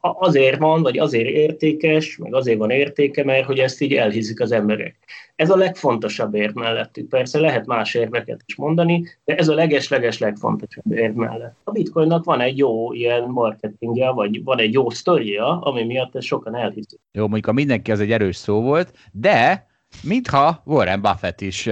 azért 0.02 0.60
van, 0.60 0.82
vagy 0.82 0.98
azért 0.98 1.28
értékes, 1.28 2.18
meg 2.18 2.34
azért 2.34 2.58
van 2.58 2.70
értéke, 2.70 3.24
mert 3.24 3.46
hogy 3.46 3.60
ezt 3.60 3.82
így 3.82 3.94
elhiszik 3.94 4.40
az 4.40 4.52
emberek. 4.52 4.96
Ez 5.36 5.50
a 5.50 5.56
legfontosabb 5.56 6.36
érv 6.36 6.56
mellettük. 6.56 7.10
Persze 7.10 7.40
lehet 7.40 7.66
más 7.66 7.94
érveket 7.94 8.42
is 8.46 8.56
mondani, 8.56 9.04
de 9.26 9.36
ez 9.36 9.48
a 9.48 9.54
leges-leges 9.54 10.18
legfontosabb 10.18 10.92
érv 10.92 11.16
mellett. 11.16 11.56
A 11.64 11.72
bitcoinnak 11.72 12.24
van 12.24 12.42
egy 12.42 12.58
jó 12.58 12.94
ilyen 12.94 13.24
marketingje, 13.24 14.10
vagy 14.10 14.44
van 14.44 14.60
egy 14.60 14.74
jó 14.74 14.90
sztoria, 14.90 15.60
ami 15.60 15.84
miatt 15.84 16.16
ezt 16.16 16.28
sokan 16.28 16.56
elhiszik. 16.56 17.00
Jó, 17.12 17.22
mondjuk 17.22 17.48
a 17.48 17.52
mindenki 17.52 17.92
az 17.92 18.00
egy 18.00 18.12
erős 18.12 18.36
szó 18.36 18.62
volt, 18.62 18.94
de 19.12 19.68
mintha 20.04 20.62
Warren 20.66 21.02
Buffett 21.02 21.42
is 21.42 21.70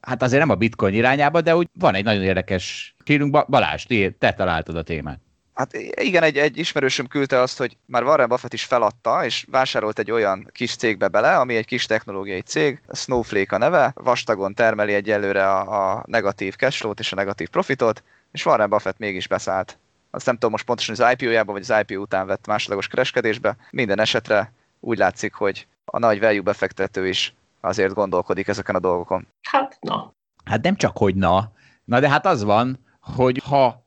hát 0.00 0.22
azért 0.22 0.40
nem 0.40 0.50
a 0.50 0.54
bitcoin 0.54 0.94
irányába, 0.94 1.40
de 1.40 1.56
úgy 1.56 1.68
van 1.78 1.94
egy 1.94 2.04
nagyon 2.04 2.22
érdekes 2.22 2.94
hírunk. 3.04 3.48
Balázs, 3.48 3.86
te 4.18 4.32
találtad 4.32 4.76
a 4.76 4.82
témát. 4.82 5.20
Hát 5.62 5.72
igen, 6.00 6.22
egy, 6.22 6.38
egy 6.38 6.58
ismerősöm 6.58 7.06
küldte 7.06 7.40
azt, 7.40 7.58
hogy 7.58 7.76
már 7.86 8.02
Warren 8.02 8.28
Buffett 8.28 8.52
is 8.52 8.64
feladta, 8.64 9.24
és 9.24 9.46
vásárolt 9.50 9.98
egy 9.98 10.10
olyan 10.10 10.50
kis 10.52 10.76
cégbe 10.76 11.08
bele, 11.08 11.36
ami 11.36 11.56
egy 11.56 11.64
kis 11.64 11.86
technológiai 11.86 12.40
cég, 12.40 12.80
Snowflake 12.92 13.56
a 13.56 13.58
neve, 13.58 13.92
vastagon 13.94 14.54
termeli 14.54 14.94
egyelőre 14.94 15.50
a, 15.50 15.90
a 15.90 16.04
negatív 16.06 16.56
cashflow-t 16.56 17.00
és 17.00 17.12
a 17.12 17.16
negatív 17.16 17.48
profitot, 17.48 18.02
és 18.32 18.46
Warren 18.46 18.68
Buffett 18.68 18.98
mégis 18.98 19.28
beszállt. 19.28 19.78
Azt 20.10 20.26
nem 20.26 20.34
tudom 20.34 20.50
most 20.50 20.64
pontosan 20.64 20.94
az 20.98 21.12
IPO-jában, 21.12 21.54
vagy 21.54 21.66
az 21.68 21.82
IPO 21.86 22.00
után 22.00 22.26
vett 22.26 22.46
másodlagos 22.46 22.88
kereskedésbe. 22.88 23.56
Minden 23.70 24.00
esetre 24.00 24.52
úgy 24.80 24.98
látszik, 24.98 25.34
hogy 25.34 25.66
a 25.84 25.98
nagy 25.98 26.20
value 26.20 26.42
befektető 26.42 27.08
is 27.08 27.34
azért 27.60 27.94
gondolkodik 27.94 28.48
ezeken 28.48 28.74
a 28.74 28.80
dolgokon. 28.80 29.26
Hát 29.42 29.78
na. 29.80 30.12
Hát 30.44 30.62
nem 30.62 30.76
csak, 30.76 30.96
hogy 30.96 31.14
na. 31.14 31.52
Na 31.84 32.00
de 32.00 32.08
hát 32.08 32.26
az 32.26 32.42
van, 32.42 32.78
hogy 33.00 33.42
ha 33.44 33.81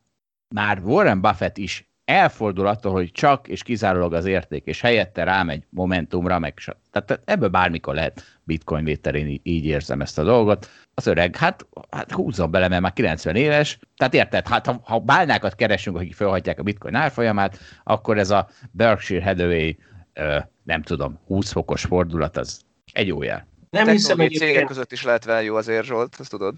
már 0.56 0.80
Warren 0.84 1.22
Buffett 1.22 1.58
is 1.58 1.89
elfordul 2.06 2.68
attól, 2.68 2.91
hogy 2.91 3.12
csak 3.12 3.48
és 3.48 3.63
kizárólag 3.63 4.13
az 4.13 4.26
érték, 4.26 4.65
és 4.65 4.82
helyette 4.82 5.24
rámegy 5.24 5.63
Momentumra, 5.70 6.39
meg 6.39 6.54
tehát 6.91 7.22
ebből 7.26 7.50
bármikor 7.50 7.94
lehet 7.94 8.39
bitcoin 8.44 8.84
vételén 8.84 9.39
így 9.44 9.65
érzem 9.65 10.02
ezt 10.02 10.20
a 10.20 10.24
dolgot. 10.24 10.70
Az 10.94 11.08
öreg, 11.08 11.36
hát, 11.36 11.68
hát 11.89 12.12
húzzon 12.12 12.52
bele, 12.52 12.68
mert 12.68 12.82
már 12.82 12.94
90 12.94 13.36
éves, 13.36 13.80
tehát 13.98 14.13
érted, 14.13 14.48
hát 14.48 14.65
ha, 14.65 14.82
ha 14.84 15.00
bálnákat 15.00 15.56
keresünk, 15.56 15.98
akik 15.98 16.15
felhagyják 16.15 16.60
a 16.60 16.63
bitcoin 16.63 16.96
árfolyamát, 16.96 17.60
akkor 17.84 18.18
ez 18.18 18.30
a 18.30 18.50
Berkshire 18.72 19.24
Hathaway, 19.24 19.72
ö, 20.13 20.38
nem 20.63 20.82
tudom, 20.82 21.20
20 21.28 21.52
fokos 21.52 21.82
fordulat, 21.82 22.38
az 22.38 22.62
egy 22.91 23.08
jó 23.08 23.24
jel. 23.24 23.48
Nem 23.70 23.88
hiszem, 23.88 24.18
hogy 24.18 24.36
cégek 24.36 24.65
között 24.65 24.91
is 24.91 25.04
lehet 25.04 25.26
vele 25.26 25.44
jó 25.44 25.56
azért, 25.56 25.86
Zsolt, 25.86 26.15
ezt 26.20 26.30
tudod? 26.30 26.56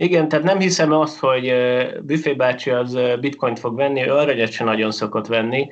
Igen, 0.00 0.28
tehát 0.28 0.44
nem 0.44 0.58
hiszem 0.58 0.92
azt, 0.92 1.18
hogy 1.18 1.52
Buffé 2.02 2.32
bácsi 2.32 2.70
az 2.70 2.98
bitcoint 3.20 3.58
fog 3.58 3.76
venni, 3.76 4.06
ő 4.06 4.12
aranyat 4.12 4.50
sem 4.50 4.66
nagyon 4.66 4.90
szokott 4.90 5.26
venni, 5.26 5.68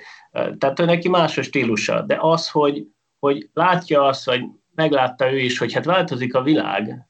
tehát 0.58 0.80
ő 0.80 0.84
neki 0.84 1.08
más 1.08 1.38
a 1.38 1.42
stílusa, 1.42 2.02
de 2.02 2.16
az, 2.20 2.48
hogy, 2.48 2.86
hogy 3.18 3.48
látja 3.52 4.02
azt, 4.02 4.24
hogy 4.24 4.42
meglátta 4.74 5.32
ő 5.32 5.38
is, 5.38 5.58
hogy 5.58 5.72
hát 5.72 5.84
változik 5.84 6.34
a 6.34 6.42
világ, 6.42 7.06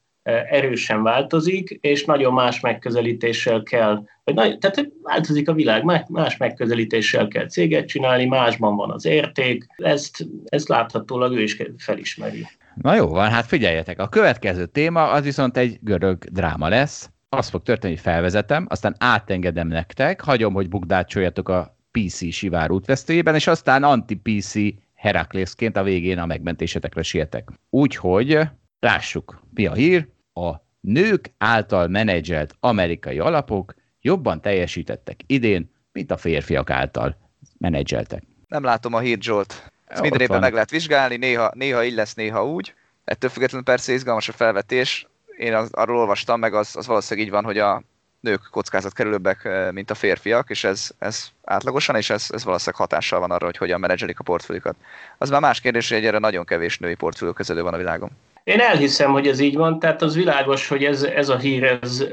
erősen 0.49 1.03
változik, 1.03 1.69
és 1.81 2.05
nagyon 2.05 2.33
más 2.33 2.59
megközelítéssel 2.59 3.63
kell, 3.63 4.03
vagy 4.23 4.33
nagy, 4.33 4.57
tehát 4.57 4.89
változik 5.01 5.49
a 5.49 5.53
világ, 5.53 5.83
más 6.07 6.37
megközelítéssel 6.37 7.27
kell 7.27 7.47
céget 7.47 7.87
csinálni, 7.87 8.25
másban 8.25 8.75
van 8.75 8.91
az 8.91 9.05
érték, 9.05 9.65
ezt, 9.75 10.27
ezt 10.45 10.67
láthatólag 10.67 11.33
ő 11.33 11.41
is 11.41 11.57
felismeri. 11.77 12.47
Na 12.81 12.95
jó 12.95 13.07
van, 13.07 13.29
hát 13.29 13.45
figyeljetek, 13.45 13.99
a 13.99 14.09
következő 14.09 14.65
téma 14.65 15.09
az 15.09 15.23
viszont 15.23 15.57
egy 15.57 15.77
görög 15.81 16.17
dráma 16.17 16.67
lesz. 16.67 17.09
Az 17.29 17.49
fog 17.49 17.63
történni, 17.63 17.93
hogy 17.93 18.03
felvezetem, 18.03 18.65
aztán 18.69 18.95
átengedem 18.99 19.67
nektek, 19.67 20.21
hagyom, 20.21 20.53
hogy 20.53 20.69
bukdácsoljatok 20.69 21.49
a 21.49 21.77
PC 21.91 22.31
sivár 22.31 22.71
útvesztőjében, 22.71 23.35
és 23.35 23.47
aztán 23.47 23.83
anti-PC 23.83 24.53
Heraklészként 24.93 25.77
a 25.77 25.83
végén 25.83 26.17
a 26.17 26.25
megmentésetekre 26.25 27.01
sietek. 27.01 27.49
Úgyhogy 27.69 28.39
lássuk, 28.79 29.41
mi 29.53 29.65
a 29.65 29.73
hír. 29.73 30.07
A 30.33 30.55
nők 30.79 31.33
által 31.37 31.87
menedzselt 31.87 32.55
amerikai 32.59 33.19
alapok 33.19 33.73
jobban 34.01 34.41
teljesítettek 34.41 35.19
idén, 35.25 35.71
mint 35.91 36.11
a 36.11 36.17
férfiak 36.17 36.69
által 36.69 37.17
menedzseltek. 37.57 38.23
Nem 38.47 38.63
látom 38.63 38.93
a 38.93 38.99
hírt, 38.99 39.23
Zsolt. 39.23 39.71
Ezt 39.87 40.01
minden 40.01 40.21
évben 40.21 40.39
meg 40.39 40.53
lehet 40.53 40.69
vizsgálni, 40.69 41.17
néha, 41.17 41.51
néha 41.53 41.83
így 41.83 41.93
lesz, 41.93 42.13
néha 42.13 42.45
úgy. 42.45 42.73
Ettől 43.05 43.29
függetlenül 43.29 43.65
persze 43.65 43.93
izgalmas 43.93 44.29
a 44.29 44.31
felvetés. 44.31 45.07
Én 45.37 45.55
az, 45.55 45.69
arról 45.71 45.97
olvastam, 45.97 46.39
meg 46.39 46.53
az, 46.53 46.75
az 46.75 46.87
valószínűleg 46.87 47.27
így 47.27 47.33
van, 47.33 47.43
hogy 47.43 47.57
a 47.57 47.81
nők 48.19 48.41
kockázatkerülőbbek, 48.51 49.45
eh, 49.45 49.71
mint 49.71 49.91
a 49.91 49.95
férfiak, 49.95 50.49
és 50.49 50.63
ez, 50.63 50.91
ez 50.99 51.27
átlagosan, 51.43 51.95
és 51.95 52.09
ez, 52.09 52.27
ez 52.29 52.43
valószínűleg 52.43 52.81
hatással 52.81 53.19
van 53.19 53.31
arra, 53.31 53.45
hogy 53.45 53.57
hogyan 53.57 53.79
menedzselik 53.79 54.19
a 54.19 54.23
portfóliókat. 54.23 54.75
Az 55.17 55.29
már 55.29 55.41
más 55.41 55.61
kérdés, 55.61 55.89
hogy 55.89 55.97
egyre 55.97 56.17
nagyon 56.17 56.45
kevés 56.45 56.77
női 56.77 56.95
portfóliókezelő 56.95 57.61
van 57.61 57.73
a 57.73 57.77
világon. 57.77 58.09
Én 58.43 58.59
elhiszem, 58.59 59.11
hogy 59.11 59.27
ez 59.27 59.39
így 59.39 59.55
van, 59.55 59.79
tehát 59.79 60.01
az 60.01 60.15
világos, 60.15 60.67
hogy 60.67 60.83
ez, 60.83 61.03
ez 61.03 61.29
a 61.29 61.37
hír, 61.37 61.63
ez, 61.63 62.03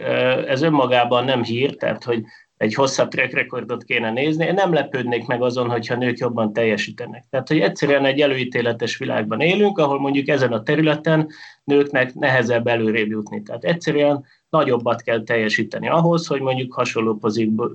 ez 0.46 0.62
önmagában 0.62 1.24
nem 1.24 1.42
hír, 1.42 1.76
tehát 1.76 2.04
hogy 2.04 2.24
egy 2.64 2.74
hosszabb 2.74 3.08
track 3.08 3.32
recordot 3.32 3.84
kéne 3.84 4.10
nézni. 4.10 4.44
Én 4.44 4.54
nem 4.54 4.72
lepődnék 4.72 5.26
meg 5.26 5.42
azon, 5.42 5.70
hogyha 5.70 5.96
nők 5.96 6.18
jobban 6.18 6.52
teljesítenek. 6.52 7.24
Tehát, 7.30 7.48
hogy 7.48 7.58
egyszerűen 7.58 8.04
egy 8.04 8.20
előítéletes 8.20 8.96
világban 8.96 9.40
élünk, 9.40 9.78
ahol 9.78 10.00
mondjuk 10.00 10.28
ezen 10.28 10.52
a 10.52 10.62
területen 10.62 11.28
nőknek 11.64 12.14
nehezebb 12.14 12.66
előrébb 12.66 13.10
jutni. 13.10 13.42
Tehát 13.42 13.64
egyszerűen 13.64 14.24
nagyobbat 14.48 15.02
kell 15.02 15.22
teljesíteni 15.22 15.88
ahhoz, 15.88 16.26
hogy 16.26 16.40
mondjuk 16.40 16.72
hasonló 16.72 17.18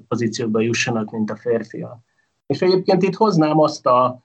pozícióba 0.07 0.59
jussanak, 0.59 1.11
mint 1.11 1.31
a 1.31 1.35
férfiak. 1.35 1.99
És 2.47 2.61
egyébként 2.61 3.03
itt 3.03 3.15
hoznám 3.15 3.59
azt 3.59 3.85
a 3.85 4.23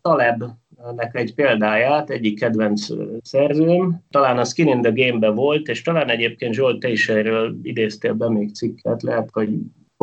Talebnek 0.00 1.10
egy 1.12 1.34
példáját, 1.34 2.10
egyik 2.10 2.38
kedvenc 2.38 2.86
szerzőm, 3.22 4.04
talán 4.10 4.38
a 4.38 4.44
Skin 4.44 4.68
in 4.68 4.80
the 4.80 4.92
Game-be 4.94 5.30
volt, 5.30 5.68
és 5.68 5.82
talán 5.82 6.08
egyébként 6.08 6.54
Zsolt, 6.54 6.80
te 6.80 6.88
is 6.88 7.08
erről 7.08 7.58
idéztél 7.62 8.12
be 8.12 8.30
még 8.30 8.54
cikket, 8.54 9.02
lehet, 9.02 9.28
hogy 9.32 9.48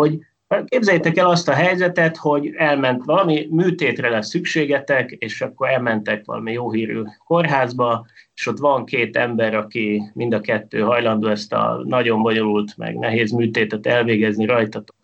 hogy 0.01 0.19
képzeljétek 0.65 1.17
el 1.17 1.29
azt 1.29 1.47
a 1.47 1.53
helyzetet, 1.53 2.17
hogy 2.17 2.53
elment 2.55 3.05
valami 3.05 3.47
műtétre 3.51 4.09
lesz 4.09 4.29
szükségetek, 4.29 5.11
és 5.11 5.41
akkor 5.41 5.69
elmentek 5.69 6.25
valami 6.25 6.51
jó 6.51 6.71
hírű 6.71 7.01
kórházba, 7.25 8.05
és 8.33 8.47
ott 8.47 8.57
van 8.57 8.85
két 8.85 9.17
ember, 9.17 9.55
aki 9.55 10.11
mind 10.13 10.33
a 10.33 10.41
kettő 10.41 10.79
hajlandó 10.79 11.27
ezt 11.27 11.53
a 11.53 11.81
nagyon 11.83 12.21
bonyolult, 12.21 12.77
meg 12.77 12.97
nehéz 12.97 13.31
műtétet 13.31 13.87
elvégezni 13.87 14.45
rajtatok. 14.45 14.95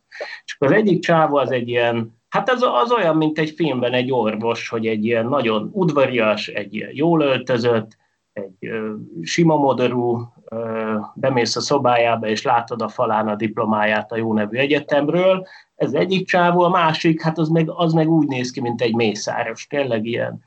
És 0.45 0.53
akkor 0.53 0.67
az 0.67 0.73
egyik 0.73 1.01
csávó 1.01 1.35
az 1.35 1.51
egy 1.51 1.67
ilyen, 1.67 2.17
hát 2.29 2.49
az, 2.49 2.61
az 2.83 2.91
olyan, 2.91 3.17
mint 3.17 3.39
egy 3.39 3.49
filmben 3.49 3.93
egy 3.93 4.11
orvos, 4.11 4.69
hogy 4.69 4.87
egy 4.87 5.05
ilyen 5.05 5.27
nagyon 5.27 5.69
udvarias, 5.73 6.47
egy 6.47 6.75
ilyen 6.75 6.91
jól 6.93 7.21
öltözött, 7.21 7.97
egy 8.33 8.71
sima 9.21 9.55
modorú, 9.55 10.32
bemész 11.15 11.55
a 11.55 11.61
szobájába, 11.61 12.27
és 12.27 12.43
látod 12.43 12.81
a 12.81 12.87
falán 12.87 13.27
a 13.27 13.35
diplomáját 13.35 14.11
a 14.11 14.17
jó 14.17 14.33
nevű 14.33 14.57
egyetemről. 14.57 15.47
Ez 15.75 15.93
egyik 15.93 16.27
csávó, 16.27 16.61
a 16.61 16.69
másik, 16.69 17.21
hát 17.21 17.37
az 17.37 17.49
meg, 17.49 17.69
az 17.69 17.93
meg 17.93 18.09
úgy 18.09 18.27
néz 18.27 18.51
ki, 18.51 18.61
mint 18.61 18.81
egy 18.81 18.95
mészáros, 18.95 19.67
tényleg 19.67 20.05
ilyen 20.05 20.41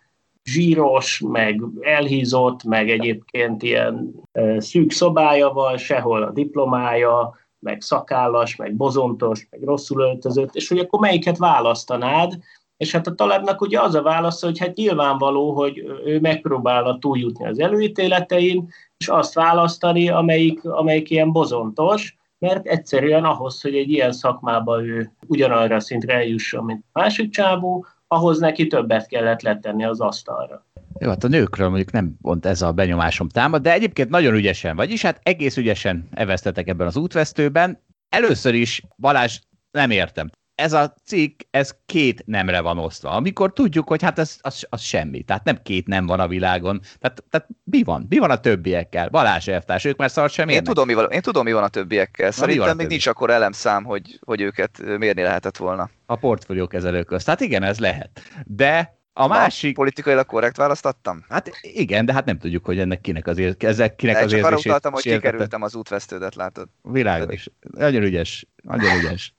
zsíros, 0.45 1.23
meg 1.29 1.63
elhízott, 1.81 2.65
meg 2.65 2.91
egyébként 2.91 3.63
ilyen 3.63 4.15
szűk 4.59 4.91
szobája 4.91 5.49
van, 5.49 5.77
sehol 5.77 6.23
a 6.23 6.31
diplomája, 6.31 7.35
meg 7.59 7.81
szakállas, 7.81 8.57
meg 8.57 8.75
bozontos, 8.75 9.47
meg 9.51 9.63
rosszul 9.63 10.01
öltözött, 10.01 10.55
és 10.55 10.69
hogy 10.69 10.79
akkor 10.79 11.01
melyiket 11.01 11.39
választanád, 11.39 12.39
és 12.77 12.93
hát 12.93 13.07
a 13.07 13.15
talebnak 13.15 13.61
ugye 13.61 13.81
az 13.81 13.95
a 13.95 14.03
válasz, 14.03 14.43
hogy 14.43 14.59
hát 14.59 14.77
nyilvánvaló, 14.77 15.53
hogy 15.53 15.79
ő 16.05 16.21
megpróbálna 16.21 16.99
túljutni 16.99 17.47
az 17.47 17.59
előítéletein, 17.59 18.69
és 18.99 19.09
azt 19.09 19.35
választani, 19.35 20.09
amelyik, 20.09 20.65
amelyik 20.65 21.11
ilyen 21.11 21.33
bozontos, 21.33 22.17
mert 22.39 22.67
egyszerűen 22.67 23.25
ahhoz, 23.25 23.61
hogy 23.61 23.75
egy 23.75 23.91
ilyen 23.91 24.13
szakmába 24.13 24.85
ő 24.85 25.13
ugyanarra 25.27 25.81
szintre 25.81 26.15
eljusson, 26.15 26.65
mint 26.65 26.85
a 26.93 27.01
másik 27.01 27.31
csávó, 27.31 27.87
ahhoz 28.09 28.39
neki 28.39 28.67
többet 28.67 29.07
kellett 29.07 29.43
letenni 29.43 29.85
az 29.85 30.01
asztalra. 30.01 30.67
Jó, 30.99 31.09
hát 31.09 31.25
a 31.25 31.29
nőkről 31.29 31.69
mondjuk 31.69 31.93
nem 31.93 32.17
pont 32.23 32.47
ez 32.47 32.63
a 32.63 32.73
benyomásom 32.73 33.29
támad, 33.29 33.63
de 33.63 33.73
egyébként 33.73 34.09
nagyon 34.09 34.35
ügyesen, 34.35 34.77
vagyis 34.77 35.03
hát 35.03 35.21
egész 35.23 35.57
ügyesen 35.57 36.09
evesztetek 36.11 36.69
ebben 36.69 36.87
az 36.87 36.97
útvesztőben. 36.97 37.83
Először 38.09 38.55
is, 38.55 38.83
Balázs, 38.97 39.41
nem 39.71 39.91
értem 39.91 40.31
ez 40.57 40.73
a 40.73 40.95
cikk, 41.05 41.41
ez 41.51 41.77
két 41.87 42.23
nemre 42.27 42.61
van 42.61 42.79
osztva, 42.79 43.11
amikor 43.11 43.53
tudjuk, 43.53 43.89
hogy 43.89 44.03
hát 44.03 44.19
ez 44.19 44.39
az, 44.41 44.67
az 44.69 44.81
semmi, 44.81 45.23
tehát 45.23 45.45
nem 45.45 45.63
két 45.63 45.87
nem 45.87 46.07
van 46.07 46.21
a 46.21 46.29
világon, 46.29 46.81
tehát, 46.99 47.25
tehát 47.31 47.49
mi 47.65 47.83
van? 47.83 48.07
Mi 48.09 48.19
van 48.19 48.31
a 48.31 48.41
többiekkel? 48.41 49.09
Balázs 49.09 49.49
elvtárs, 49.49 49.85
ők 49.85 49.97
már 49.97 50.11
szart 50.11 50.33
sem 50.33 50.49
én 50.49 50.65
tudom, 50.65 50.87
mi 50.87 50.95
van, 50.95 51.11
én 51.11 51.21
tudom, 51.21 51.45
mi 51.45 51.53
van 51.53 51.63
a 51.63 51.69
többiekkel. 51.69 52.31
Szerintem 52.31 52.67
még 52.67 52.77
többi? 52.77 52.87
nincs 52.87 53.07
akkor 53.07 53.31
elemszám, 53.31 53.85
hogy, 53.85 54.19
hogy 54.25 54.41
őket 54.41 54.99
mérni 54.99 55.23
lehetett 55.23 55.57
volna. 55.57 55.91
A 56.07 56.17
portfólió 56.17 56.67
kezelők 56.67 57.07
közt. 57.07 57.27
Hát 57.27 57.41
igen, 57.41 57.63
ez 57.63 57.79
lehet. 57.79 58.23
De 58.45 58.99
a 59.13 59.27
másik... 59.27 59.75
Politikailag 59.75 60.27
korrekt 60.27 60.57
választattam? 60.57 61.25
Hát 61.29 61.51
igen, 61.61 62.07
de 62.07 62.13
hát 62.13 62.25
nem 62.25 62.39
tudjuk, 62.39 62.65
hogy 62.65 62.79
ennek 62.79 63.01
kinek 63.01 63.27
az, 63.27 63.39
ér... 63.39 63.57
ezek 63.59 63.97
kinek 63.97 64.17
az 64.17 64.23
érzését... 64.23 64.43
Csak 64.43 64.53
arra 64.53 64.61
utaltam, 64.61 64.93
hogy 64.93 65.03
kikerültem 65.03 65.63
az 65.63 65.75
útvesztődet, 65.75 66.35
látod? 66.35 66.69
Világos. 66.83 67.49
Nagyon 67.61 68.03
ügyes. 68.03 68.47
Nagyon 68.63 68.99
ügyes. 68.99 69.35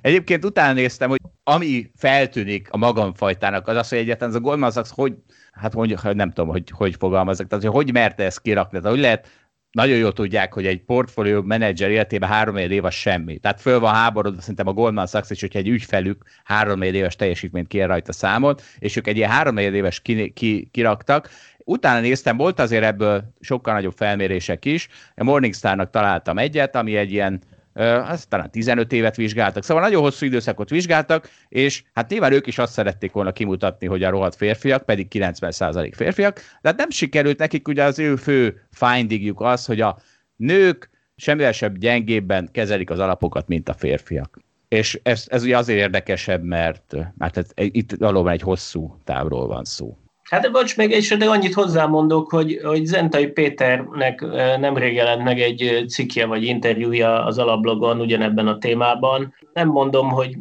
Egyébként 0.00 0.44
utána 0.44 0.72
néztem, 0.72 1.08
hogy 1.08 1.20
ami 1.44 1.90
feltűnik 1.96 2.68
a 2.70 2.76
magamfajtának, 2.76 3.68
az 3.68 3.76
az, 3.76 3.88
hogy 3.88 3.98
egyetlen 3.98 4.28
az 4.28 4.34
a 4.34 4.40
Goldman 4.40 4.70
Sachs, 4.70 4.90
hogy, 4.90 5.14
hát 5.52 5.74
mondjuk, 5.74 6.14
nem 6.14 6.30
tudom, 6.32 6.50
hogy 6.50 6.70
hogy 6.70 6.94
fogalmazok, 6.98 7.46
tehát 7.46 7.64
hogy, 7.64 7.74
hogy 7.74 7.92
merte 7.92 8.24
ezt 8.24 8.40
kirakni, 8.40 8.78
tehát 8.78 8.92
hogy 8.92 9.02
lehet, 9.04 9.28
nagyon 9.72 9.96
jól 9.96 10.12
tudják, 10.12 10.52
hogy 10.52 10.66
egy 10.66 10.82
portfólió 10.84 11.42
menedzser 11.42 11.90
életében 11.90 12.28
három 12.28 12.56
év 12.56 12.84
az 12.84 12.94
semmi. 12.94 13.38
Tehát 13.38 13.60
föl 13.60 13.80
van 13.80 13.94
háborodva 13.94 14.40
szerintem 14.40 14.66
a 14.66 14.72
Goldman 14.72 15.06
Sachs 15.06 15.30
is, 15.30 15.40
hogyha 15.40 15.58
egy 15.58 15.68
ügyfelük 15.68 16.24
három 16.44 16.82
éves 16.82 17.16
teljesítményt 17.16 17.68
kér 17.68 17.86
rajta 17.86 18.12
számot, 18.12 18.62
és 18.78 18.96
ők 18.96 19.06
egy 19.06 19.16
ilyen 19.16 19.30
három 19.30 19.56
éves 19.56 20.00
ki, 20.00 20.30
ki, 20.30 20.68
kiraktak. 20.70 21.30
Utána 21.64 22.00
néztem, 22.00 22.36
volt 22.36 22.60
azért 22.60 22.84
ebből 22.84 23.34
sokkal 23.40 23.74
nagyobb 23.74 23.96
felmérések 23.96 24.64
is. 24.64 24.88
A 25.14 25.24
Morningstarnak 25.24 25.90
találtam 25.90 26.38
egyet, 26.38 26.76
ami 26.76 26.96
egy 26.96 27.12
ilyen 27.12 27.42
azt 27.74 28.28
talán 28.28 28.50
15 28.50 28.92
évet 28.92 29.16
vizsgáltak, 29.16 29.64
szóval 29.64 29.82
nagyon 29.82 30.02
hosszú 30.02 30.26
időszakot 30.26 30.70
vizsgáltak, 30.70 31.30
és 31.48 31.82
hát 31.92 32.10
nyilván 32.10 32.32
ők 32.32 32.46
is 32.46 32.58
azt 32.58 32.72
szerették 32.72 33.12
volna 33.12 33.32
kimutatni, 33.32 33.86
hogy 33.86 34.02
a 34.02 34.10
rohadt 34.10 34.34
férfiak, 34.34 34.84
pedig 34.84 35.06
90% 35.10 35.92
férfiak, 35.94 36.34
de 36.34 36.68
hát 36.68 36.76
nem 36.76 36.90
sikerült 36.90 37.38
nekik, 37.38 37.68
ugye 37.68 37.84
az 37.84 37.98
ő 37.98 38.16
fő 38.16 38.60
findingjuk 38.70 39.40
az, 39.40 39.66
hogy 39.66 39.80
a 39.80 39.98
nők 40.36 40.90
semmivel 41.16 41.52
sem 41.52 41.74
gyengébben 41.74 42.48
kezelik 42.52 42.90
az 42.90 42.98
alapokat, 42.98 43.48
mint 43.48 43.68
a 43.68 43.74
férfiak. 43.74 44.38
És 44.68 45.00
ez, 45.02 45.24
ez 45.28 45.42
ugye 45.42 45.56
azért 45.56 45.78
érdekesebb, 45.78 46.42
mert, 46.42 46.96
mert 47.18 47.36
ez, 47.36 47.46
itt 47.54 47.92
valóban 47.98 48.32
egy 48.32 48.40
hosszú 48.40 48.96
távról 49.04 49.46
van 49.46 49.64
szó. 49.64 49.96
Hát 50.22 50.52
bocs, 50.52 50.76
még 50.76 51.16
de 51.18 51.28
annyit 51.28 51.54
hozzámondok, 51.54 52.30
hogy, 52.30 52.60
hogy 52.64 52.84
Zentai 52.84 53.26
Péternek 53.26 54.20
nemrég 54.58 54.94
jelent 54.94 55.22
meg 55.22 55.40
egy 55.40 55.84
cikkje 55.88 56.26
vagy 56.26 56.44
interjúja 56.44 57.24
az 57.24 57.38
alablogon 57.38 58.00
ugyanebben 58.00 58.46
a 58.46 58.58
témában. 58.58 59.34
Nem 59.52 59.68
mondom, 59.68 60.08
hogy 60.08 60.36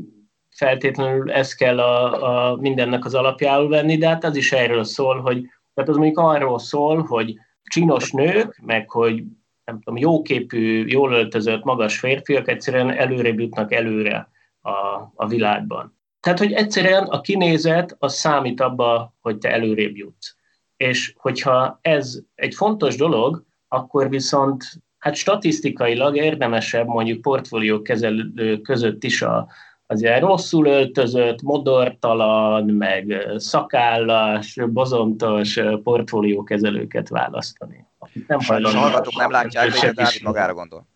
feltétlenül 0.49 1.31
ez 1.31 1.53
kell 1.53 1.79
a, 1.79 2.51
a 2.51 2.55
mindennek 2.55 3.05
az 3.05 3.13
alapjául 3.13 3.69
venni, 3.69 3.97
de 3.97 4.07
hát 4.07 4.23
az 4.23 4.35
is 4.35 4.51
erről 4.51 4.83
szól, 4.83 5.19
hogy 5.19 5.41
tehát 5.73 5.89
az 5.89 5.95
mondjuk 5.95 6.17
arról 6.17 6.59
szól, 6.59 7.01
hogy 7.01 7.35
csinos 7.63 8.11
nők, 8.11 8.59
meg 8.65 8.89
hogy 8.89 9.23
nem 9.65 9.81
tudom, 9.81 9.97
jóképű, 9.97 10.85
jól 10.87 11.11
öltözött, 11.13 11.63
magas 11.63 11.99
férfiak 11.99 12.47
egyszerűen 12.47 12.91
előrébb 12.91 13.39
jutnak 13.39 13.73
előre 13.73 14.29
a, 14.61 14.71
a 15.15 15.27
világban. 15.27 15.99
Tehát, 16.21 16.39
hogy 16.39 16.51
egyszerűen 16.51 17.03
a 17.03 17.21
kinézet 17.21 17.95
az 17.99 18.15
számít 18.15 18.61
abba, 18.61 19.13
hogy 19.21 19.37
te 19.37 19.51
előrébb 19.51 19.95
jutsz. 19.95 20.35
És 20.77 21.13
hogyha 21.17 21.79
ez 21.81 22.19
egy 22.35 22.55
fontos 22.55 22.95
dolog, 22.95 23.45
akkor 23.67 24.09
viszont 24.09 24.63
hát 24.97 25.15
statisztikailag 25.15 26.15
érdemesebb 26.15 26.87
mondjuk 26.87 27.21
portfólió 27.21 27.81
kezelő 27.81 28.57
között 28.61 29.03
is 29.03 29.21
a, 29.21 29.47
az 29.87 30.01
ilyen 30.01 30.19
rosszul 30.19 30.65
öltözött, 30.65 31.41
modortalan, 31.41 32.65
meg 32.65 33.27
szakállas, 33.37 34.57
bozontos 34.67 35.59
portfóliókezelőket 35.83 37.09
választani. 37.09 37.85
Nem 38.27 38.39
Sajnos 38.39 38.73
hallgatók 38.73 39.15
nem 39.15 39.31
látják, 39.31 39.73
hogy 39.73 39.89
Dávid 39.89 40.23
magára 40.23 40.53
gondol. 40.53 40.87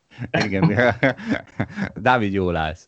Igen, 0.46 0.94
Dávid 1.96 2.34
jól 2.34 2.56
állsz. 2.56 2.88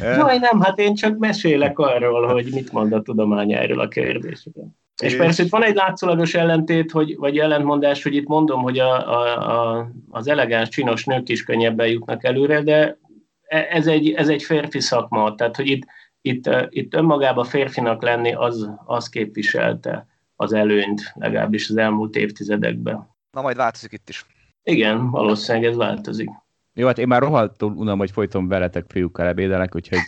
Jaj, 0.00 0.38
nem, 0.38 0.60
hát 0.60 0.78
én 0.78 0.94
csak 0.94 1.18
mesélek 1.18 1.78
arról, 1.78 2.26
hogy 2.26 2.48
mit 2.52 2.72
mond 2.72 2.92
a 2.92 3.02
tudomány 3.02 3.52
erről 3.52 3.80
a 3.80 3.88
kérdésről. 3.88 4.66
És, 5.02 5.12
és 5.12 5.16
persze 5.16 5.42
itt 5.42 5.50
van 5.50 5.62
egy 5.62 5.74
látszólagos 5.74 6.34
ellentét, 6.34 6.90
hogy, 6.90 7.16
vagy 7.16 7.38
ellentmondás, 7.38 8.02
hogy 8.02 8.14
itt 8.14 8.26
mondom, 8.26 8.62
hogy 8.62 8.78
a, 8.78 9.20
a, 9.20 9.50
a, 9.76 9.90
az 10.10 10.28
elegáns, 10.28 10.68
csinos 10.68 11.04
nők 11.04 11.28
is 11.28 11.44
könnyebben 11.44 11.86
jutnak 11.86 12.24
előre, 12.24 12.62
de 12.62 12.98
e, 13.42 13.66
ez 13.70 13.86
egy, 13.86 14.10
ez 14.10 14.28
egy 14.28 14.42
férfi 14.42 14.80
szakma, 14.80 15.34
tehát 15.34 15.56
hogy 15.56 15.66
itt, 15.66 15.86
itt, 16.20 16.50
itt 16.68 16.94
önmagában 16.94 17.44
férfinak 17.44 18.02
lenni 18.02 18.34
az, 18.34 18.70
az 18.84 19.08
képviselte 19.08 20.06
az 20.36 20.52
előnyt, 20.52 21.12
legalábbis 21.14 21.68
az 21.68 21.76
elmúlt 21.76 22.16
évtizedekben. 22.16 23.08
Na 23.30 23.42
majd 23.42 23.56
változik 23.56 23.92
itt 23.92 24.08
is. 24.08 24.26
Igen, 24.62 25.10
valószínűleg 25.10 25.70
ez 25.70 25.76
változik. 25.76 26.30
Jó, 26.74 26.86
hát 26.86 26.98
én 26.98 27.06
már 27.06 27.20
rohadtul 27.20 27.72
unom, 27.72 27.98
hogy 27.98 28.10
folyton 28.10 28.48
veletek 28.48 28.84
fiúkkal 28.88 29.26
ebédelek, 29.26 29.74
úgyhogy 29.74 29.98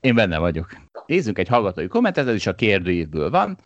én 0.00 0.14
benne 0.14 0.38
vagyok. 0.38 0.66
Nézzünk 1.06 1.38
egy 1.38 1.48
hallgatói 1.48 1.86
kommentet, 1.86 2.26
ez 2.26 2.34
is 2.34 2.46
a 2.46 2.54
kérdőívből 2.54 3.30
van. 3.30 3.56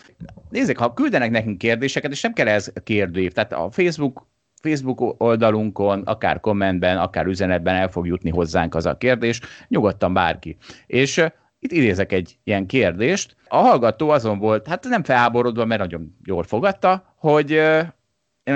Nézzük, 0.48 0.78
ha 0.78 0.94
küldenek 0.94 1.30
nekünk 1.30 1.58
kérdéseket, 1.58 2.10
és 2.10 2.22
nem 2.22 2.32
kell 2.32 2.48
ez 2.48 2.72
kérdőív, 2.84 3.32
tehát 3.32 3.52
a 3.52 3.70
Facebook 3.70 4.28
Facebook 4.62 5.22
oldalunkon, 5.22 6.02
akár 6.02 6.40
kommentben, 6.40 6.98
akár 6.98 7.26
üzenetben 7.26 7.74
el 7.74 7.88
fog 7.88 8.06
jutni 8.06 8.30
hozzánk 8.30 8.74
az 8.74 8.86
a 8.86 8.96
kérdés, 8.96 9.40
nyugodtan 9.68 10.12
bárki. 10.12 10.56
És 10.86 11.24
itt 11.58 11.72
idézek 11.72 12.12
egy 12.12 12.38
ilyen 12.44 12.66
kérdést. 12.66 13.36
A 13.48 13.56
hallgató 13.56 14.08
azon 14.08 14.38
volt, 14.38 14.66
hát 14.66 14.84
nem 14.88 15.04
felháborodva, 15.04 15.64
mert 15.64 15.80
nagyon 15.80 16.16
jól 16.24 16.42
fogadta, 16.42 17.14
hogy 17.16 17.60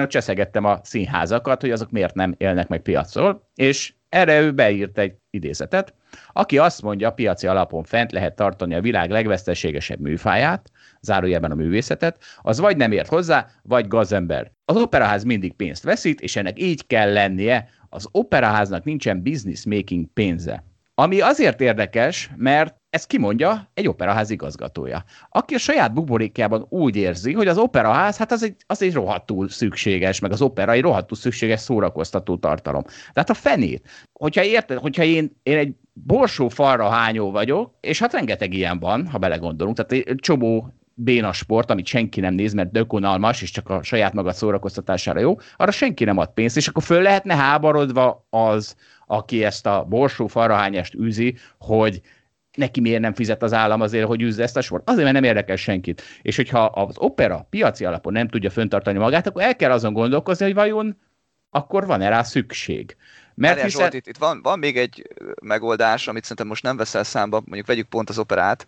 én 0.01 0.09
cseszegettem 0.09 0.65
a 0.65 0.81
színházakat, 0.83 1.61
hogy 1.61 1.71
azok 1.71 1.91
miért 1.91 2.15
nem 2.15 2.35
élnek 2.37 2.69
meg 2.69 2.81
piacról, 2.81 3.49
és 3.55 3.95
erre 4.09 4.41
ő 4.41 4.53
beírt 4.53 4.99
egy 4.99 5.15
idézetet, 5.31 5.95
aki 6.33 6.59
azt 6.59 6.83
mondja, 6.83 7.11
piaci 7.11 7.47
alapon 7.47 7.85
fent 7.85 8.13
lehet 8.13 8.37
tartani 8.37 8.75
a 8.75 8.81
világ 8.81 9.11
legveszteségesebb 9.11 10.01
műfáját, 10.01 10.71
zárójelben 11.01 11.51
a 11.51 11.55
művészetet, 11.55 12.19
az 12.43 12.59
vagy 12.59 12.77
nem 12.77 12.93
ért 12.93 13.09
hozzá, 13.09 13.47
vagy 13.63 13.89
gazember. 13.89 14.53
Az 14.65 14.77
operaház 14.77 15.25
mindig 15.25 15.53
pénzt 15.53 15.85
veszít, 15.85 16.21
és 16.21 16.37
ennek 16.37 16.61
így 16.61 16.87
kell 16.87 17.13
lennie. 17.13 17.69
Az 17.89 18.09
operaháznak 18.11 18.85
nincsen 18.85 19.23
business 19.23 19.65
making 19.65 20.07
pénze. 20.13 20.65
Ami 20.95 21.21
azért 21.21 21.61
érdekes, 21.61 22.31
mert 22.37 22.77
ezt 22.95 23.07
kimondja 23.07 23.71
egy 23.75 23.89
operaház 23.89 24.31
igazgatója, 24.31 25.05
aki 25.31 25.55
a 25.55 25.59
saját 25.59 25.93
buborékjában 25.93 26.67
úgy 26.69 26.97
érzi, 26.97 27.33
hogy 27.33 27.49
az 27.49 27.59
operaház, 27.59 28.17
hát 28.17 28.33
az 28.33 28.43
egy, 28.43 28.57
az 28.67 28.83
egy 28.83 28.93
rohadtul 28.93 29.49
szükséges, 29.49 30.21
meg 30.21 30.33
az 30.33 30.43
opera 30.43 30.73
egy 30.73 30.81
rohadtul 30.83 31.17
szükséges 31.17 31.61
szórakoztató 31.61 32.37
tartalom. 32.37 32.83
Tehát 33.13 33.31
a 33.31 33.35
fenét. 33.35 33.89
Hogyha 34.13 34.45
érted, 34.45 34.79
hogyha 34.79 35.03
én, 35.03 35.37
én 35.43 35.57
egy 35.57 35.75
borsó 35.93 36.49
falra 36.49 36.89
hányó 36.89 37.31
vagyok, 37.31 37.75
és 37.81 37.99
hát 37.99 38.13
rengeteg 38.13 38.53
ilyen 38.53 38.79
van, 38.79 39.09
ha 39.09 39.19
belegondolunk, 39.19 39.77
tehát 39.77 40.07
egy 40.09 40.17
csomó 40.17 40.73
béna 40.95 41.33
sport, 41.33 41.71
amit 41.71 41.87
senki 41.87 42.21
nem 42.21 42.35
néz, 42.35 42.53
mert 42.53 42.73
dökonalmas, 42.73 43.43
és 43.43 43.51
csak 43.51 43.71
a 43.71 43.83
saját 43.83 44.13
maga 44.13 44.33
szórakoztatására 44.33 45.21
jó, 45.21 45.37
arra 45.57 45.71
senki 45.71 46.05
nem 46.05 46.19
ad 46.19 46.31
pénzt, 46.35 46.57
és 46.57 46.69
akkor 46.69 46.83
föl 46.83 47.03
lehetne 47.03 47.35
háborodva 47.35 48.27
az, 48.31 48.77
aki 49.07 49.45
ezt 49.45 49.67
a 49.67 49.87
borsó 49.89 50.27
farahányást 50.27 50.95
űzi, 50.95 51.37
hogy 51.59 52.01
neki 52.55 52.81
miért 52.81 53.01
nem 53.01 53.15
fizet 53.15 53.43
az 53.43 53.53
állam 53.53 53.81
azért, 53.81 54.07
hogy 54.07 54.23
üzze 54.23 54.43
ezt 54.43 54.57
a 54.57 54.61
sort? 54.61 54.89
Azért, 54.89 55.03
mert 55.03 55.15
nem 55.15 55.25
érdekel 55.25 55.57
senkit. 55.57 56.03
És 56.23 56.37
hogyha 56.37 56.65
az 56.65 56.99
opera 56.99 57.47
piaci 57.51 57.85
alapon 57.85 58.13
nem 58.13 58.29
tudja 58.29 58.51
föntartani 58.51 58.99
magát, 58.99 59.27
akkor 59.27 59.43
el 59.43 59.57
kell 59.57 59.71
azon 59.71 59.93
gondolkozni, 59.93 60.45
hogy 60.45 60.55
vajon 60.55 60.97
akkor 61.51 61.87
van-e 61.87 62.09
rá 62.09 62.23
szükség. 62.23 62.97
Mert 63.35 63.63
hiszen... 63.63 63.81
Zsolt, 63.81 63.95
itt, 63.95 64.07
itt 64.07 64.17
van, 64.17 64.43
van 64.43 64.59
még 64.59 64.77
egy 64.77 65.09
megoldás, 65.43 66.09
amit 66.09 66.23
szerintem 66.23 66.47
most 66.47 66.63
nem 66.63 66.77
veszel 66.77 67.05
számba, 67.05 67.43
mondjuk 67.45 67.67
vegyük 67.67 67.89
pont 67.89 68.09
az 68.09 68.19
operát, 68.19 68.67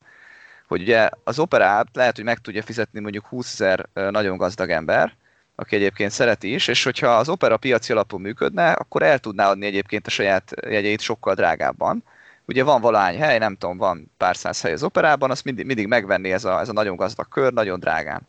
hogy 0.66 0.80
ugye 0.80 1.08
az 1.24 1.38
operát 1.38 1.88
lehet, 1.92 2.16
hogy 2.16 2.24
meg 2.24 2.38
tudja 2.38 2.62
fizetni 2.62 3.00
mondjuk 3.00 3.26
20 3.26 3.60
ezer 3.60 3.88
nagyon 4.10 4.36
gazdag 4.36 4.70
ember, 4.70 5.12
aki 5.54 5.76
egyébként 5.76 6.10
szereti 6.10 6.54
is, 6.54 6.68
és 6.68 6.84
hogyha 6.84 7.16
az 7.16 7.28
opera 7.28 7.56
piaci 7.56 7.92
alapon 7.92 8.20
működne, 8.20 8.72
akkor 8.72 9.02
el 9.02 9.18
tudná 9.18 9.48
adni 9.48 9.66
egyébként 9.66 10.06
a 10.06 10.10
saját 10.10 10.52
jegyeit 10.68 11.00
sokkal 11.00 11.34
drágábban. 11.34 12.04
Ugye 12.46 12.64
van 12.64 12.80
valány 12.80 13.18
hely, 13.18 13.38
nem 13.38 13.56
tudom, 13.56 13.76
van 13.76 14.12
pár 14.16 14.36
száz 14.36 14.60
hely 14.60 14.72
az 14.72 14.82
operában, 14.82 15.30
azt 15.30 15.44
mindig, 15.44 15.66
mindig 15.66 15.86
megvenni 15.86 16.32
ez 16.32 16.44
a, 16.44 16.60
ez 16.60 16.68
a 16.68 16.72
nagyon 16.72 16.96
gazdag 16.96 17.28
kör, 17.28 17.52
nagyon 17.52 17.80
drágán. 17.80 18.26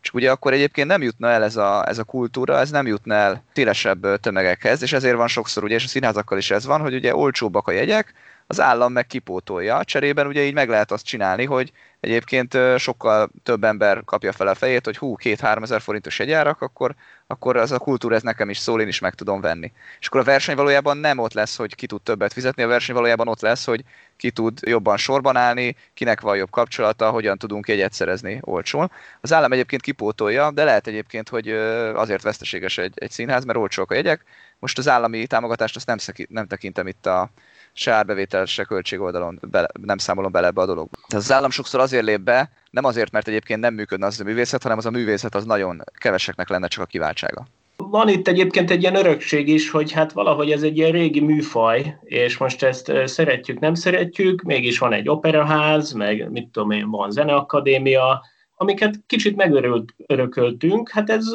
Csak 0.00 0.14
ugye 0.14 0.30
akkor 0.30 0.52
egyébként 0.52 0.88
nem 0.88 1.02
jutna 1.02 1.28
el 1.28 1.42
ez 1.42 1.56
a, 1.56 1.88
ez 1.88 1.98
a 1.98 2.04
kultúra, 2.04 2.58
ez 2.58 2.70
nem 2.70 2.86
jutna 2.86 3.14
el 3.14 3.42
szélesebb 3.52 4.20
tömegekhez, 4.20 4.82
és 4.82 4.92
ezért 4.92 5.16
van 5.16 5.28
sokszor, 5.28 5.64
ugye, 5.64 5.74
és 5.74 5.84
a 5.84 5.88
színházakkal 5.88 6.38
is 6.38 6.50
ez 6.50 6.66
van, 6.66 6.80
hogy 6.80 6.94
ugye 6.94 7.16
olcsóbbak 7.16 7.68
a 7.68 7.72
jegyek, 7.72 8.14
az 8.46 8.60
állam 8.60 8.92
meg 8.92 9.06
kipótolja. 9.06 9.84
Cserében 9.84 10.26
ugye 10.26 10.44
így 10.44 10.54
meg 10.54 10.68
lehet 10.68 10.90
azt 10.90 11.04
csinálni, 11.04 11.44
hogy 11.44 11.72
egyébként 12.00 12.58
sokkal 12.78 13.30
több 13.42 13.64
ember 13.64 14.04
kapja 14.04 14.32
fel 14.32 14.46
a 14.46 14.54
fejét, 14.54 14.84
hogy 14.84 14.96
hú, 14.96 15.16
két-három 15.16 15.62
ezer 15.62 15.80
forintos 15.80 16.18
jegyárak, 16.18 16.60
akkor, 16.60 16.94
akkor 17.26 17.56
az 17.56 17.72
a 17.72 17.78
kultúra 17.78 18.14
ez 18.14 18.22
nekem 18.22 18.50
is 18.50 18.58
szól, 18.58 18.80
én 18.80 18.88
is 18.88 18.98
meg 18.98 19.14
tudom 19.14 19.40
venni. 19.40 19.72
És 20.00 20.06
akkor 20.06 20.20
a 20.20 20.24
verseny 20.24 20.56
valójában 20.56 20.96
nem 20.96 21.18
ott 21.18 21.32
lesz, 21.32 21.56
hogy 21.56 21.74
ki 21.74 21.86
tud 21.86 22.02
többet 22.02 22.32
fizetni, 22.32 22.62
a 22.62 22.66
verseny 22.66 22.94
valójában 22.94 23.28
ott 23.28 23.40
lesz, 23.40 23.64
hogy 23.64 23.84
ki 24.16 24.30
tud 24.30 24.58
jobban 24.62 24.96
sorban 24.96 25.36
állni, 25.36 25.76
kinek 25.94 26.20
van 26.20 26.36
jobb 26.36 26.50
kapcsolata, 26.50 27.10
hogyan 27.10 27.38
tudunk 27.38 27.68
jegyet 27.68 27.92
szerezni 27.92 28.38
olcsón. 28.40 28.90
Az 29.20 29.32
állam 29.32 29.52
egyébként 29.52 29.82
kipótolja, 29.82 30.50
de 30.50 30.64
lehet 30.64 30.86
egyébként, 30.86 31.28
hogy 31.28 31.48
azért 31.94 32.22
veszteséges 32.22 32.78
egy, 32.78 32.92
egy 32.94 33.10
színház, 33.10 33.44
mert 33.44 33.58
olcsóak 33.58 33.90
a 33.90 33.94
jegyek. 33.94 34.24
Most 34.58 34.78
az 34.78 34.88
állami 34.88 35.26
támogatást 35.26 35.76
azt 35.76 35.86
nem, 35.86 35.96
nem 36.28 36.46
tekintem 36.46 36.86
itt 36.86 37.06
a, 37.06 37.30
se 37.78 37.92
árbevétel, 37.92 38.44
se 38.44 38.64
költség 38.64 39.00
oldalon 39.00 39.38
bele, 39.50 39.68
nem 39.82 39.98
számolom 39.98 40.32
bele 40.32 40.46
ebbe 40.46 40.60
a 40.60 40.66
dologba. 40.66 40.96
Tehát 41.08 41.24
az 41.24 41.32
állam 41.32 41.50
sokszor 41.50 41.80
azért 41.80 42.04
lép 42.04 42.20
be, 42.20 42.50
nem 42.70 42.84
azért, 42.84 43.12
mert 43.12 43.28
egyébként 43.28 43.60
nem 43.60 43.74
működne 43.74 44.06
az 44.06 44.20
a 44.20 44.24
művészet, 44.24 44.62
hanem 44.62 44.78
az 44.78 44.86
a 44.86 44.90
művészet 44.90 45.34
az 45.34 45.44
nagyon 45.44 45.82
keveseknek 45.94 46.48
lenne 46.48 46.68
csak 46.68 46.82
a 46.82 46.86
kiváltsága. 46.86 47.46
Van 47.76 48.08
itt 48.08 48.28
egyébként 48.28 48.70
egy 48.70 48.82
ilyen 48.82 48.96
örökség 48.96 49.48
is, 49.48 49.70
hogy 49.70 49.92
hát 49.92 50.12
valahogy 50.12 50.50
ez 50.50 50.62
egy 50.62 50.76
ilyen 50.76 50.90
régi 50.90 51.20
műfaj, 51.20 51.98
és 52.04 52.38
most 52.38 52.62
ezt 52.62 52.92
szeretjük, 53.04 53.58
nem 53.58 53.74
szeretjük, 53.74 54.42
mégis 54.42 54.78
van 54.78 54.92
egy 54.92 55.08
operaház, 55.08 55.92
meg 55.92 56.30
mit 56.30 56.48
tudom 56.48 56.70
én, 56.70 56.90
van 56.90 57.10
zeneakadémia, 57.10 58.20
amiket 58.58 59.00
kicsit 59.06 59.36
megörököltünk, 59.36 60.90
hát 60.90 61.10
ez 61.10 61.26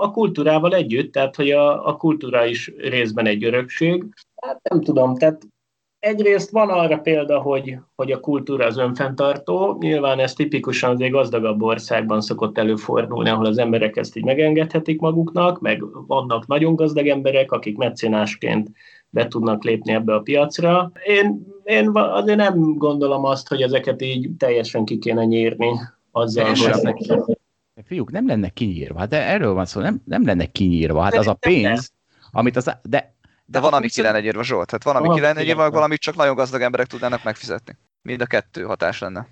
a 0.00 0.10
kultúrával 0.10 0.74
együtt, 0.74 1.12
tehát 1.12 1.36
hogy 1.36 1.50
a, 1.50 1.86
a 1.86 1.96
kultúra 1.96 2.46
is 2.46 2.72
részben 2.78 3.26
egy 3.26 3.44
örökség. 3.44 4.04
Hát 4.36 4.60
nem 4.62 4.80
tudom, 4.80 5.16
tehát 5.16 5.42
egyrészt 6.02 6.50
van 6.50 6.68
arra 6.68 6.98
példa, 6.98 7.40
hogy, 7.40 7.76
hogy 7.94 8.12
a 8.12 8.20
kultúra 8.20 8.66
az 8.66 8.78
önfenntartó, 8.78 9.76
nyilván 9.80 10.18
ez 10.18 10.32
tipikusan 10.32 10.90
az 10.90 11.00
egy 11.00 11.10
gazdagabb 11.10 11.62
országban 11.62 12.20
szokott 12.20 12.58
előfordulni, 12.58 13.28
ahol 13.28 13.46
az 13.46 13.58
emberek 13.58 13.96
ezt 13.96 14.16
így 14.16 14.24
megengedhetik 14.24 15.00
maguknak, 15.00 15.60
meg 15.60 15.82
vannak 16.06 16.46
nagyon 16.46 16.74
gazdag 16.74 17.06
emberek, 17.06 17.52
akik 17.52 17.76
meccénásként 17.76 18.70
be 19.10 19.28
tudnak 19.28 19.64
lépni 19.64 19.92
ebbe 19.92 20.14
a 20.14 20.20
piacra. 20.20 20.92
Én, 21.06 21.46
én 21.64 21.90
azért 21.94 22.38
nem 22.38 22.74
gondolom 22.74 23.24
azt, 23.24 23.48
hogy 23.48 23.62
ezeket 23.62 24.02
így 24.02 24.30
teljesen 24.38 24.84
ki 24.84 24.98
kéne 24.98 25.24
nyírni 25.24 25.70
azzal, 26.10 26.44
hogy... 26.44 27.36
Fiúk, 27.84 28.10
nem 28.10 28.26
lenne 28.26 28.48
kinyírva, 28.48 29.06
de 29.06 29.26
erről 29.26 29.52
van 29.52 29.64
szó, 29.64 29.80
nem, 29.80 30.02
nem 30.04 30.26
lenne 30.26 30.46
kinyírva. 30.46 31.00
Hát 31.00 31.14
az 31.14 31.26
a 31.26 31.34
pénz, 31.34 31.92
amit 32.30 32.56
az, 32.56 32.76
de 32.82 33.14
de 33.44 33.60
van, 33.60 33.72
ami 33.72 33.88
ki 33.88 34.02
lenne 34.02 34.22
írva, 34.22 34.42
Zsolt. 34.42 34.66
Tehát 34.66 34.84
van, 34.84 34.96
ami 34.96 35.14
ki 35.14 35.20
lenne 35.20 35.44
írva, 35.44 35.70
valamit 35.70 36.00
csak 36.00 36.16
nagyon 36.16 36.34
gazdag 36.34 36.60
emberek 36.60 36.86
tudnának 36.86 37.24
megfizetni. 37.24 37.76
Mind 38.02 38.20
a 38.20 38.26
kettő 38.26 38.62
hatás 38.62 38.98
lenne. 38.98 39.26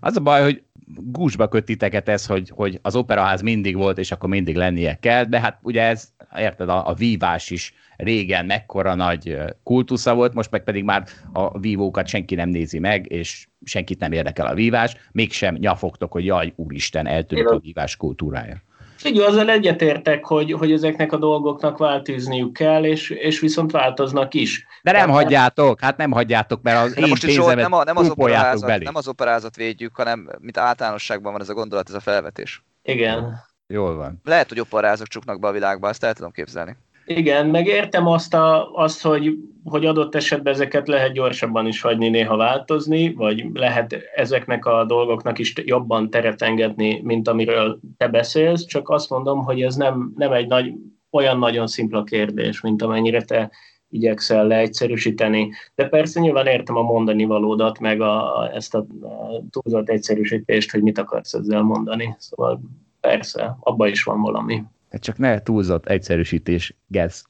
Az 0.00 0.16
a 0.16 0.20
baj, 0.20 0.42
hogy 0.42 0.62
gúzsba 0.94 1.48
köt 1.48 1.64
titeket 1.64 2.08
ez, 2.08 2.26
hogy, 2.26 2.50
hogy 2.54 2.78
az 2.82 2.96
operaház 2.96 3.40
mindig 3.40 3.76
volt, 3.76 3.98
és 3.98 4.12
akkor 4.12 4.28
mindig 4.28 4.56
lennie 4.56 4.98
kell, 4.98 5.24
de 5.24 5.40
hát 5.40 5.58
ugye 5.62 5.82
ez, 5.82 6.08
érted, 6.36 6.68
a, 6.68 6.88
a 6.88 6.94
vívás 6.94 7.50
is 7.50 7.74
régen 7.96 8.46
mekkora 8.46 8.94
nagy 8.94 9.38
kultusza 9.62 10.14
volt, 10.14 10.34
most 10.34 10.50
meg 10.50 10.64
pedig 10.64 10.84
már 10.84 11.06
a 11.32 11.58
vívókat 11.58 12.06
senki 12.06 12.34
nem 12.34 12.48
nézi 12.48 12.78
meg, 12.78 13.12
és 13.12 13.48
senkit 13.64 13.98
nem 13.98 14.12
érdekel 14.12 14.46
a 14.46 14.54
vívás, 14.54 14.96
mégsem 15.12 15.54
nyafogtok, 15.54 16.12
hogy 16.12 16.24
jaj, 16.24 16.52
úristen, 16.56 17.06
eltűnt 17.06 17.48
a 17.48 17.58
vívás 17.58 17.96
kultúrája. 17.96 18.62
Igen, 19.04 19.26
azzal 19.26 19.50
egyetértek, 19.50 20.24
hogy, 20.24 20.52
hogy 20.52 20.72
ezeknek 20.72 21.12
a 21.12 21.16
dolgoknak 21.16 21.78
változniuk 21.78 22.52
kell, 22.52 22.84
és, 22.84 23.10
és 23.10 23.40
viszont 23.40 23.70
változnak 23.70 24.34
is. 24.34 24.66
De 24.82 24.92
nem 24.92 25.06
Tehát, 25.06 25.22
hagyjátok, 25.22 25.80
hát 25.80 25.96
nem 25.96 26.10
hagyjátok, 26.10 26.62
mert 26.62 26.84
az 26.84 26.96
én 26.96 27.08
most 27.08 27.24
is 27.24 27.36
nem, 27.36 27.72
a, 27.72 27.84
nem, 27.84 27.96
az 27.96 28.10
operázat, 28.10 28.82
nem 28.82 28.96
az 28.96 29.08
operázat 29.08 29.56
védjük, 29.56 29.96
hanem 29.96 30.30
mint 30.38 30.58
általánosságban 30.58 31.32
van 31.32 31.40
ez 31.40 31.48
a 31.48 31.54
gondolat, 31.54 31.88
ez 31.88 31.94
a 31.94 32.00
felvetés. 32.00 32.62
Igen. 32.82 33.40
Jól 33.66 33.96
van. 33.96 34.20
Lehet, 34.24 34.48
hogy 34.48 34.60
operázok 34.60 35.06
csuknak 35.06 35.40
be 35.40 35.48
a 35.48 35.52
világba, 35.52 35.88
ezt 35.88 36.04
el 36.04 36.14
tudom 36.14 36.30
képzelni. 36.30 36.76
Igen, 37.06 37.46
meg 37.46 37.66
értem 37.66 38.06
azt, 38.06 38.34
a, 38.34 38.72
azt 38.74 39.02
hogy, 39.02 39.34
hogy 39.64 39.86
adott 39.86 40.14
esetben 40.14 40.52
ezeket 40.52 40.88
lehet 40.88 41.12
gyorsabban 41.12 41.66
is 41.66 41.80
hagyni, 41.80 42.08
néha 42.08 42.36
változni, 42.36 43.12
vagy 43.12 43.46
lehet 43.52 43.96
ezeknek 44.14 44.64
a 44.64 44.84
dolgoknak 44.84 45.38
is 45.38 45.52
jobban 45.64 46.10
teret 46.10 46.42
engedni, 46.42 47.00
mint 47.02 47.28
amiről 47.28 47.80
te 47.96 48.08
beszélsz, 48.08 48.64
csak 48.64 48.88
azt 48.88 49.10
mondom, 49.10 49.44
hogy 49.44 49.62
ez 49.62 49.74
nem, 49.74 50.12
nem 50.16 50.32
egy 50.32 50.46
nagy, 50.46 50.72
olyan 51.10 51.38
nagyon 51.38 51.66
szimpla 51.66 52.04
kérdés, 52.04 52.60
mint 52.60 52.82
amennyire 52.82 53.22
te 53.22 53.50
igyekszel 53.88 54.46
leegyszerűsíteni. 54.46 55.50
De 55.74 55.88
persze 55.88 56.20
nyilván 56.20 56.46
értem 56.46 56.76
a 56.76 56.82
mondani 56.82 57.24
valódat, 57.24 57.78
meg 57.78 58.00
a, 58.00 58.48
ezt 58.54 58.74
a, 58.74 58.78
a 59.02 59.42
túlzott 59.50 59.88
egyszerűsítést, 59.88 60.70
hogy 60.70 60.82
mit 60.82 60.98
akarsz 60.98 61.34
ezzel 61.34 61.62
mondani. 61.62 62.14
Szóval 62.18 62.60
persze, 63.00 63.56
abban 63.60 63.88
is 63.88 64.02
van 64.02 64.20
valami. 64.20 64.62
Hát 64.92 65.02
csak 65.02 65.18
ne 65.18 65.40
túlzott 65.42 65.86
egyszerűsítés 65.86 66.76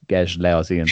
gezd 0.07 0.41
le 0.41 0.55
az 0.55 0.71
én 0.71 0.85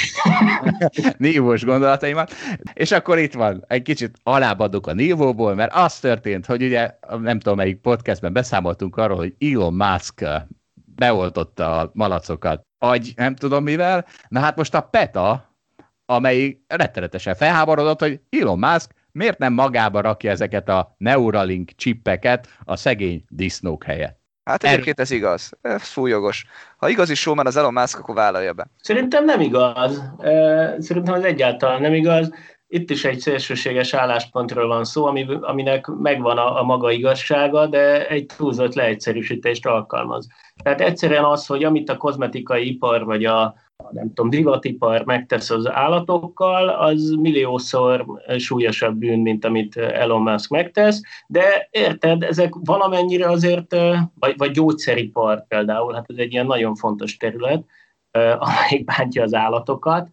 nívós 1.18 1.64
gondolataimat. 1.64 2.32
És 2.74 2.92
akkor 2.92 3.20
itt 3.20 3.34
van, 3.34 3.64
egy 3.68 3.82
kicsit 3.82 4.18
alábbadok 4.24 4.88
a 4.88 4.94
nívóból, 4.94 5.56
mert 5.56 5.74
az 5.74 6.00
történt, 6.00 6.46
hogy 6.46 6.64
ugye 6.64 6.96
nem 7.22 7.40
tudom 7.40 7.58
melyik 7.58 7.78
podcastben 7.78 8.34
beszámoltunk 8.34 8.98
arról, 8.98 9.18
hogy 9.18 9.36
Elon 9.40 9.74
Musk 9.74 10.26
beoltotta 10.96 11.80
a 11.80 11.92
malacokat 11.94 12.62
agy, 12.78 13.14
nem 13.16 13.36
tudom 13.36 13.64
mivel. 13.64 14.06
Na 14.28 14.40
hát 14.40 14.56
most 14.56 14.74
a 14.74 14.82
PETA, 14.82 15.56
amelyik 16.06 16.64
rettenetesen 16.68 17.36
felháborodott, 17.36 18.00
hogy 18.00 18.22
Elon 18.30 18.60
Musk 18.60 18.94
miért 19.12 19.38
nem 19.38 19.54
magába 19.54 20.02
rakja 20.02 20.32
ezeket 20.32 20.70
a 20.70 20.96
Neuralink 20.98 21.72
csippeket 21.76 22.48
a 22.64 22.76
szegény 22.76 23.24
disznók 23.30 23.84
helyett. 23.84 24.21
Hát 24.52 24.64
egyébként 24.64 25.00
ez 25.00 25.12
igaz. 25.12 25.52
Ez 25.62 25.82
fújogos. 25.82 26.46
Ha 26.78 26.90
igaz 26.90 27.10
is 27.10 27.20
showman 27.20 27.46
az 27.46 27.58
Elon 27.58 27.74
Musk, 27.74 28.00
akkor 28.00 28.16
vállalja 28.16 28.54
be. 28.54 28.68
Szerintem 28.82 29.26
nem 29.26 29.42
igaz. 29.42 30.02
Szerintem 30.80 31.14
ez 31.14 31.24
egyáltalán 31.24 31.82
nem 31.82 31.94
igaz. 31.94 32.34
Itt 32.68 32.90
is 32.90 33.06
egy 33.06 33.20
szélsőséges 33.20 33.94
álláspontról 33.94 34.68
van 34.68 34.84
szó, 34.84 35.06
aminek 35.42 35.88
megvan 35.88 36.38
a, 36.38 36.60
a 36.60 36.64
maga 36.64 36.92
igazsága, 36.92 37.68
de 37.68 38.08
egy 38.08 38.26
túlzott 38.38 38.74
leegyszerűsítést 38.74 39.66
alkalmaz. 39.66 40.28
Tehát 40.64 40.82
egyszerűen 40.82 41.24
az, 41.24 41.46
hogy 41.46 41.64
amit 41.64 41.90
a 41.90 41.98
kozmetikai 41.98 42.68
ipar 42.68 43.06
vagy 43.06 43.26
a, 43.26 43.56
nem 43.92 44.08
tudom, 44.14 44.30
divatipar 44.30 45.06
megtesz 45.06 45.50
az 45.50 45.70
állatokkal, 45.70 46.70
az 46.70 47.16
milliószor 47.20 48.06
súlyosabb 48.38 48.96
bűn, 48.96 49.20
mint 49.20 49.46
amit 49.46 49.78
Elon 49.78 50.22
Musk 50.22 50.50
megtesz, 50.50 51.02
de 51.28 51.68
érted, 51.72 52.24
ezek 52.24 52.54
valamennyire 52.60 53.30
azért, 53.30 53.72
vagy, 54.20 54.34
vagy 54.38 54.52
gyógyszeripar 54.52 55.48
például, 55.48 55.94
hát 55.94 56.06
ez 56.08 56.18
egy 56.18 56.34
ilyen 56.34 56.46
nagyon 56.46 56.76
fontos 56.76 57.18
terület, 57.18 57.64
amelyik 58.12 58.86
bántja 58.86 59.24
az 59.24 59.34
állatokat, 59.34 60.10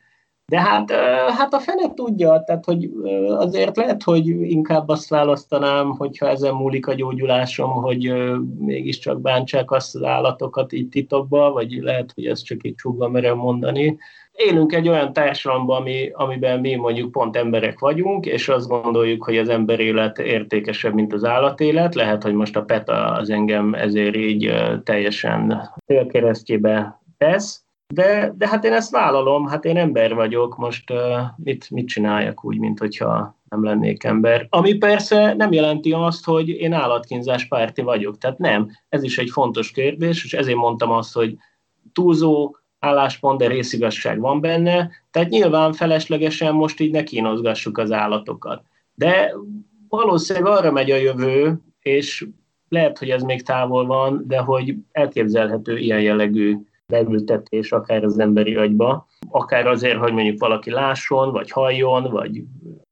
de 0.49 0.61
hát, 0.61 0.90
hát 1.36 1.55
a 1.55 1.59
fene 1.59 1.94
tudja, 1.94 2.42
tehát 2.46 2.64
hogy 2.64 2.90
azért 3.28 3.76
lehet, 3.76 4.03
hogy 4.03 4.26
inkább 4.28 4.88
azt 4.88 5.09
választanám, 5.09 5.90
hogyha 5.90 6.28
ezen 6.28 6.55
múlik 6.55 6.86
a 6.86 6.94
gyógyulásom, 6.94 7.70
hogy 7.70 8.12
mégiscsak 8.59 9.20
bántsák 9.20 9.70
azt 9.70 9.94
az 9.94 10.03
állatokat 10.03 10.72
így 10.72 10.88
titokba, 10.88 11.53
vagy 11.53 11.72
lehet, 11.82 12.12
hogy 12.14 12.26
ezt 12.26 12.44
csak 12.44 12.64
így 12.64 12.74
csúgva 12.74 13.09
merem 13.09 13.36
mondani. 13.36 13.99
Élünk 14.32 14.72
egy 14.72 14.88
olyan 14.88 15.12
társadalomban, 15.12 15.80
ami, 15.80 16.11
amiben 16.12 16.61
mi 16.61 16.74
mondjuk 16.74 17.12
pont 17.12 17.36
emberek 17.36 17.78
vagyunk, 17.78 18.26
és 18.26 18.49
azt 18.49 18.68
gondoljuk, 18.68 19.24
hogy 19.24 19.36
az 19.36 19.49
ember 19.49 19.80
élet 19.80 20.18
értékesebb, 20.18 20.94
mint 20.94 21.12
az 21.12 21.24
állatélet. 21.24 21.94
Lehet, 21.94 22.22
hogy 22.22 22.34
most 22.34 22.57
a 22.57 22.62
PETA 22.62 23.05
az 23.05 23.30
engem 23.30 23.74
ezért 23.74 24.16
így 24.16 24.55
teljesen 24.84 25.70
félkeresztjébe 25.86 27.01
tesz, 27.18 27.66
de, 27.95 28.34
de 28.36 28.49
hát 28.49 28.64
én 28.64 28.72
ezt 28.72 28.91
vállalom, 28.91 29.47
hát 29.47 29.64
én 29.64 29.76
ember 29.76 30.14
vagyok, 30.14 30.57
most 30.57 30.91
uh, 30.91 30.99
mit, 31.36 31.70
mit 31.70 31.89
csináljak 31.89 32.45
úgy, 32.45 32.59
mint 32.59 32.78
hogyha 32.78 33.36
nem 33.49 33.64
lennék 33.64 34.05
ember. 34.05 34.47
Ami 34.51 34.74
persze 34.74 35.34
nem 35.34 35.53
jelenti 35.53 35.93
azt, 35.93 36.24
hogy 36.24 36.49
én 36.49 36.72
állatkínzás 36.72 37.49
párti 37.49 37.82
vagyok, 37.82 38.18
tehát 38.18 38.39
nem. 38.39 38.70
Ez 38.89 39.03
is 39.03 39.18
egy 39.18 39.30
fontos 39.30 39.70
kérdés, 39.70 40.24
és 40.24 40.34
ezért 40.34 40.57
mondtam 40.57 40.91
azt, 40.91 41.14
hogy 41.14 41.36
túlzó 41.93 42.57
álláspont, 42.78 43.39
de 43.39 43.47
részigasság 43.47 44.20
van 44.20 44.41
benne, 44.41 44.91
tehát 45.11 45.28
nyilván 45.28 45.72
feleslegesen 45.72 46.55
most 46.55 46.80
így 46.80 46.91
ne 46.91 47.03
kínozgassuk 47.03 47.78
az 47.78 47.93
állatokat. 47.93 48.62
De 48.95 49.34
valószínűleg 49.89 50.53
arra 50.53 50.72
megy 50.72 50.91
a 50.91 50.97
jövő, 50.97 51.61
és 51.80 52.26
lehet, 52.68 52.99
hogy 52.99 53.11
ez 53.11 53.22
még 53.22 53.43
távol 53.43 53.86
van, 53.86 54.24
de 54.26 54.39
hogy 54.39 54.74
elképzelhető 54.93 55.78
ilyen 55.78 56.01
jellegű 56.01 56.57
beültetés 56.89 57.72
akár 57.72 58.05
az 58.05 58.18
emberi 58.18 58.55
agyba, 58.55 59.07
akár 59.30 59.66
azért, 59.66 59.99
hogy 59.99 60.12
mondjuk 60.12 60.41
valaki 60.41 60.70
lásson, 60.70 61.32
vagy 61.32 61.51
halljon, 61.51 62.11
vagy 62.11 62.43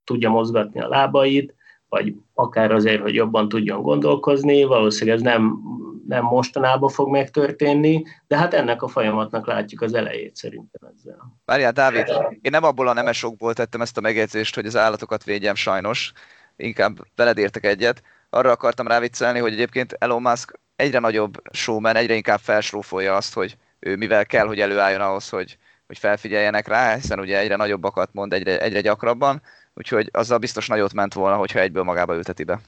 tudja 0.04 0.30
mozgatni 0.30 0.80
a 0.80 0.88
lábait, 0.88 1.54
vagy 1.88 2.14
akár 2.34 2.72
azért, 2.72 3.02
hogy 3.02 3.14
jobban 3.14 3.48
tudjon 3.48 3.82
gondolkozni, 3.82 4.64
valószínűleg 4.64 5.16
ez 5.16 5.22
nem 5.22 5.58
nem 6.06 6.24
mostanában 6.24 6.88
fog 6.88 7.10
megtörténni, 7.10 8.04
de 8.26 8.36
hát 8.36 8.54
ennek 8.54 8.82
a 8.82 8.88
folyamatnak 8.88 9.46
látjuk 9.46 9.80
az 9.80 9.94
elejét 9.94 10.36
szerintem 10.36 10.90
ezzel. 10.94 11.38
Várjál, 11.44 11.72
Dávid, 11.72 12.08
én 12.40 12.50
nem 12.50 12.64
abból 12.64 12.88
a 12.88 12.92
nemesokból 12.92 13.54
tettem 13.54 13.80
ezt 13.80 13.96
a 13.96 14.00
megjegyzést, 14.00 14.54
hogy 14.54 14.66
az 14.66 14.76
állatokat 14.76 15.24
védjem 15.24 15.54
sajnos, 15.54 16.12
inkább 16.56 16.98
veled 17.16 17.38
értek 17.38 17.64
egyet. 17.64 18.02
Arra 18.30 18.50
akartam 18.50 18.86
ráviccelni, 18.86 19.38
hogy 19.38 19.52
egyébként 19.52 19.96
Elon 19.98 20.22
Musk 20.22 20.58
egyre 20.76 20.98
nagyobb 20.98 21.42
showman, 21.50 21.96
egyre 21.96 22.14
inkább 22.14 22.40
felsrófolja 22.40 23.16
azt, 23.16 23.34
hogy 23.34 23.56
mivel 23.96 24.26
kell, 24.26 24.46
hogy 24.46 24.60
előálljon 24.60 25.00
ahhoz, 25.00 25.28
hogy, 25.28 25.58
hogy 25.86 25.98
felfigyeljenek 25.98 26.68
rá, 26.68 26.94
hiszen 26.94 27.20
ugye 27.20 27.38
egyre 27.38 27.56
nagyobbakat 27.56 28.08
mond 28.12 28.32
egyre, 28.32 28.60
egyre 28.60 28.80
gyakrabban, 28.80 29.42
úgyhogy 29.74 30.08
azzal 30.12 30.38
biztos 30.38 30.66
nagyot 30.68 30.92
ment 30.92 31.14
volna, 31.14 31.36
hogyha 31.36 31.58
egyből 31.58 31.82
magába 31.82 32.14
ülteti 32.14 32.44
be. 32.44 32.60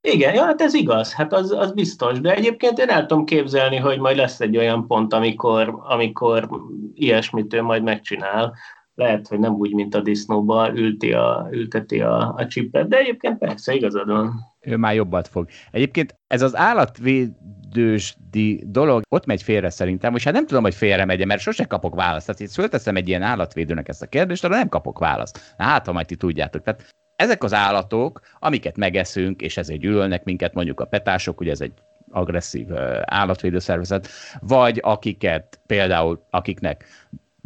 Igen, 0.00 0.34
ja, 0.34 0.44
hát 0.44 0.60
ez 0.60 0.74
igaz, 0.74 1.12
hát 1.12 1.32
az, 1.32 1.50
az 1.50 1.72
biztos, 1.72 2.20
de 2.20 2.34
egyébként 2.34 2.78
én 2.78 2.88
el 2.88 3.06
tudom 3.06 3.24
képzelni, 3.24 3.76
hogy 3.76 3.98
majd 3.98 4.16
lesz 4.16 4.40
egy 4.40 4.56
olyan 4.56 4.86
pont, 4.86 5.12
amikor, 5.12 5.78
amikor 5.82 6.48
ilyesmit 6.94 7.54
ő 7.54 7.62
majd 7.62 7.82
megcsinál. 7.82 8.54
Lehet, 8.96 9.28
hogy 9.28 9.38
nem 9.38 9.54
úgy, 9.54 9.72
mint 9.72 9.94
a 9.94 10.00
disznóba 10.00 10.70
ülti 10.74 11.12
a, 11.12 11.48
ülteti 11.50 12.00
a, 12.00 12.34
a 12.36 12.46
csipet, 12.46 12.88
de 12.88 12.98
egyébként 12.98 13.38
persze 13.38 13.74
igazad 13.74 14.08
van. 14.08 14.32
Ő 14.60 14.76
már 14.76 14.94
jobbat 14.94 15.28
fog. 15.28 15.48
Egyébként 15.70 16.14
ez 16.26 16.42
az 16.42 16.56
állatvédősdi 16.56 18.62
dolog 18.66 19.02
ott 19.08 19.26
megy 19.26 19.42
félre 19.42 19.70
szerintem, 19.70 20.14
és 20.14 20.24
hát 20.24 20.32
nem 20.32 20.46
tudom, 20.46 20.62
hogy 20.62 20.74
félre 20.74 21.04
megy, 21.04 21.26
mert 21.26 21.40
sose 21.40 21.64
kapok 21.64 21.94
választ. 21.94 22.26
Tehát 22.26 22.40
itt 22.40 22.52
fölteszem 22.52 22.96
egy 22.96 23.08
ilyen 23.08 23.22
állatvédőnek 23.22 23.88
ezt 23.88 24.02
a 24.02 24.06
kérdést, 24.06 24.44
arra 24.44 24.56
nem 24.56 24.68
kapok 24.68 24.98
választ. 24.98 25.54
Hát, 25.58 25.86
ha 25.86 25.92
majd 25.92 26.06
ti 26.06 26.16
tudjátok. 26.16 26.62
Tehát 26.62 26.88
ezek 27.16 27.44
az 27.44 27.54
állatok, 27.54 28.20
amiket 28.38 28.76
megeszünk, 28.76 29.40
és 29.40 29.56
ezért 29.56 29.80
gyűlölnek 29.80 30.24
minket, 30.24 30.54
mondjuk 30.54 30.80
a 30.80 30.84
petások, 30.84 31.40
ugye 31.40 31.50
ez 31.50 31.60
egy 31.60 31.72
agresszív 32.10 32.66
állatvédőszervezet, 33.04 34.08
vagy 34.40 34.80
akiket 34.82 35.60
például, 35.66 36.26
akiknek 36.30 36.84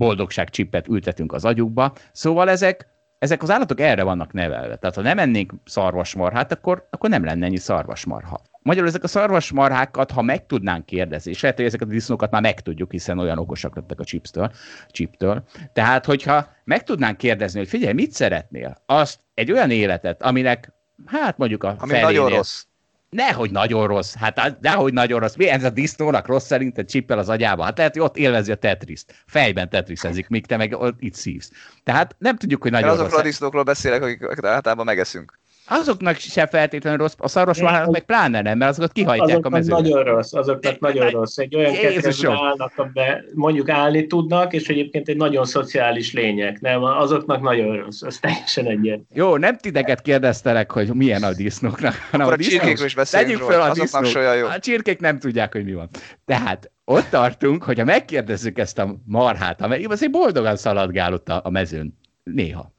boldogságcsippet 0.01 0.89
ültetünk 0.89 1.33
az 1.33 1.45
agyukba. 1.45 1.93
Szóval 2.13 2.51
ezek, 2.51 2.87
ezek 3.19 3.43
az 3.43 3.51
állatok 3.51 3.81
erre 3.81 4.03
vannak 4.03 4.33
nevelve. 4.33 4.77
Tehát 4.77 4.97
ha 4.97 5.03
nem 5.03 5.19
ennénk 5.19 5.53
szarvasmarhát, 5.65 6.53
akkor, 6.53 6.87
akkor 6.91 7.11
nem 7.11 7.25
lenne 7.25 7.47
ennyi 7.47 7.57
szarvasmarha. 7.57 8.41
Magyarul 8.63 8.89
ezek 8.89 9.05
a 9.05 9.09
szarvasmarhákat, 9.09 10.11
ha 10.11 10.23
meg 10.23 10.47
tudnánk 10.47 10.87
kérdezni, 10.87 11.31
és 11.31 11.41
lehet, 11.41 11.57
hogy 11.57 11.67
ezeket 11.67 11.89
a 11.89 11.91
disznókat 11.91 12.31
már 12.31 12.43
megtudjuk, 12.43 12.91
hiszen 12.91 13.19
olyan 13.19 13.39
okosak 13.39 13.77
lettek 13.77 14.01
a 14.01 14.05
chipstől, 14.05 14.51
chiptől. 14.89 15.45
Tehát, 15.73 16.05
hogyha 16.05 16.49
meg 16.65 16.83
tudnánk 16.83 17.17
kérdezni, 17.17 17.59
hogy 17.59 17.69
figyelj, 17.69 17.93
mit 17.93 18.13
szeretnél? 18.13 18.83
Azt 18.87 19.21
egy 19.35 19.53
olyan 19.53 19.71
életet, 19.71 20.23
aminek, 20.23 20.73
hát 21.07 21.39
mondjuk 21.39 21.65
a 21.65 21.77
Ami 21.79 22.01
nagyon 22.01 22.29
rossz. 22.29 22.65
Nehogy 23.11 23.51
nagyon 23.51 23.87
rossz, 23.87 24.15
hát 24.15 24.61
nehogy 24.61 24.93
nagyon 24.93 25.21
rossz. 25.21 25.35
Mi 25.35 25.49
ez 25.49 25.65
a 25.65 25.71
disznónak 25.71 26.27
rossz 26.27 26.47
szerinted 26.47 26.89
csippel 26.89 27.19
az 27.19 27.29
agyába? 27.29 27.65
Hát 27.65 27.77
lehet, 27.77 27.93
hogy 27.93 28.03
ott 28.03 28.17
élvezi 28.17 28.53
a 28.53 28.55
Tetriszt. 28.55 29.15
Fejben 29.27 29.69
Tetrisezik, 29.69 30.29
míg 30.29 30.47
te 30.47 30.57
meg 30.57 30.73
ott 30.73 30.97
itt 30.99 31.15
szívsz. 31.15 31.51
Tehát 31.83 32.17
nem 32.19 32.37
tudjuk, 32.37 32.63
hogy 32.63 32.71
nagyon 32.71 32.89
azokról 32.89 33.11
rossz. 33.11 33.21
a 33.21 33.25
disznókról 33.25 33.63
beszélek, 33.63 34.03
akik 34.03 34.45
általában 34.45 34.85
megeszünk 34.85 35.39
azoknak 35.71 36.17
se 36.17 36.47
feltétlenül 36.47 36.99
rossz, 36.99 37.15
a 37.19 37.29
szarvasmarhának 37.29 37.91
meg 37.91 38.05
pláne 38.05 38.43
nem, 38.43 38.59
mert 38.59 38.71
azokat 38.71 38.93
kihajtják 38.93 39.29
azoknak 39.29 39.53
a 39.53 39.57
mezőre. 39.57 39.81
nagyon 39.81 40.05
rossz, 40.05 40.33
azoknak 40.33 40.79
nagyon 40.79 41.11
rossz. 41.11 41.39
Egy 41.39 41.57
olyan 41.57 41.73
kettőben 41.73 42.37
állnak, 42.37 42.73
amiben 42.77 43.25
mondjuk 43.35 43.69
állni 43.69 44.07
tudnak, 44.07 44.53
és 44.53 44.69
egyébként 44.69 45.09
egy 45.09 45.17
nagyon 45.17 45.45
szociális 45.45 46.13
lények, 46.13 46.61
nem? 46.61 46.83
Azoknak 46.83 47.43
nagyon 47.43 47.77
rossz, 47.77 48.03
az 48.03 48.19
teljesen 48.19 48.67
egyet. 48.67 49.01
Jó, 49.15 49.37
nem 49.37 49.57
titeket 49.57 50.03
kérdeztelek, 50.03 50.71
hogy 50.71 50.95
milyen 50.95 51.23
a 51.23 51.33
disznóknak, 51.33 51.95
hanem 52.11 52.27
a, 52.27 52.31
a 52.31 52.37
csirkékről 52.37 52.87
is 52.87 52.95
beszéljünk 52.95 53.43
fel 53.43 53.61
a 53.61 53.73
disznók. 53.73 54.13
Jó. 54.13 54.47
A 54.47 54.59
csirkék 54.59 55.01
nem 55.01 55.19
tudják, 55.19 55.53
hogy 55.53 55.65
mi 55.65 55.73
van. 55.73 55.89
Tehát 56.25 56.71
ott 56.85 57.07
tartunk, 57.11 57.63
hogyha 57.63 57.85
megkérdezzük 57.85 58.59
ezt 58.59 58.79
a 58.79 58.97
marhát, 59.07 59.63
amely 59.63 59.85
azért 59.85 60.13
boldogan 60.13 60.57
szaladgál 60.57 61.13
ott 61.13 61.29
a, 61.29 61.41
a 61.45 61.51
mezőn, 61.51 62.00
néha 62.23 62.73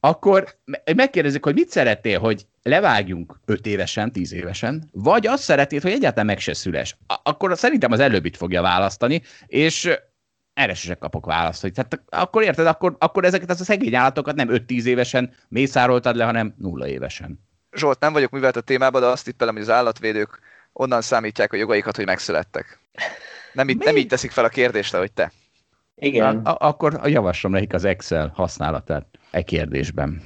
akkor 0.00 0.58
megkérdezik, 0.94 1.44
hogy 1.44 1.54
mit 1.54 1.70
szeretnél, 1.70 2.18
hogy 2.18 2.46
levágjunk 2.62 3.40
5 3.44 3.66
évesen, 3.66 4.12
10 4.12 4.32
évesen, 4.32 4.88
vagy 4.92 5.26
azt 5.26 5.42
szeretnéd, 5.42 5.82
hogy 5.82 5.92
egyáltalán 5.92 6.26
meg 6.26 6.38
se 6.38 6.54
szüles. 6.54 6.96
Akkor 7.22 7.58
szerintem 7.58 7.92
az 7.92 8.00
előbbit 8.00 8.36
fogja 8.36 8.62
választani, 8.62 9.22
és 9.46 9.90
erre 10.54 10.74
sem 10.74 10.98
kapok 10.98 11.26
választ. 11.26 11.60
Hogy, 11.60 11.72
tehát 11.72 12.02
akkor 12.08 12.42
érted, 12.42 12.66
akkor, 12.66 12.96
akkor 12.98 13.24
ezeket 13.24 13.50
az 13.50 13.60
a 13.60 13.64
szegény 13.64 13.94
állatokat 13.94 14.34
nem 14.34 14.48
5-10 14.50 14.84
évesen 14.84 15.34
mészároltad 15.48 16.16
le, 16.16 16.24
hanem 16.24 16.54
nulla 16.58 16.88
évesen. 16.88 17.40
Zsolt, 17.76 18.00
nem 18.00 18.12
vagyok 18.12 18.30
művelt 18.30 18.56
a 18.56 18.60
témában, 18.60 19.00
de 19.00 19.06
azt 19.06 19.24
tippelem, 19.24 19.54
hogy 19.54 19.62
az 19.62 19.70
állatvédők 19.70 20.40
onnan 20.72 21.02
számítják 21.02 21.52
a 21.52 21.56
jogaikat, 21.56 21.96
hogy 21.96 22.06
megszülettek. 22.06 22.78
Nem, 23.52 23.68
így, 23.68 23.78
nem 23.78 23.96
így 23.96 24.06
teszik 24.06 24.30
fel 24.30 24.44
a 24.44 24.48
kérdést, 24.48 24.96
hogy 24.96 25.12
te. 25.12 25.32
Igen. 25.94 26.36
A, 26.36 26.56
akkor 26.58 27.00
javaslom 27.04 27.52
nekik 27.52 27.74
az 27.74 27.84
Excel 27.84 28.32
használatát 28.34 29.06
e 29.30 29.42
kérdésben. 29.42 30.22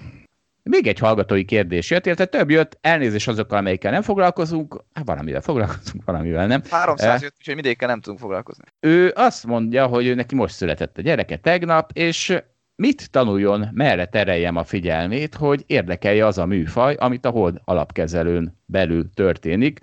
Még 0.62 0.86
egy 0.86 0.98
hallgatói 0.98 1.44
kérdés 1.44 1.90
jött, 1.90 2.06
illetve 2.06 2.24
több 2.24 2.50
jött, 2.50 2.78
elnézés 2.80 3.26
azokkal, 3.26 3.58
amelyikkel 3.58 3.90
nem 3.90 4.02
foglalkozunk, 4.02 4.84
hát 4.92 5.06
valamivel 5.06 5.40
foglalkozunk, 5.40 6.04
valamivel 6.04 6.46
nem. 6.46 6.62
300 6.70 7.22
jött, 7.22 7.34
úgyhogy 7.38 7.54
mindegyikkel 7.54 7.88
nem 7.88 8.00
tudunk 8.00 8.20
foglalkozni. 8.20 8.64
Ő 8.80 9.12
azt 9.14 9.46
mondja, 9.46 9.86
hogy 9.86 10.06
ő 10.06 10.14
neki 10.14 10.34
most 10.34 10.54
született 10.54 10.98
a 10.98 11.02
gyereke 11.02 11.36
tegnap, 11.36 11.90
és 11.92 12.38
mit 12.76 13.10
tanuljon, 13.10 13.68
merre 13.72 14.06
tereljem 14.06 14.56
a 14.56 14.64
figyelmét, 14.64 15.34
hogy 15.34 15.64
érdekelje 15.66 16.26
az 16.26 16.38
a 16.38 16.46
műfaj, 16.46 16.94
amit 16.94 17.24
a 17.24 17.30
hold 17.30 17.60
alapkezelőn 17.64 18.60
belül 18.66 19.10
történik 19.14 19.80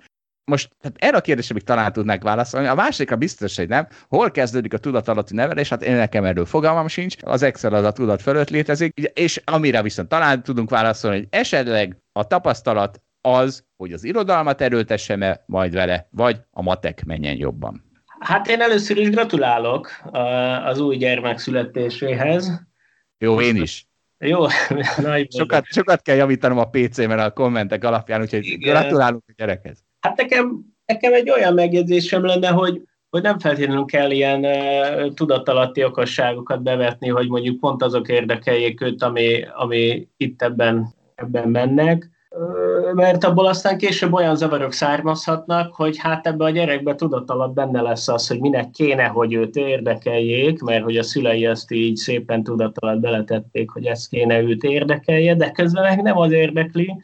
most 0.50 0.70
tehát 0.80 0.96
erre 1.00 1.16
a 1.16 1.20
kérdésre 1.20 1.54
még 1.54 1.62
talán 1.62 1.92
tudnánk 1.92 2.22
válaszolni. 2.22 2.66
A 2.66 2.74
másikra 2.74 3.16
biztos, 3.16 3.56
hogy 3.56 3.68
nem. 3.68 3.86
Hol 4.08 4.30
kezdődik 4.30 4.74
a 4.74 4.78
tudatalatti 4.78 5.34
nevelés? 5.34 5.68
Hát 5.68 5.82
én 5.82 5.96
nekem 5.96 6.24
erről 6.24 6.44
fogalmam 6.44 6.88
sincs. 6.88 7.16
Az 7.20 7.42
Excel 7.42 7.74
az 7.74 7.84
a 7.84 7.92
tudat 7.92 8.22
fölött 8.22 8.50
létezik, 8.50 9.10
és 9.14 9.42
amire 9.44 9.82
viszont 9.82 10.08
talán 10.08 10.42
tudunk 10.42 10.70
válaszolni, 10.70 11.16
hogy 11.16 11.26
esetleg 11.30 11.96
a 12.12 12.26
tapasztalat 12.26 13.00
az, 13.20 13.64
hogy 13.76 13.92
az 13.92 14.04
irodalmat 14.04 14.60
erőltesse 14.60 15.44
majd 15.46 15.72
vele, 15.72 16.08
vagy 16.10 16.40
a 16.50 16.62
matek 16.62 17.04
menjen 17.04 17.36
jobban. 17.36 17.84
Hát 18.18 18.48
én 18.48 18.60
először 18.60 18.96
is 18.96 19.10
gratulálok 19.10 19.90
az 20.64 20.80
új 20.80 20.96
gyermek 20.96 21.38
születéséhez. 21.38 22.62
Jó, 23.18 23.40
én 23.40 23.56
is. 23.56 23.86
Jó, 24.18 24.46
nagy 24.96 25.32
sokat, 25.32 25.64
sokat 25.66 26.02
kell 26.02 26.16
javítanom 26.16 26.58
a 26.58 26.68
PC-ben 26.68 27.18
a 27.18 27.30
kommentek 27.30 27.84
alapján, 27.84 28.20
úgyhogy 28.20 28.46
Igen. 28.46 28.74
gratulálunk 28.74 29.24
a 29.26 29.32
gyerekhez. 29.36 29.84
Hát 30.06 30.16
nekem, 30.16 30.60
nekem 30.84 31.12
egy 31.12 31.30
olyan 31.30 31.54
megjegyzésem 31.54 32.24
lenne, 32.24 32.48
hogy, 32.48 32.82
hogy 33.10 33.22
nem 33.22 33.38
feltétlenül 33.38 33.84
kell 33.84 34.10
ilyen 34.10 34.44
uh, 34.44 35.14
tudatalatti 35.14 35.84
okosságokat 35.84 36.62
bevetni, 36.62 37.08
hogy 37.08 37.28
mondjuk 37.28 37.60
pont 37.60 37.82
azok 37.82 38.08
érdekeljék 38.08 38.80
őt, 38.80 39.02
ami, 39.02 39.44
ami 39.56 40.08
itt 40.16 40.42
ebben, 40.42 40.94
ebben 41.14 41.48
mennek, 41.48 42.10
mert 42.94 43.24
abból 43.24 43.46
aztán 43.46 43.78
később 43.78 44.12
olyan 44.12 44.36
zavarok 44.36 44.72
származhatnak, 44.72 45.74
hogy 45.74 45.98
hát 45.98 46.26
ebbe 46.26 46.44
a 46.44 46.50
gyerekbe 46.50 46.94
tudatalat 46.94 47.54
benne 47.54 47.80
lesz 47.80 48.08
az, 48.08 48.26
hogy 48.28 48.40
minek 48.40 48.70
kéne, 48.70 49.04
hogy 49.04 49.34
őt 49.34 49.56
érdekeljék, 49.56 50.60
mert 50.60 50.84
hogy 50.84 50.96
a 50.96 51.02
szülei 51.02 51.46
ezt 51.46 51.70
így 51.70 51.96
szépen 51.96 52.42
tudatalat 52.42 53.00
beletették, 53.00 53.70
hogy 53.70 53.86
ezt 53.86 54.08
kéne 54.08 54.40
őt 54.40 54.62
érdekelje, 54.62 55.34
de 55.34 55.50
közben 55.50 55.82
meg 55.82 56.02
nem 56.02 56.18
az 56.18 56.32
érdekli, 56.32 56.94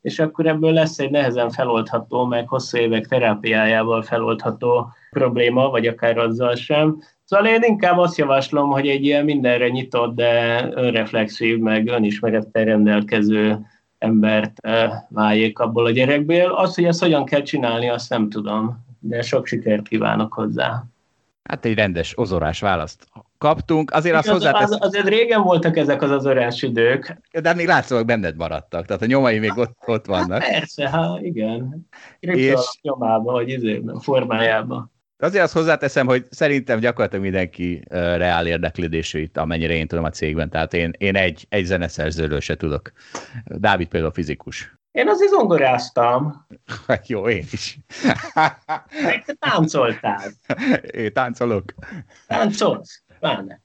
és 0.00 0.18
akkor 0.18 0.46
ebből 0.46 0.72
lesz 0.72 0.98
egy 0.98 1.10
nehezen 1.10 1.50
feloldható, 1.50 2.24
meg 2.24 2.48
hosszú 2.48 2.78
évek 2.78 3.06
terápiájával 3.06 4.02
feloldható 4.02 4.92
probléma, 5.10 5.70
vagy 5.70 5.86
akár 5.86 6.18
azzal 6.18 6.54
sem. 6.54 7.02
Szóval 7.24 7.46
én 7.46 7.62
inkább 7.62 7.98
azt 7.98 8.18
javaslom, 8.18 8.70
hogy 8.70 8.88
egy 8.88 9.04
ilyen 9.04 9.24
mindenre 9.24 9.68
nyitott, 9.68 10.14
de 10.14 10.62
önreflexív, 10.74 11.58
meg 11.58 11.88
önismerettel 11.88 12.64
rendelkező 12.64 13.58
embert 13.98 14.60
váljék 15.08 15.58
abból 15.58 15.84
a 15.84 15.90
gyerekből. 15.90 16.52
Az, 16.52 16.74
hogy 16.74 16.84
ezt 16.84 17.00
hogyan 17.02 17.24
kell 17.24 17.42
csinálni, 17.42 17.88
azt 17.88 18.10
nem 18.10 18.28
tudom, 18.28 18.86
de 19.00 19.22
sok 19.22 19.46
sikert 19.46 19.88
kívánok 19.88 20.32
hozzá. 20.32 20.84
Hát 21.42 21.64
egy 21.64 21.74
rendes, 21.74 22.18
ozorás 22.18 22.60
választ 22.60 23.06
kaptunk. 23.38 23.90
Azért 23.90 24.14
azt 24.14 24.28
hozzátesz... 24.28 24.70
az, 24.70 24.78
azért 24.80 25.08
régen 25.08 25.42
voltak 25.42 25.76
ezek 25.76 26.02
az 26.02 26.10
ozorás 26.10 26.62
idők. 26.62 27.20
De 27.40 27.54
még 27.54 27.66
látszólag 27.66 28.06
benned 28.06 28.36
maradtak, 28.36 28.86
tehát 28.86 29.02
a 29.02 29.06
nyomai 29.06 29.38
még 29.38 29.56
ott, 29.56 29.76
ott 29.86 30.06
vannak. 30.06 30.42
Hát 30.42 30.50
persze, 30.50 30.90
hát 30.90 31.20
igen. 31.20 31.88
És... 32.20 32.78
nyomába, 32.82 33.32
vagy 33.32 33.48
izében, 33.48 34.00
formájában. 34.00 34.92
Azért 35.20 35.44
azt 35.44 35.52
hozzáteszem, 35.52 36.06
hogy 36.06 36.26
szerintem 36.30 36.78
gyakorlatilag 36.78 37.24
mindenki 37.24 37.82
uh, 37.84 37.98
reál 37.98 38.46
érdeklődésű 38.46 39.20
itt, 39.20 39.36
amennyire 39.36 39.74
én 39.74 39.86
tudom 39.86 40.04
a 40.04 40.10
cégben. 40.10 40.50
Tehát 40.50 40.74
én, 40.74 40.92
én 40.98 41.16
egy, 41.16 41.46
egy 41.48 41.64
zeneszerzőről 41.64 42.40
se 42.40 42.56
tudok. 42.56 42.92
Dávid 43.44 43.88
például 43.88 44.12
fizikus. 44.12 44.76
Én 44.90 45.08
azért 45.08 45.30
zongoráztam. 45.30 46.46
Jó, 47.06 47.28
én 47.28 47.44
is. 47.50 47.78
Meg 49.02 49.24
te 49.24 49.34
táncoltál. 49.38 50.30
Én 50.90 51.12
táncolok. 51.12 51.74
Táncolsz, 52.26 53.02
pláne. 53.20 53.60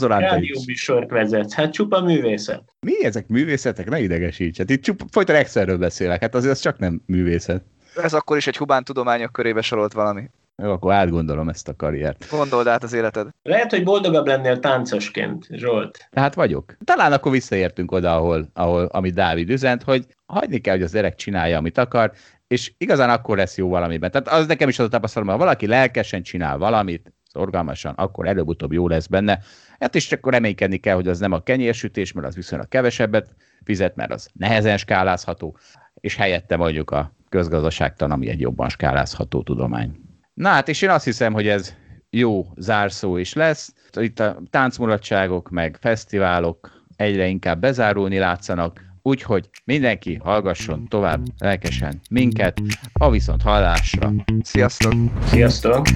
Rádióműsort 0.00 1.10
vezet, 1.10 1.52
hát 1.52 1.72
csupa 1.72 2.00
művészet. 2.00 2.62
Mi 2.80 3.04
ezek 3.04 3.28
művészetek? 3.28 3.88
Ne 3.88 4.00
idegesíts. 4.00 4.58
Hát 4.58 4.70
itt 4.70 4.82
csupa, 4.82 5.04
folyton 5.10 5.36
Excelről 5.36 5.78
beszélek, 5.78 6.20
hát 6.20 6.34
azért 6.34 6.52
az 6.52 6.60
csak 6.60 6.78
nem 6.78 7.02
művészet. 7.06 7.64
Ez 8.02 8.14
akkor 8.14 8.36
is 8.36 8.46
egy 8.46 8.56
hubán 8.56 8.84
tudományok 8.84 9.32
körébe 9.32 9.60
sorolt 9.60 9.92
valami. 9.92 10.30
Jó, 10.62 10.70
akkor 10.70 10.92
átgondolom 10.92 11.48
ezt 11.48 11.68
a 11.68 11.76
karriert. 11.76 12.26
Gondold 12.30 12.66
át 12.66 12.82
az 12.82 12.92
életed. 12.92 13.28
Lehet, 13.42 13.70
hogy 13.70 13.84
boldogabb 13.84 14.26
lennél 14.26 14.58
táncosként, 14.58 15.46
Zsolt. 15.50 16.08
Tehát 16.10 16.34
vagyok. 16.34 16.76
Talán 16.84 17.12
akkor 17.12 17.32
visszaértünk 17.32 17.92
oda, 17.92 18.16
ahol, 18.16 18.48
ahol 18.52 18.84
amit 18.84 19.14
Dávid 19.14 19.50
üzent, 19.50 19.82
hogy 19.82 20.06
hagyni 20.26 20.58
kell, 20.58 20.74
hogy 20.74 20.82
az 20.82 20.92
gyerek 20.92 21.14
csinálja, 21.14 21.58
amit 21.58 21.78
akar, 21.78 22.12
és 22.46 22.72
igazán 22.78 23.10
akkor 23.10 23.36
lesz 23.36 23.56
jó 23.56 23.68
valamiben. 23.68 24.10
Tehát 24.10 24.28
az 24.28 24.46
nekem 24.46 24.68
is 24.68 24.78
az 24.78 24.84
a 24.84 24.88
tapasztalom, 24.88 25.28
ha 25.28 25.36
valaki 25.36 25.66
lelkesen 25.66 26.22
csinál 26.22 26.58
valamit, 26.58 27.12
szorgalmasan, 27.36 27.94
akkor 27.94 28.26
előbb-utóbb 28.26 28.72
jó 28.72 28.88
lesz 28.88 29.06
benne. 29.06 29.38
Hát 29.78 29.94
és 29.94 30.12
akkor 30.12 30.32
reménykedni 30.32 30.76
kell, 30.76 30.94
hogy 30.94 31.08
az 31.08 31.18
nem 31.18 31.32
a 31.32 31.42
kenyérsütés, 31.42 32.12
mert 32.12 32.26
az 32.26 32.34
viszonylag 32.34 32.68
kevesebbet 32.68 33.34
fizet, 33.64 33.96
mert 33.96 34.12
az 34.12 34.28
nehezen 34.32 34.76
skálázható, 34.76 35.58
és 36.00 36.16
helyette 36.16 36.56
mondjuk 36.56 36.90
a 36.90 37.12
közgazdaságtan, 37.28 38.10
ami 38.10 38.28
egy 38.28 38.40
jobban 38.40 38.68
skálázható 38.68 39.42
tudomány. 39.42 39.90
Na 40.34 40.48
hát, 40.48 40.68
és 40.68 40.82
én 40.82 40.90
azt 40.90 41.04
hiszem, 41.04 41.32
hogy 41.32 41.48
ez 41.48 41.74
jó 42.10 42.46
zárszó 42.56 43.16
is 43.16 43.32
lesz. 43.32 43.74
Itt 44.00 44.20
a 44.20 44.36
táncmulatságok, 44.50 45.50
meg 45.50 45.76
fesztiválok 45.80 46.84
egyre 46.96 47.26
inkább 47.26 47.60
bezárulni 47.60 48.18
látszanak, 48.18 48.84
úgyhogy 49.02 49.48
mindenki 49.64 50.14
hallgasson 50.14 50.88
tovább 50.88 51.24
lelkesen 51.38 52.00
minket, 52.10 52.60
a 52.92 53.10
viszont 53.10 53.42
hallásra. 53.42 54.12
Sziasztok! 54.42 54.92
Sziasztok! 55.24 55.86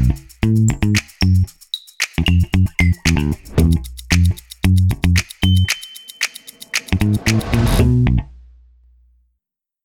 Thank 0.42 0.70
you. 7.80 8.29